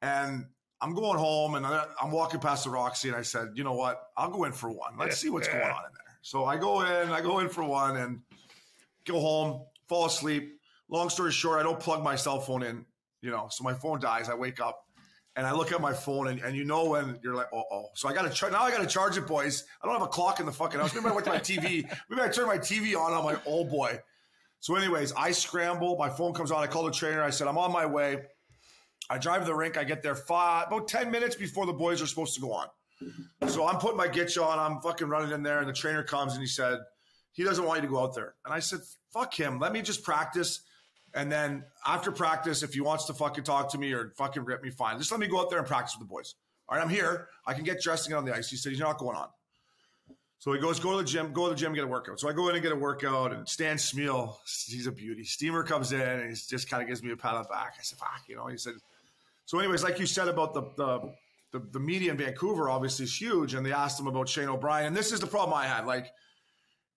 And 0.01 0.45
I'm 0.82 0.93
going 0.93 1.18
home 1.18 1.55
and 1.55 1.66
I'm 1.66 2.12
walking 2.12 2.41
past 2.41 2.66
the 2.66 2.70
Roxy 2.70 3.07
and 3.07 3.16
I 3.16 3.22
said, 3.22 3.51
you 3.55 3.64
know 3.64 3.76
what? 3.76 4.09
I'll 4.18 4.30
go 4.30 4.43
in 4.43 4.51
for 4.51 4.70
one. 4.70 4.97
Let's 4.97 5.20
see 5.20 5.30
what's 5.30 5.47
going 5.47 5.62
on 5.62 5.70
in 5.70 5.93
there. 5.93 6.18
So 6.22 6.43
I 6.43 6.57
go 6.57 6.82
in, 6.82 7.12
I 7.12 7.22
go 7.22 7.39
in 7.39 7.47
for 7.47 7.64
one 7.64 7.95
and 7.95 8.20
go 9.05 9.22
home, 9.22 9.64
fall 9.88 10.07
asleep. 10.07 10.59
Long 10.89 11.07
story 11.07 11.32
short, 11.32 11.62
I 11.62 11.64
don't 11.64 11.80
plug 11.80 12.03
my 12.03 12.18
cell 12.18 12.41
phone 12.41 12.62
in, 12.62 12.86
you 13.22 13.32
know, 13.32 13.47
so 13.49 13.64
my 13.64 13.74
phone 13.74 14.01
dies. 14.01 14.28
I 14.28 14.34
wake 14.34 14.59
up 14.59 14.86
and 15.36 15.48
I 15.48 15.54
look 15.54 15.72
at 15.72 15.80
my 15.80 15.94
phone 15.94 16.28
and, 16.28 16.42
and 16.42 16.56
you 16.56 16.66
know 16.66 16.90
when 16.90 17.18
you're 17.24 17.36
like, 17.36 17.48
oh, 17.54 17.64
oh. 17.72 17.86
So 17.94 18.10
I 18.10 18.14
got 18.14 18.24
to 18.24 18.30
char- 18.30 18.52
now 18.52 18.64
I 18.64 18.72
got 18.72 18.82
to 18.82 18.88
charge 18.88 19.18
it, 19.18 19.28
boys. 19.28 19.66
I 19.82 19.86
don't 19.88 19.96
have 19.96 20.04
a 20.04 20.12
clock 20.12 20.40
in 20.40 20.46
the 20.46 20.52
fucking 20.52 20.80
house. 20.80 20.94
Maybe 20.94 21.08
I 21.08 21.12
went 21.12 21.26
to 21.26 21.32
my 21.32 21.40
TV. 21.40 21.90
Maybe 22.10 22.22
I 22.22 22.28
turned 22.28 22.48
my 22.48 22.58
TV 22.58 22.98
on 22.98 23.14
on 23.14 23.24
my 23.24 23.38
old 23.46 23.70
boy. 23.70 24.00
So, 24.60 24.76
anyways, 24.76 25.14
I 25.14 25.32
scramble. 25.32 25.98
My 25.98 26.10
phone 26.10 26.34
comes 26.34 26.52
on. 26.52 26.62
I 26.62 26.68
call 26.68 26.84
the 26.84 26.92
trainer. 26.92 27.24
I 27.24 27.32
said, 27.32 27.48
I'm 27.48 27.58
on 27.58 27.72
my 27.72 27.86
way. 27.86 28.24
I 29.10 29.18
drive 29.18 29.42
to 29.42 29.46
the 29.46 29.56
rink. 29.56 29.78
I 29.78 29.84
get 29.84 30.04
there 30.04 30.16
five, 30.16 30.68
about 30.68 30.88
10 30.88 31.10
minutes 31.10 31.36
before 31.36 31.66
the 31.66 31.74
boys 31.74 32.02
are 32.02 32.08
supposed 32.08 32.36
to 32.36 32.42
go 32.42 32.54
on. 32.54 32.68
So 33.48 33.68
I'm 33.68 33.78
putting 33.78 33.98
my 33.98 34.08
gitch 34.08 34.42
on. 34.42 34.60
I'm 34.60 34.80
fucking 34.82 35.08
running 35.08 35.32
in 35.32 35.42
there, 35.42 35.60
and 35.60 35.68
the 35.68 35.74
trainer 35.74 36.04
comes 36.04 36.34
and 36.34 36.42
he 36.42 36.48
said, 36.48 36.80
he 37.32 37.44
doesn't 37.44 37.66
want 37.66 37.82
you 37.82 37.88
to 37.88 37.94
go 37.94 38.04
out 38.04 38.14
there. 38.14 38.36
And 38.46 38.54
I 38.54 38.60
said, 38.60 38.80
fuck 39.12 39.34
him. 39.34 39.60
Let 39.60 39.74
me 39.74 39.82
just 39.82 40.04
practice. 40.04 40.62
And 41.14 41.32
then 41.32 41.66
after 41.86 42.12
practice, 42.12 42.64
if 42.64 42.74
he 42.74 42.82
wants 42.82 43.05
to 43.05 43.14
fucking 43.14 43.43
talk 43.43 43.70
to 43.72 43.78
me 43.78 43.91
or 43.91 44.14
fucking 44.18 44.45
rip 44.45 44.64
me, 44.64 44.70
fine. 44.70 44.97
Just 44.97 45.12
let 45.12 45.20
me 45.20 45.28
go 45.28 45.39
out 45.39 45.49
there 45.49 45.59
and 45.59 45.68
practice 45.68 45.95
with 45.97 46.07
the 46.07 46.12
boys. 46.12 46.36
All 46.70 46.78
right, 46.78 46.84
I'm 46.84 46.89
here. 46.89 47.28
I 47.45 47.53
can 47.53 47.64
get 47.64 47.82
dressed 47.82 48.05
and 48.05 48.14
get 48.14 48.18
on 48.18 48.26
the 48.26 48.34
ice. 48.34 48.49
He 48.49 48.55
said, 48.55 48.72
he's 48.72 48.80
not 48.80 48.97
going 48.97 49.18
on. 49.18 49.28
So 50.39 50.53
he 50.53 50.59
goes, 50.59 50.80
go 50.80 50.91
to 50.91 50.97
the 50.97 51.03
gym, 51.03 51.34
go 51.34 51.45
to 51.45 51.49
the 51.51 51.55
gym, 51.55 51.74
get 51.74 51.84
a 51.84 51.88
workout. 51.88 52.20
So 52.20 52.28
I 52.28 52.34
go 52.34 52.49
in 52.49 52.55
and 52.55 52.64
get 52.64 52.72
a 52.72 52.76
workout, 52.76 53.32
and 53.32 53.47
Stan 53.47 53.78
Smyl, 53.78 54.38
he's 54.68 54.88
a 54.88 54.91
beauty. 54.91 55.24
Steamer 55.24 55.64
comes 55.64 55.91
in 55.91 56.01
and 56.01 56.30
he 56.30 56.36
just 56.36 56.68
kind 56.68 56.82
of 56.82 56.89
gives 56.89 57.03
me 57.03 57.12
a 57.12 57.16
pat 57.18 57.36
on 57.36 57.43
the 57.43 57.49
back. 57.49 57.76
I 57.78 57.84
said, 57.84 57.99
fuck, 57.99 58.24
you 58.28 58.36
know, 58.36 58.47
he 58.47 58.57
said, 58.57 58.74
so 59.45 59.59
anyways, 59.59 59.84
like 59.84 59.99
you 59.99 60.07
said 60.07 60.30
about 60.30 60.53
the, 60.53 60.64
the, 60.78 61.14
the, 61.51 61.59
the 61.74 61.80
media 61.80 62.09
in 62.09 62.18
Vancouver 62.18 62.70
obviously 62.70 63.03
is 63.03 63.22
huge. 63.22 63.53
And 63.53 63.64
they 63.66 63.74
asked 63.74 63.99
him 63.99 64.07
about 64.07 64.30
Shane 64.30 64.47
O'Brien. 64.47 64.88
And 64.88 64.95
this 64.95 65.12
is 65.12 65.20
the 65.20 65.28
problem 65.28 65.55
I 65.55 65.68
had. 65.68 65.86
Like, 65.86 66.07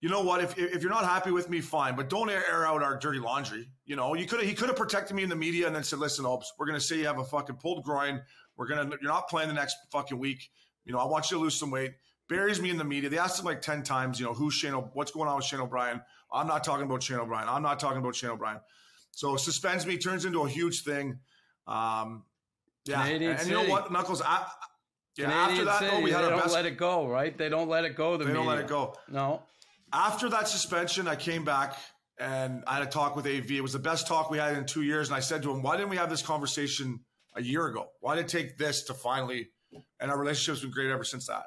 you 0.05 0.11
know 0.11 0.21
what? 0.21 0.43
If, 0.43 0.59
if 0.59 0.83
you're 0.83 0.91
not 0.91 1.07
happy 1.07 1.31
with 1.31 1.49
me, 1.49 1.63
fine, 1.63 1.97
but 1.97 2.11
don't 2.11 2.29
air, 2.29 2.67
out 2.67 2.83
our 2.83 2.99
dirty 2.99 3.19
laundry. 3.19 3.71
You 3.87 3.97
know, 3.97 4.13
you 4.15 4.27
could 4.27 4.43
he 4.43 4.53
could 4.53 4.69
have 4.69 4.77
protected 4.77 5.17
me 5.17 5.23
in 5.23 5.31
the 5.31 5.35
media 5.35 5.67
and 5.67 5.75
then 5.75 5.83
said, 5.83 5.99
"Listen, 5.99 6.27
Opes, 6.27 6.53
we're 6.59 6.67
going 6.67 6.79
to 6.79 6.85
say 6.85 6.99
you 6.99 7.07
have 7.07 7.19
a 7.19 7.25
fucking 7.25 7.57
pulled 7.57 7.85
groin. 7.85 8.21
We're 8.59 8.67
gonna 8.67 8.91
you're 9.01 9.11
not 9.11 9.31
playing 9.31 9.49
the 9.49 9.55
next 9.55 9.79
fucking 9.91 10.19
week. 10.19 10.51
You 10.85 10.93
know, 10.93 10.99
I 10.99 11.07
want 11.07 11.31
you 11.31 11.39
to 11.39 11.43
lose 11.43 11.55
some 11.55 11.71
weight." 11.71 11.93
Buries 12.29 12.61
me 12.61 12.69
in 12.69 12.77
the 12.77 12.85
media. 12.85 13.09
They 13.09 13.17
asked 13.17 13.39
him 13.41 13.47
like 13.47 13.63
ten 13.63 13.83
times. 13.83 14.21
You 14.21 14.27
know, 14.27 14.35
who's 14.35 14.53
Shane? 14.53 14.75
O- 14.75 14.91
what's 14.93 15.11
going 15.11 15.27
on 15.27 15.37
with 15.37 15.47
Shane 15.47 15.61
O'Brien? 15.61 16.03
I'm 16.31 16.49
not 16.49 16.65
talking 16.65 16.85
about 16.85 17.03
Shane 17.03 17.19
O'Brien. 17.19 17.49
I'm 17.49 17.63
not 17.63 17.81
talking 17.81 17.99
about 17.99 18.15
Shane 18.15 18.29
O'Brien. 18.29 18.61
So 19.11 19.37
suspends 19.37 19.87
me, 19.87 19.97
turns 19.97 20.27
into 20.27 20.43
a 20.43 20.49
huge 20.51 20.83
thing. 20.83 21.19
Um, 21.67 22.25
yeah, 22.85 23.05
Canadian 23.05 23.31
and, 23.31 23.41
and 23.41 23.49
you 23.49 23.55
know 23.55 23.71
what, 23.71 23.91
Knuckles? 23.91 24.21
I, 24.21 24.47
yeah, 25.17 25.31
Canadian 25.31 25.51
after 25.51 25.65
that, 25.65 25.79
City, 25.79 25.91
though, 25.97 26.01
we 26.03 26.11
had 26.11 26.21
they 26.21 26.25
our 26.25 26.31
don't 26.31 26.41
best. 26.41 26.55
let 26.55 26.67
it 26.67 26.77
go, 26.77 27.09
right? 27.09 27.37
They 27.39 27.49
don't 27.49 27.69
let 27.69 27.87
it 27.87 27.97
go. 27.97 28.19
The 28.19 28.25
They 28.27 28.33
don't 28.35 28.47
let 28.47 28.59
it 28.59 28.69
go. 28.69 28.97
No. 29.09 29.43
After 29.95 30.29
that 30.31 30.49
suspension, 30.49 31.07
I 31.07 31.15
came 31.15 31.45
back 31.45 31.79
and 32.19 32.65
I 32.67 32.75
had 32.75 32.83
a 32.83 32.91
talk 32.91 33.15
with 33.15 33.27
AV. 33.27 33.53
It 33.53 33.61
was 33.61 33.73
the 33.73 33.79
best 33.79 34.09
talk 34.09 34.29
we 34.29 34.39
had 34.39 34.57
in 34.57 34.67
two 34.67 34.83
years. 34.83 35.09
And 35.09 35.17
I 35.17 35.21
said 35.21 35.41
to 35.45 35.53
him, 35.53 35.63
why 35.63 35.77
didn't 35.77 35.91
we 35.91 35.97
have 35.97 36.11
this 36.11 36.21
conversation 36.21 36.99
a 37.37 37.43
year 37.43 37.67
ago? 37.67 37.91
Why 38.01 38.17
did 38.17 38.25
it 38.25 38.29
take 38.29 38.59
this 38.59 38.83
to 38.85 38.95
finally, 38.95 39.51
and 40.01 40.11
our 40.11 40.19
relationship's 40.19 40.63
been 40.63 40.73
great 40.73 40.91
ever 40.91 41.05
since 41.05 41.29
that. 41.29 41.45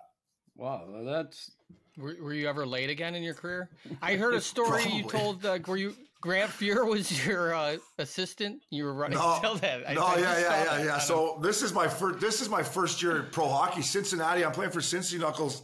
Wow, 0.56 0.86
well, 0.88 1.04
that's. 1.04 1.52
Were, 1.98 2.16
were 2.22 2.34
you 2.34 2.48
ever 2.48 2.66
late 2.66 2.90
again 2.90 3.16
in 3.16 3.24
your 3.24 3.34
career? 3.34 3.70
I 4.02 4.16
heard 4.16 4.34
a 4.34 4.42
story 4.56 4.86
you 4.88 5.04
told. 5.04 5.46
Uh, 5.46 5.60
were 5.68 5.78
you 5.78 5.96
Grant 6.22 6.50
Fuhr 6.50 6.90
was 6.90 7.26
your 7.26 7.54
uh, 7.54 7.78
assistant? 8.00 8.62
You 8.70 8.86
were 8.86 8.94
running. 8.94 9.18
No, 9.18 9.38
Tell 9.42 9.56
that. 9.56 9.90
I- 9.90 9.94
no, 9.94 10.06
I 10.06 10.18
yeah, 10.18 10.40
yeah, 10.40 10.64
yeah, 10.64 10.86
yeah. 10.86 10.98
So 11.00 11.40
this 11.42 11.62
is 11.62 11.74
my 11.74 11.88
first. 11.88 12.20
This 12.20 12.42
is 12.42 12.50
my 12.50 12.64
first 12.64 13.02
year 13.04 13.18
in 13.18 13.26
pro 13.32 13.48
hockey. 13.48 13.82
Cincinnati. 13.82 14.44
I'm 14.44 14.52
playing 14.52 14.72
for 14.72 14.80
Cincy 14.80 15.20
Knuckles, 15.20 15.64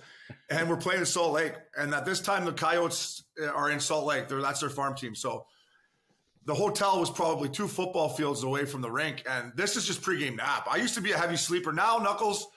and 0.50 0.70
we're 0.70 0.78
playing 0.78 1.02
in 1.02 1.06
Salt 1.06 1.34
Lake. 1.34 1.54
And 1.78 1.94
at 1.94 2.06
this 2.06 2.22
time, 2.22 2.46
the 2.46 2.54
Coyotes 2.54 3.24
are 3.54 3.70
in 3.70 3.80
Salt 3.80 4.06
Lake. 4.06 4.28
They're, 4.28 4.42
that's 4.42 4.60
their 4.60 4.70
farm 4.70 4.96
team. 4.96 5.16
So 5.16 5.46
the 6.46 6.54
hotel 6.54 7.00
was 7.00 7.10
probably 7.10 7.50
two 7.50 7.68
football 7.68 8.10
fields 8.10 8.44
away 8.44 8.66
from 8.66 8.82
the 8.82 8.92
rink. 8.92 9.24
And 9.30 9.52
this 9.56 9.76
is 9.76 9.86
just 9.86 10.02
pregame 10.02 10.38
nap. 10.38 10.68
I 10.70 10.78
used 10.78 10.96
to 10.96 11.02
be 11.02 11.12
a 11.12 11.18
heavy 11.18 11.38
sleeper. 11.38 11.72
Now 11.72 11.98
Knuckles, 11.98 12.48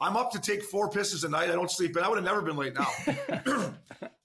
I'm 0.00 0.16
up 0.16 0.32
to 0.32 0.40
take 0.40 0.62
four 0.62 0.90
pisses 0.90 1.24
a 1.24 1.28
night. 1.28 1.50
I 1.50 1.52
don't 1.52 1.70
sleep, 1.70 1.96
and 1.96 2.04
I 2.04 2.08
would 2.08 2.16
have 2.16 2.24
never 2.24 2.42
been 2.42 2.56
late 2.56 2.74
now. 2.74 2.88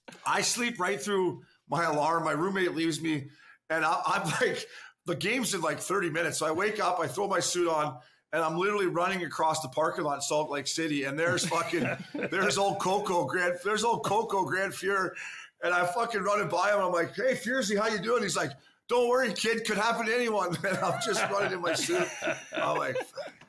I 0.26 0.42
sleep 0.42 0.78
right 0.78 1.00
through 1.00 1.42
my 1.68 1.84
alarm. 1.84 2.24
My 2.24 2.32
roommate 2.32 2.74
leaves 2.74 3.00
me, 3.00 3.28
and 3.70 3.84
I, 3.84 4.00
I'm 4.04 4.30
like, 4.40 4.66
the 5.06 5.16
game's 5.16 5.54
in 5.54 5.62
like 5.62 5.80
30 5.80 6.10
minutes. 6.10 6.38
So 6.38 6.46
I 6.46 6.52
wake 6.52 6.82
up, 6.82 7.00
I 7.00 7.06
throw 7.06 7.26
my 7.26 7.40
suit 7.40 7.68
on, 7.68 7.98
and 8.32 8.42
I'm 8.42 8.56
literally 8.56 8.86
running 8.86 9.24
across 9.24 9.60
the 9.60 9.68
parking 9.68 10.04
lot 10.04 10.14
in 10.16 10.20
Salt 10.22 10.50
Lake 10.50 10.66
City. 10.66 11.04
And 11.04 11.18
there's 11.18 11.46
fucking, 11.46 11.86
there's 12.30 12.56
old 12.58 12.78
Coco 12.80 13.24
Grant, 13.26 13.62
there's 13.62 13.84
old 13.84 14.04
Coco 14.04 14.44
Grant 14.44 14.72
Fuhr, 14.72 15.10
and 15.62 15.72
I'm 15.74 15.86
fucking 15.88 16.22
running 16.22 16.48
by 16.48 16.70
him. 16.72 16.80
I'm 16.80 16.92
like, 16.92 17.14
hey, 17.14 17.34
Furzy, 17.34 17.76
how 17.78 17.88
you 17.88 17.98
doing? 18.00 18.22
He's 18.22 18.36
like, 18.36 18.52
don't 18.88 19.08
worry, 19.08 19.32
kid, 19.32 19.64
could 19.66 19.76
happen 19.78 20.06
to 20.06 20.14
anyone. 20.14 20.56
And 20.64 20.78
I'm 20.78 21.00
just 21.04 21.22
running 21.30 21.52
in 21.52 21.60
my 21.60 21.74
suit. 21.74 22.06
I'm 22.56 22.76
like, 22.78 22.96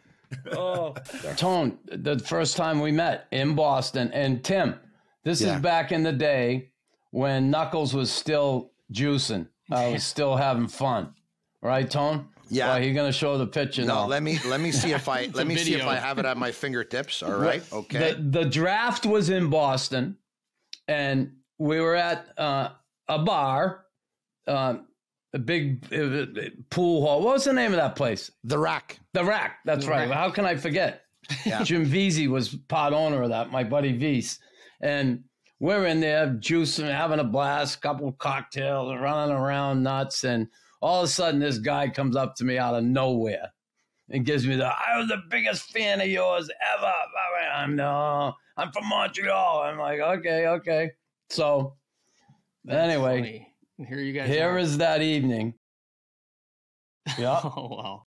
oh, 0.51 0.93
Tone, 1.38 1.77
the 1.86 2.19
first 2.19 2.57
time 2.57 2.79
we 2.79 2.91
met 2.91 3.27
in 3.31 3.55
Boston, 3.55 4.11
and 4.13 4.43
Tim, 4.43 4.75
this 5.23 5.41
Yeah. 5.41 5.55
is 5.55 5.61
back 5.61 5.91
in 5.91 6.03
the 6.03 6.11
day 6.11 6.71
when 7.11 7.49
Knuckles 7.49 7.93
was 7.93 8.11
still 8.11 8.71
juicing. 8.91 9.47
I 9.71 9.88
was 9.93 10.03
still 10.03 10.36
having 10.36 10.67
fun, 10.67 11.13
right, 11.61 11.89
Tone? 11.89 12.27
Yeah. 12.49 12.67
Well, 12.69 12.83
you're 12.83 12.93
gonna 12.93 13.11
show 13.11 13.37
the 13.37 13.47
picture 13.47 13.83
No, 13.83 13.93
now. 14.01 14.05
let 14.07 14.21
me 14.23 14.39
let 14.45 14.59
me 14.59 14.71
see 14.71 14.91
if 14.91 15.07
I 15.07 15.29
let 15.33 15.47
me 15.47 15.55
see 15.55 15.75
if. 15.75 15.85
I 15.85 15.95
have 15.95 16.19
it 16.19 16.25
at 16.25 16.37
my 16.37 16.51
fingertips. 16.51 17.23
All 17.23 17.31
right. 17.33 17.63
Okay. 17.71 18.13
The, 18.13 18.21
the 18.41 18.45
draft 18.45 19.05
was 19.05 19.29
in 19.29 19.49
Boston, 19.49 20.17
and 20.87 21.33
we 21.57 21.79
were 21.79 21.95
at 21.95 22.27
uh, 22.37 22.69
a 23.07 23.19
bar, 23.19 23.85
uh, 24.47 24.75
a 25.33 25.39
big 25.39 25.85
uh, 25.93 26.25
pool 26.69 27.05
hall. 27.05 27.21
What 27.21 27.33
was 27.33 27.45
the 27.45 27.53
name 27.53 27.71
of 27.71 27.77
that 27.77 27.95
place? 27.95 28.29
The 28.43 28.57
Rack. 28.57 28.99
The 29.13 29.23
Rack. 29.23 29.59
That's 29.65 29.85
The 29.85 29.91
right. 29.91 30.09
Rack. 30.09 30.17
How 30.17 30.29
can 30.29 30.45
I 30.45 30.55
forget? 30.55 31.01
Jim 31.63 31.85
Vesey 31.85 32.27
was 32.27 32.53
part 32.67 32.93
owner 32.93 33.23
of 33.23 33.29
that. 33.29 33.49
My 33.51 33.63
buddy 33.63 33.97
Veese, 33.97 34.39
and 34.81 35.23
we're 35.59 35.85
in 35.85 36.01
there 36.01 36.27
juicing, 36.27 36.91
having 36.91 37.19
a 37.19 37.23
blast, 37.23 37.81
couple 37.81 38.11
cocktails, 38.11 38.93
running 38.99 39.33
around 39.33 39.81
nuts, 39.83 40.25
and 40.25 40.47
all 40.84 40.99
of 40.99 41.05
a 41.05 41.07
sudden, 41.07 41.39
this 41.39 41.59
guy 41.59 41.88
comes 41.88 42.17
up 42.17 42.36
to 42.36 42.43
me 42.43 42.57
out 42.57 42.75
of 42.75 42.84
nowhere 42.84 43.53
and 44.09 44.25
gives 44.25 44.45
me 44.45 44.57
the 44.57 44.65
I 44.65 44.97
was 44.97 45.07
the 45.07 45.21
biggest 45.29 45.71
fan 45.71 46.01
of 46.01 46.07
yours 46.07 46.49
ever. 46.75 46.93
I'm 47.53 47.77
no, 47.77 48.34
I'm 48.57 48.69
from 48.73 48.89
Montreal. 48.89 49.61
I'm 49.61 49.79
like, 49.79 50.01
okay, 50.01 50.47
okay. 50.47 50.91
So 51.29 51.75
anyway, 52.69 53.19
funny. 53.21 53.88
Here 53.88 53.99
you 53.99 54.11
guys. 54.11 54.27
here 54.27 54.49
are. 54.49 54.57
is 54.57 54.77
that 54.77 55.01
evening. 55.01 55.55
Yeah. 57.17 57.39
oh 57.43 57.67
wow. 57.69 58.03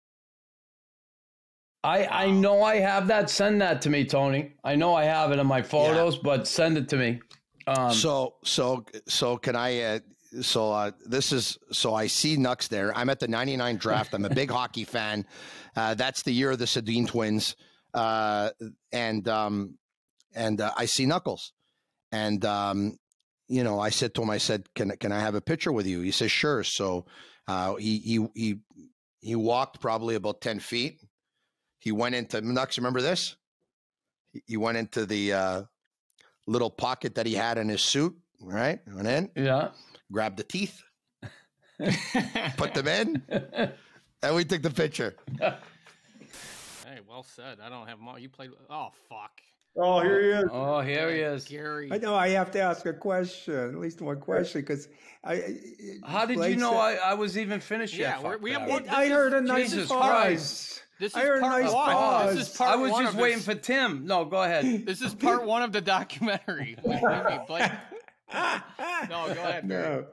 I 1.82 2.06
I 2.06 2.30
know 2.30 2.62
I 2.62 2.76
have 2.76 3.08
that. 3.08 3.30
Send 3.30 3.60
that 3.60 3.82
to 3.82 3.90
me, 3.90 4.04
Tony. 4.04 4.54
I 4.64 4.74
know 4.74 4.94
I 4.94 5.04
have 5.04 5.30
it 5.32 5.38
in 5.38 5.46
my 5.46 5.62
photos, 5.62 6.16
but 6.16 6.46
send 6.48 6.78
it 6.78 6.88
to 6.90 6.96
me. 6.96 7.20
Um, 7.66 7.92
so 7.92 8.34
so 8.44 8.84
so 9.06 9.36
can 9.36 9.56
I? 9.56 9.80
Uh, 9.80 9.98
so 10.42 10.72
uh, 10.72 10.90
this 11.04 11.32
is 11.32 11.58
so 11.72 11.94
I 11.94 12.06
see 12.06 12.36
Nux 12.36 12.56
there. 12.70 12.96
I'm 12.96 13.08
at 13.10 13.20
the 13.20 13.28
'99 13.28 13.76
draft. 13.76 14.14
I'm 14.14 14.24
a 14.24 14.30
big 14.30 14.50
hockey 14.58 14.84
fan. 14.84 15.26
Uh, 15.76 15.94
that's 15.94 16.22
the 16.22 16.32
year 16.32 16.50
of 16.52 16.58
the 16.58 16.64
Sedin 16.66 17.06
twins, 17.06 17.56
uh, 17.94 18.50
and 18.92 19.26
um, 19.28 19.78
and 20.34 20.60
uh, 20.60 20.72
I 20.76 20.86
see 20.86 21.06
Knuckles, 21.06 21.52
and 22.12 22.44
um, 22.44 22.98
you 23.48 23.64
know 23.64 23.78
I 23.80 23.90
said 23.90 24.14
to 24.14 24.22
him, 24.22 24.30
I 24.30 24.38
said, 24.38 24.66
"Can 24.74 24.90
can 24.98 25.12
I 25.12 25.20
have 25.20 25.34
a 25.34 25.40
picture 25.40 25.72
with 25.72 25.86
you?" 25.86 26.00
He 26.00 26.10
says, 26.10 26.30
"Sure." 26.30 26.62
So 26.64 27.06
uh, 27.48 27.74
he 27.76 27.98
he 27.98 28.26
he 28.34 28.54
he 29.20 29.34
walked 29.36 29.80
probably 29.80 30.14
about 30.14 30.40
ten 30.40 30.58
feet. 30.60 31.00
He 31.78 31.92
went 31.92 32.14
into 32.14 32.40
Nux. 32.40 32.68
Remember 32.78 33.00
this? 33.02 33.36
He- 34.32 34.42
He 34.46 34.56
went 34.56 34.78
into 34.78 35.06
the 35.06 35.32
uh, 35.32 35.62
little 36.46 36.70
pocket 36.70 37.14
that 37.16 37.26
he 37.26 37.34
had 37.34 37.58
in 37.58 37.68
his 37.68 37.82
suit, 37.82 38.14
right? 38.42 38.80
Went 38.86 39.06
in. 39.08 39.30
Yeah. 39.36 39.68
Grabbed 40.12 40.36
the 40.36 40.44
teeth, 40.44 40.82
put 42.56 42.74
them 42.74 42.86
in, 42.86 43.22
and 44.22 44.34
we 44.36 44.44
took 44.44 44.62
the 44.62 44.70
picture. 44.70 45.16
Hey, 45.40 47.00
well 47.08 47.22
said. 47.24 47.58
I 47.64 47.68
don't 47.68 47.86
have 47.88 47.98
them 47.98 48.06
all. 48.08 48.18
You 48.18 48.28
played. 48.28 48.50
Oh 48.70 48.90
fuck. 49.08 49.40
Oh, 49.76 50.00
here 50.00 50.20
he 50.22 50.28
is. 50.28 50.44
Oh, 50.52 50.80
here 50.82 51.10
he 51.10 51.18
is. 51.20 51.44
Gary. 51.46 51.88
I 51.90 51.98
know 51.98 52.14
I 52.14 52.28
have 52.28 52.52
to 52.52 52.60
ask 52.60 52.86
a 52.86 52.92
question, 52.92 53.54
at 53.54 53.74
least 53.80 54.00
one 54.00 54.20
question, 54.20 54.60
because 54.60 54.88
I. 55.24 55.56
How 56.06 56.26
did 56.26 56.38
you 56.38 56.56
know 56.56 56.70
said- 56.72 56.78
I, 56.78 56.94
I 57.10 57.14
was 57.14 57.36
even 57.36 57.58
finished 57.60 57.94
Yeah, 57.96 58.16
yet? 58.16 58.22
we're- 58.22 58.36
we 58.40 58.52
have 58.52 58.68
that. 58.68 58.70
one- 58.70 58.88
I 58.88 59.08
heard 59.08 59.32
a 59.34 59.40
nice 59.40 59.70
Jesus 59.72 59.88
pause. 59.88 60.00
Christ. 60.10 60.82
This 61.00 61.10
is 61.10 61.16
I 61.16 61.24
heard 61.24 61.38
a 61.38 61.40
part 61.40 61.62
nice 61.64 61.72
one. 61.72 61.92
pause. 61.92 62.30
Oh, 62.30 62.34
this 62.36 62.48
is 62.50 62.56
part 62.56 62.70
I 62.70 62.76
was 62.76 62.92
one 62.92 63.02
just 63.02 63.14
of 63.16 63.20
waiting 63.20 63.38
this. 63.38 63.46
for 63.46 63.54
Tim. 63.56 64.06
No, 64.06 64.24
go 64.26 64.42
ahead. 64.44 64.64
This 64.86 65.02
is 65.02 65.12
part 65.12 65.44
one 65.44 65.62
of 65.62 65.72
the 65.72 65.80
documentary. 65.80 66.76
What 66.82 67.00
do 67.00 67.06
you 67.08 67.36
mean, 67.36 67.46
Blake? 67.48 67.72
no, 69.08 69.26
go 69.34 69.40
ahead. 69.42 69.68
Barry. 69.68 69.82
No, 70.02 70.06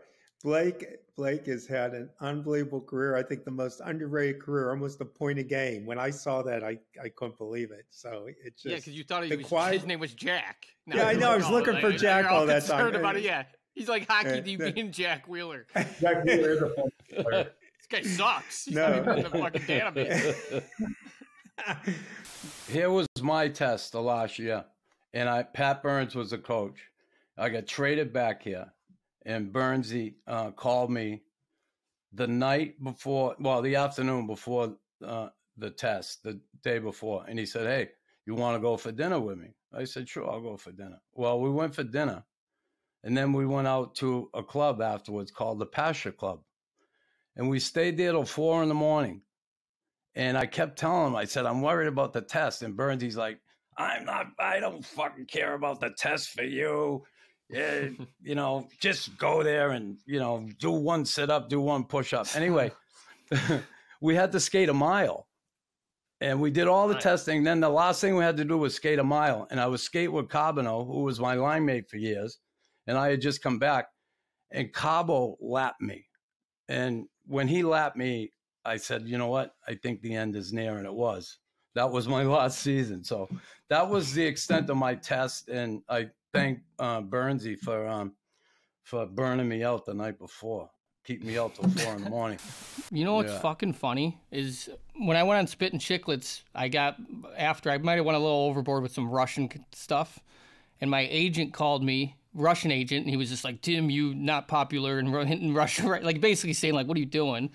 Blake. 0.44 0.86
Blake 1.18 1.46
has 1.46 1.68
had 1.68 1.92
an 1.94 2.10
unbelievable 2.22 2.82
career. 2.82 3.16
I 3.16 3.22
think 3.22 3.44
the 3.44 3.52
most 3.52 3.80
underrated 3.84 4.42
career, 4.42 4.72
almost 4.72 5.00
a 5.02 5.06
point 5.06 5.38
a 5.38 5.44
game. 5.44 5.86
When 5.86 6.00
I 6.00 6.10
saw 6.10 6.42
that, 6.44 6.64
I, 6.64 6.80
I 7.04 7.10
couldn't 7.10 7.38
believe 7.38 7.70
it. 7.72 7.86
So 7.90 8.28
it 8.28 8.54
just 8.56 8.66
Yeah, 8.66 8.76
because 8.78 8.94
you 8.94 9.04
thought 9.04 9.26
he 9.26 9.36
was, 9.36 9.46
quiet- 9.46 9.74
his 9.76 9.86
name 9.86 10.00
was 10.00 10.14
Jack. 10.14 10.66
Yeah, 10.88 11.06
I 11.06 11.14
know, 11.14 11.32
I 11.32 11.36
was 11.36 11.46
no, 11.48 11.52
looking 11.56 11.74
like, 11.74 11.84
for 11.84 11.92
Jack 11.92 12.26
all 12.26 12.46
that 12.48 12.64
time. 12.66 12.80
concerned 12.80 12.96
About 12.96 13.18
it. 13.18 13.24
Yeah, 13.24 13.44
he's 13.76 13.88
like 13.90 14.08
hockey 14.08 14.30
Uh, 14.30 14.42
DB 14.42 14.80
and 14.80 14.92
Jack 14.94 15.28
Wheeler. 15.28 15.68
Jack 16.00 16.24
Wheeler 16.24 16.52
is 16.54 16.62
a 16.62 16.70
fun 16.70 16.90
player. 17.14 17.52
This 17.92 18.04
guy 18.04 18.10
sucks. 18.10 18.66
He's 18.66 18.76
No. 18.76 18.88
not 18.90 18.98
even 19.00 19.18
in 19.18 19.24
the 19.24 19.30
fucking 19.38 19.62
database. 19.64 20.64
Here 22.70 22.90
was 22.90 23.06
my 23.22 23.50
test 23.50 23.92
the 23.92 24.02
last 24.02 24.40
year, 24.40 24.64
and 25.14 25.28
I 25.30 25.44
Pat 25.44 25.84
Burns 25.84 26.16
was 26.16 26.30
the 26.32 26.38
coach. 26.38 26.80
I 27.42 27.50
got 27.50 27.68
traded 27.68 28.14
back 28.14 28.44
here, 28.44 28.72
and 29.26 29.52
Burnsy 29.52 30.16
uh, 30.28 30.52
called 30.52 30.92
me 30.92 31.24
the 32.14 32.28
night 32.28 32.82
before, 32.84 33.36
well, 33.40 33.62
the 33.62 33.76
afternoon 33.76 34.28
before 34.28 34.76
uh, 35.06 35.30
the 35.58 35.72
test, 35.72 36.24
the 36.24 36.40
day 36.64 36.80
before, 36.80 37.26
and 37.28 37.40
he 37.40 37.46
said, 37.46 37.66
"Hey, 37.66 37.90
You 38.26 38.36
want 38.36 38.56
to 38.56 38.62
go 38.62 38.78
for 38.78 38.92
dinner 38.92 39.20
with 39.20 39.38
me? 39.40 39.48
I 39.74 39.86
said, 39.86 40.08
Sure, 40.08 40.30
I'll 40.30 40.42
go 40.42 40.58
for 40.58 40.72
dinner. 40.72 41.02
Well, 41.14 41.40
we 41.40 41.50
went 41.50 41.74
for 41.74 41.84
dinner. 41.84 42.24
And 43.04 43.18
then 43.18 43.34
we 43.34 43.48
went 43.48 43.68
out 43.68 43.96
to 43.96 44.30
a 44.34 44.44
club 44.44 44.82
afterwards 44.82 45.32
called 45.32 45.58
the 45.60 45.66
Pasha 45.66 46.12
Club. 46.12 46.42
And 47.36 47.50
we 47.50 47.60
stayed 47.60 47.98
there 47.98 48.12
till 48.12 48.26
four 48.26 48.62
in 48.62 48.70
the 48.70 48.76
morning. 48.76 49.22
And 50.14 50.38
I 50.38 50.46
kept 50.46 50.78
telling 50.78 51.08
him, 51.08 51.16
I 51.16 51.26
said, 51.26 51.46
I'm 51.46 51.62
worried 51.62 51.88
about 51.88 52.14
the 52.14 52.22
test. 52.22 52.62
And 52.62 52.78
Burnsy's 52.78 53.18
like, 53.18 53.40
I'm 53.78 54.06
not, 54.06 54.28
I 54.38 54.60
don't 54.60 54.86
fucking 54.86 55.26
care 55.26 55.56
about 55.56 55.80
the 55.80 55.90
test 55.90 56.30
for 56.30 56.44
you. 56.44 57.04
Yeah, 57.52 57.90
you 58.24 58.36
know, 58.36 58.68
just 58.80 59.18
go 59.18 59.44
there 59.44 59.72
and, 59.72 59.98
you 60.06 60.20
know, 60.20 60.48
do 60.60 60.72
one 60.72 61.06
sit 61.06 61.30
up, 61.30 61.50
do 61.50 61.60
one 61.60 61.84
push 61.84 62.14
up. 62.14 62.28
Anyway, 62.36 62.72
we 64.02 64.16
had 64.16 64.32
to 64.32 64.40
skate 64.40 64.70
a 64.70 64.74
mile 64.74 65.28
and 66.22 66.40
we 66.40 66.52
did 66.52 66.68
all 66.68 66.88
the 66.88 66.96
testing. 66.96 67.44
Then 67.44 67.60
the 67.60 67.70
last 67.70 68.00
thing 68.00 68.16
we 68.16 68.24
had 68.24 68.38
to 68.38 68.46
do 68.46 68.58
was 68.58 68.76
skate 68.76 69.00
a 69.00 69.04
mile. 69.04 69.48
And 69.50 69.60
I 69.60 69.66
was 69.66 69.82
skate 69.82 70.12
with 70.12 70.30
Carbonneau, 70.30 70.86
who 70.86 71.02
was 71.02 71.20
my 71.20 71.34
line 71.34 71.66
mate 71.66 71.90
for 71.90 71.98
years. 71.98 72.38
And 72.86 72.96
I 72.96 73.10
had 73.10 73.22
just 73.22 73.42
come 73.42 73.58
back 73.58 73.88
and 74.52 74.72
Cabo 74.72 75.36
lapped 75.42 75.82
me. 75.82 76.06
And 76.70 77.08
when 77.26 77.48
he 77.48 77.64
lapped 77.64 77.98
me, 77.98 78.34
I 78.64 78.78
said, 78.78 79.08
you 79.08 79.18
know 79.18 79.30
what? 79.30 79.56
I 79.68 79.74
think 79.74 80.02
the 80.02 80.14
end 80.14 80.36
is 80.36 80.54
near. 80.54 80.78
And 80.78 80.86
it 80.86 80.94
was. 80.94 81.40
That 81.74 81.92
was 81.92 82.08
my 82.08 82.24
last 82.38 82.60
season. 82.60 83.04
So 83.04 83.28
that 83.70 83.90
was 83.90 84.14
the 84.14 84.24
extent 84.24 84.70
of 84.70 84.78
my 84.78 84.94
test. 84.94 85.50
And 85.50 85.82
I 85.90 86.10
thank 86.34 86.60
uh, 86.80 87.02
Burnsy 87.02 87.58
for 87.58 87.88
um, 87.88 88.14
for 88.84 89.06
burning 89.06 89.48
me 89.48 89.64
out 89.64 89.86
the 89.86 89.94
night 89.94 90.18
before, 90.18 90.70
keep 91.06 91.24
me 91.24 91.38
out 91.38 91.56
till 91.56 91.68
four 91.78 91.94
in 91.96 92.04
the 92.04 92.10
morning. 92.10 92.40
You 92.92 93.06
know 93.06 93.16
what's 93.16 93.32
Yeah. 93.32 93.40
fucking 93.40 93.74
funny 93.74 94.20
is 94.32 94.70
when 94.98 95.16
I 95.16 95.24
went 95.24 95.40
on 95.40 95.48
Spit 95.48 95.72
and 95.72 95.82
Chicklets, 95.82 96.42
I 96.54 96.68
got 96.68 96.98
after 97.38 97.70
I 97.70 97.78
might 97.78 97.96
have 97.96 98.06
went 98.06 98.18
a 98.18 98.20
little 98.20 98.42
overboard 98.42 98.84
with 98.84 98.94
some 98.94 99.10
Russian 99.10 99.50
stuff, 99.72 100.20
and 100.80 100.92
my 100.92 101.08
agent 101.10 101.54
called 101.54 101.84
me, 101.84 102.18
Russian 102.34 102.72
agent, 102.72 103.02
and 103.02 103.10
he 103.10 103.18
was 103.18 103.30
just 103.30 103.44
like, 103.44 103.62
"Tim, 103.62 103.90
you 103.90 104.14
not 104.14 104.48
popular 104.48 105.00
in, 105.00 105.08
in 105.16 105.54
Russia, 105.54 105.84
right?" 105.88 106.04
Like 106.04 106.22
basically 106.22 106.54
saying 106.54 106.74
like, 106.74 106.88
"What 106.88 106.98
are 106.98 107.00
you 107.00 107.06
doing?" 107.06 107.52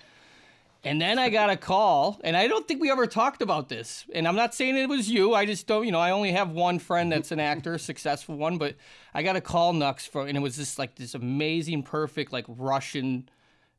And 0.83 1.01
then 1.01 1.19
I 1.19 1.29
got 1.29 1.49
a 1.49 1.57
call, 1.57 2.19
and 2.23 2.37
I 2.37 2.47
don't 2.47 2.67
think 2.67 2.81
we 2.81 2.89
ever 2.91 3.07
talked 3.07 3.41
about 3.41 3.67
this. 3.67 4.05
And 4.13 4.27
I'm 4.27 4.35
not 4.35 4.53
saying 4.53 4.77
it 4.77 4.87
was 4.87 5.09
you. 5.09 5.33
I 5.33 5.45
just 5.45 5.67
don't, 5.67 5.85
you 5.85 5.91
know, 5.91 5.99
I 5.99 6.11
only 6.11 6.31
have 6.31 6.51
one 6.51 6.79
friend 6.79 7.11
that's 7.11 7.31
an 7.31 7.39
actor, 7.39 7.73
a 7.73 7.79
successful 7.79 8.37
one. 8.37 8.57
But 8.57 8.75
I 9.13 9.23
got 9.23 9.35
a 9.35 9.41
call, 9.41 9.73
Nux, 9.73 9.95
from, 10.09 10.27
and 10.27 10.37
it 10.37 10.41
was 10.41 10.55
just 10.55 10.79
like 10.79 10.95
this 10.95 11.13
amazing, 11.13 11.83
perfect, 11.83 12.31
like 12.31 12.45
Russian 12.47 13.27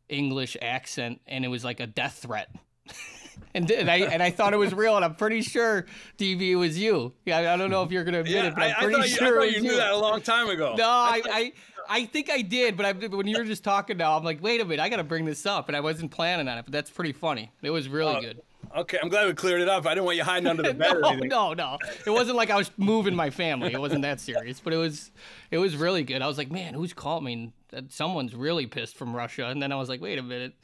English 0.09 0.57
accent, 0.61 1.21
and 1.27 1.45
it 1.45 1.49
was 1.49 1.65
like 1.65 1.81
a 1.81 1.87
death 1.87 2.19
threat. 2.23 2.51
and, 3.55 3.71
and 3.71 3.91
I 3.91 3.97
and 3.99 4.23
I 4.23 4.31
thought 4.31 4.53
it 4.53 4.59
was 4.59 4.75
real, 4.75 4.97
and 4.97 5.05
I'm 5.05 5.15
pretty 5.15 5.43
sure 5.43 5.87
DB 6.19 6.59
was 6.59 6.79
you. 6.79 7.13
Yeah, 7.25 7.53
I 7.53 7.57
don't 7.57 7.71
know 7.71 7.83
if 7.83 7.91
you're 7.93 8.05
gonna 8.05 8.21
admit 8.21 8.35
Yeah, 8.35 8.47
it, 8.49 8.55
but 8.55 8.65
I, 8.65 8.67
I'm 8.69 8.75
I 8.77 8.81
pretty 8.81 8.95
thought, 8.95 9.09
you, 9.09 9.15
I 9.15 9.29
sure 9.29 9.41
thought 9.41 9.53
you 9.53 9.61
knew 9.63 9.77
that 9.77 9.93
a 9.93 9.97
long 9.97 10.21
time 10.21 10.49
ago. 10.49 10.75
no, 10.77 10.85
I, 10.89 11.23
I, 11.31 11.53
I 11.89 12.05
think 12.05 12.31
I 12.31 12.43
did, 12.43 12.77
but 12.77 12.87
I, 12.87 12.93
when 13.09 13.27
you 13.27 13.39
were 13.39 13.45
just 13.45 13.65
talking 13.65 13.97
now, 13.97 14.17
I'm 14.17 14.25
like, 14.25 14.43
wait 14.43 14.61
a 14.61 14.65
minute, 14.65 14.83
I 14.83 14.89
got 14.89 14.97
to 14.97 15.05
bring 15.05 15.25
this 15.25 15.47
up, 15.47 15.69
and 15.69 15.77
I 15.77 15.81
wasn't 15.81 16.11
planning 16.11 16.49
on 16.49 16.59
it, 16.59 16.65
but 16.65 16.73
that's 16.73 16.91
pretty 16.91 17.13
funny. 17.13 17.51
It 17.63 17.71
was 17.71 17.89
really 17.89 18.17
Oh, 18.17 18.21
good. 18.21 18.43
Okay, 18.77 18.99
I'm 19.03 19.09
glad 19.09 19.27
we 19.27 19.33
cleared 19.33 19.63
it 19.63 19.69
up. 19.69 19.87
I 19.87 19.91
didn't 19.95 20.05
want 20.05 20.19
you 20.19 20.25
hiding 20.25 20.47
under 20.47 20.63
the 20.63 20.75
bed 20.75 20.97
or 20.97 21.01
no, 21.01 21.09
anything. 21.09 21.29
no, 21.31 21.55
no. 21.55 21.79
It 22.05 22.11
wasn't 22.11 22.37
like 22.37 22.51
I 22.51 22.57
was 22.57 22.71
moving 22.77 23.15
my 23.15 23.31
family. 23.31 23.73
It 23.73 23.81
wasn't 23.81 24.03
that 24.03 24.21
serious, 24.21 24.61
but 24.61 24.73
it 24.75 24.77
was, 24.77 25.11
it 25.51 25.57
was 25.59 25.75
really 25.77 26.03
good. 26.03 26.21
I 26.21 26.27
was 26.27 26.37
like, 26.37 26.51
man, 26.51 26.75
who's 26.75 26.93
called 26.93 27.25
me? 27.25 27.53
That 27.71 27.93
someone's 27.93 28.35
really 28.35 28.67
pissed 28.67 28.97
from 28.97 29.15
Russia, 29.17 29.47
and 29.47 29.63
then 29.63 29.73
I 29.73 29.77
was 29.77 29.89
like, 29.89 30.01
wait 30.03 30.19
a 30.19 30.23
minute, 30.23 30.55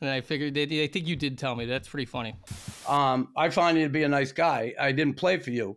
and 0.00 0.08
then 0.08 0.14
I 0.14 0.20
figured 0.22 0.54
they, 0.54 0.82
I 0.82 0.86
think 0.86 1.06
you 1.06 1.16
did 1.16 1.36
tell 1.36 1.54
me. 1.54 1.66
That's 1.66 1.88
pretty 1.88 2.06
funny. 2.06 2.34
Um, 2.88 3.28
I 3.36 3.50
find 3.50 3.76
you 3.76 3.84
to 3.84 3.90
be 3.90 4.04
a 4.04 4.08
nice 4.08 4.32
guy. 4.32 4.74
I 4.80 4.92
didn't 4.92 5.14
play 5.14 5.38
for 5.38 5.50
you, 5.50 5.76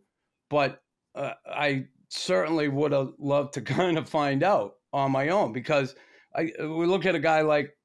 but 0.50 0.82
uh, 1.16 1.34
I 1.46 1.88
certainly 2.08 2.70
would 2.70 2.92
have 2.94 3.12
loved 3.18 3.56
to 3.56 3.62
kind 3.78 3.98
of 3.98 4.08
find 4.08 4.44
out 4.44 4.76
on 4.94 5.12
my 5.12 5.30
own 5.30 5.52
because 5.52 5.96
I 6.36 6.52
we 6.60 6.86
look 6.86 7.06
at 7.06 7.16
a 7.16 7.20
guy 7.20 7.42
like 7.42 7.76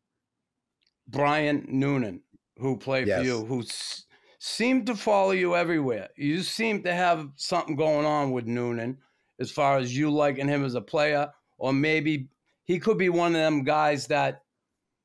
Brian 1.09 1.65
Noonan 1.69 2.23
who 2.59 2.77
played 2.77 3.07
Yes. 3.09 3.21
for 3.21 3.25
you, 3.25 3.45
who 3.47 3.61
s- 3.61 4.05
seemed 4.39 4.87
to 4.87 4.95
follow 4.97 5.31
you 5.31 5.57
everywhere. 5.57 6.09
You 6.17 6.43
seem 6.43 6.83
to 6.83 6.93
have 6.95 7.31
something 7.37 7.77
going 7.77 8.05
on 8.07 8.33
with 8.33 8.47
Noonan 8.47 8.99
as 9.41 9.51
far 9.51 9.79
as 9.79 9.97
you 9.97 10.11
liking 10.11 10.49
him 10.49 10.65
as 10.65 10.75
a 10.75 10.81
player, 10.81 11.33
or 11.59 11.73
maybe 11.73 12.29
he 12.65 12.79
could 12.79 12.99
be 12.99 13.09
one 13.09 13.35
of 13.35 13.41
them 13.41 13.65
guys 13.65 14.07
that 14.09 14.43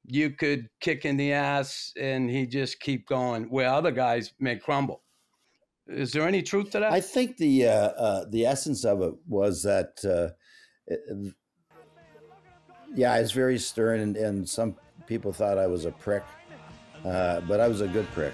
you 0.06 0.32
could 0.32 0.68
kick 0.82 1.06
in 1.06 1.16
the 1.16 1.32
ass 1.32 1.93
and 1.97 2.30
he 2.30 2.45
just 2.45 2.80
keep 2.82 3.08
going 3.08 3.43
where 3.45 3.70
other 3.70 3.91
guys 3.91 4.34
may 4.39 4.58
crumble. 4.58 5.04
Is 5.88 6.12
there 6.12 6.28
any 6.28 6.41
truth 6.41 6.72
to 6.72 6.80
that? 6.80 6.91
I 6.91 6.99
think 7.01 7.38
the 7.38 7.68
uh, 7.68 7.72
uh, 7.91 8.26
the 8.30 8.45
essence 8.45 8.84
of 8.84 9.01
it 9.01 9.14
was 9.28 9.64
that, 9.64 10.04
uh, 10.04 10.30
yeah, 12.96 13.14
I 13.14 13.22
was 13.22 13.32
very 13.32 13.58
stern, 13.58 14.00
and, 14.00 14.18
and 14.18 14.48
some 14.48 14.76
people 15.08 15.34
thought 15.34 15.58
I 15.58 15.68
was 15.68 15.86
a 15.86 15.91
prick, 15.91 16.24
uh, 17.06 17.41
but 17.41 17.60
I 17.60 17.68
was 17.68 17.82
a 17.82 17.88
good 17.88 18.10
prick. 18.12 18.34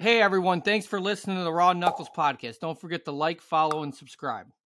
Hey 0.00 0.22
everyone, 0.22 0.62
thanks 0.62 0.86
for 0.86 1.00
listening 1.00 1.36
to 1.36 1.42
the 1.42 1.52
Raw 1.52 1.72
Knuckles 1.72 2.08
podcast. 2.16 2.60
Don't 2.60 2.80
forget 2.80 3.04
to 3.04 3.12
like, 3.12 3.42
follow, 3.42 3.82
and 3.82 3.94
subscribe. 3.94 4.46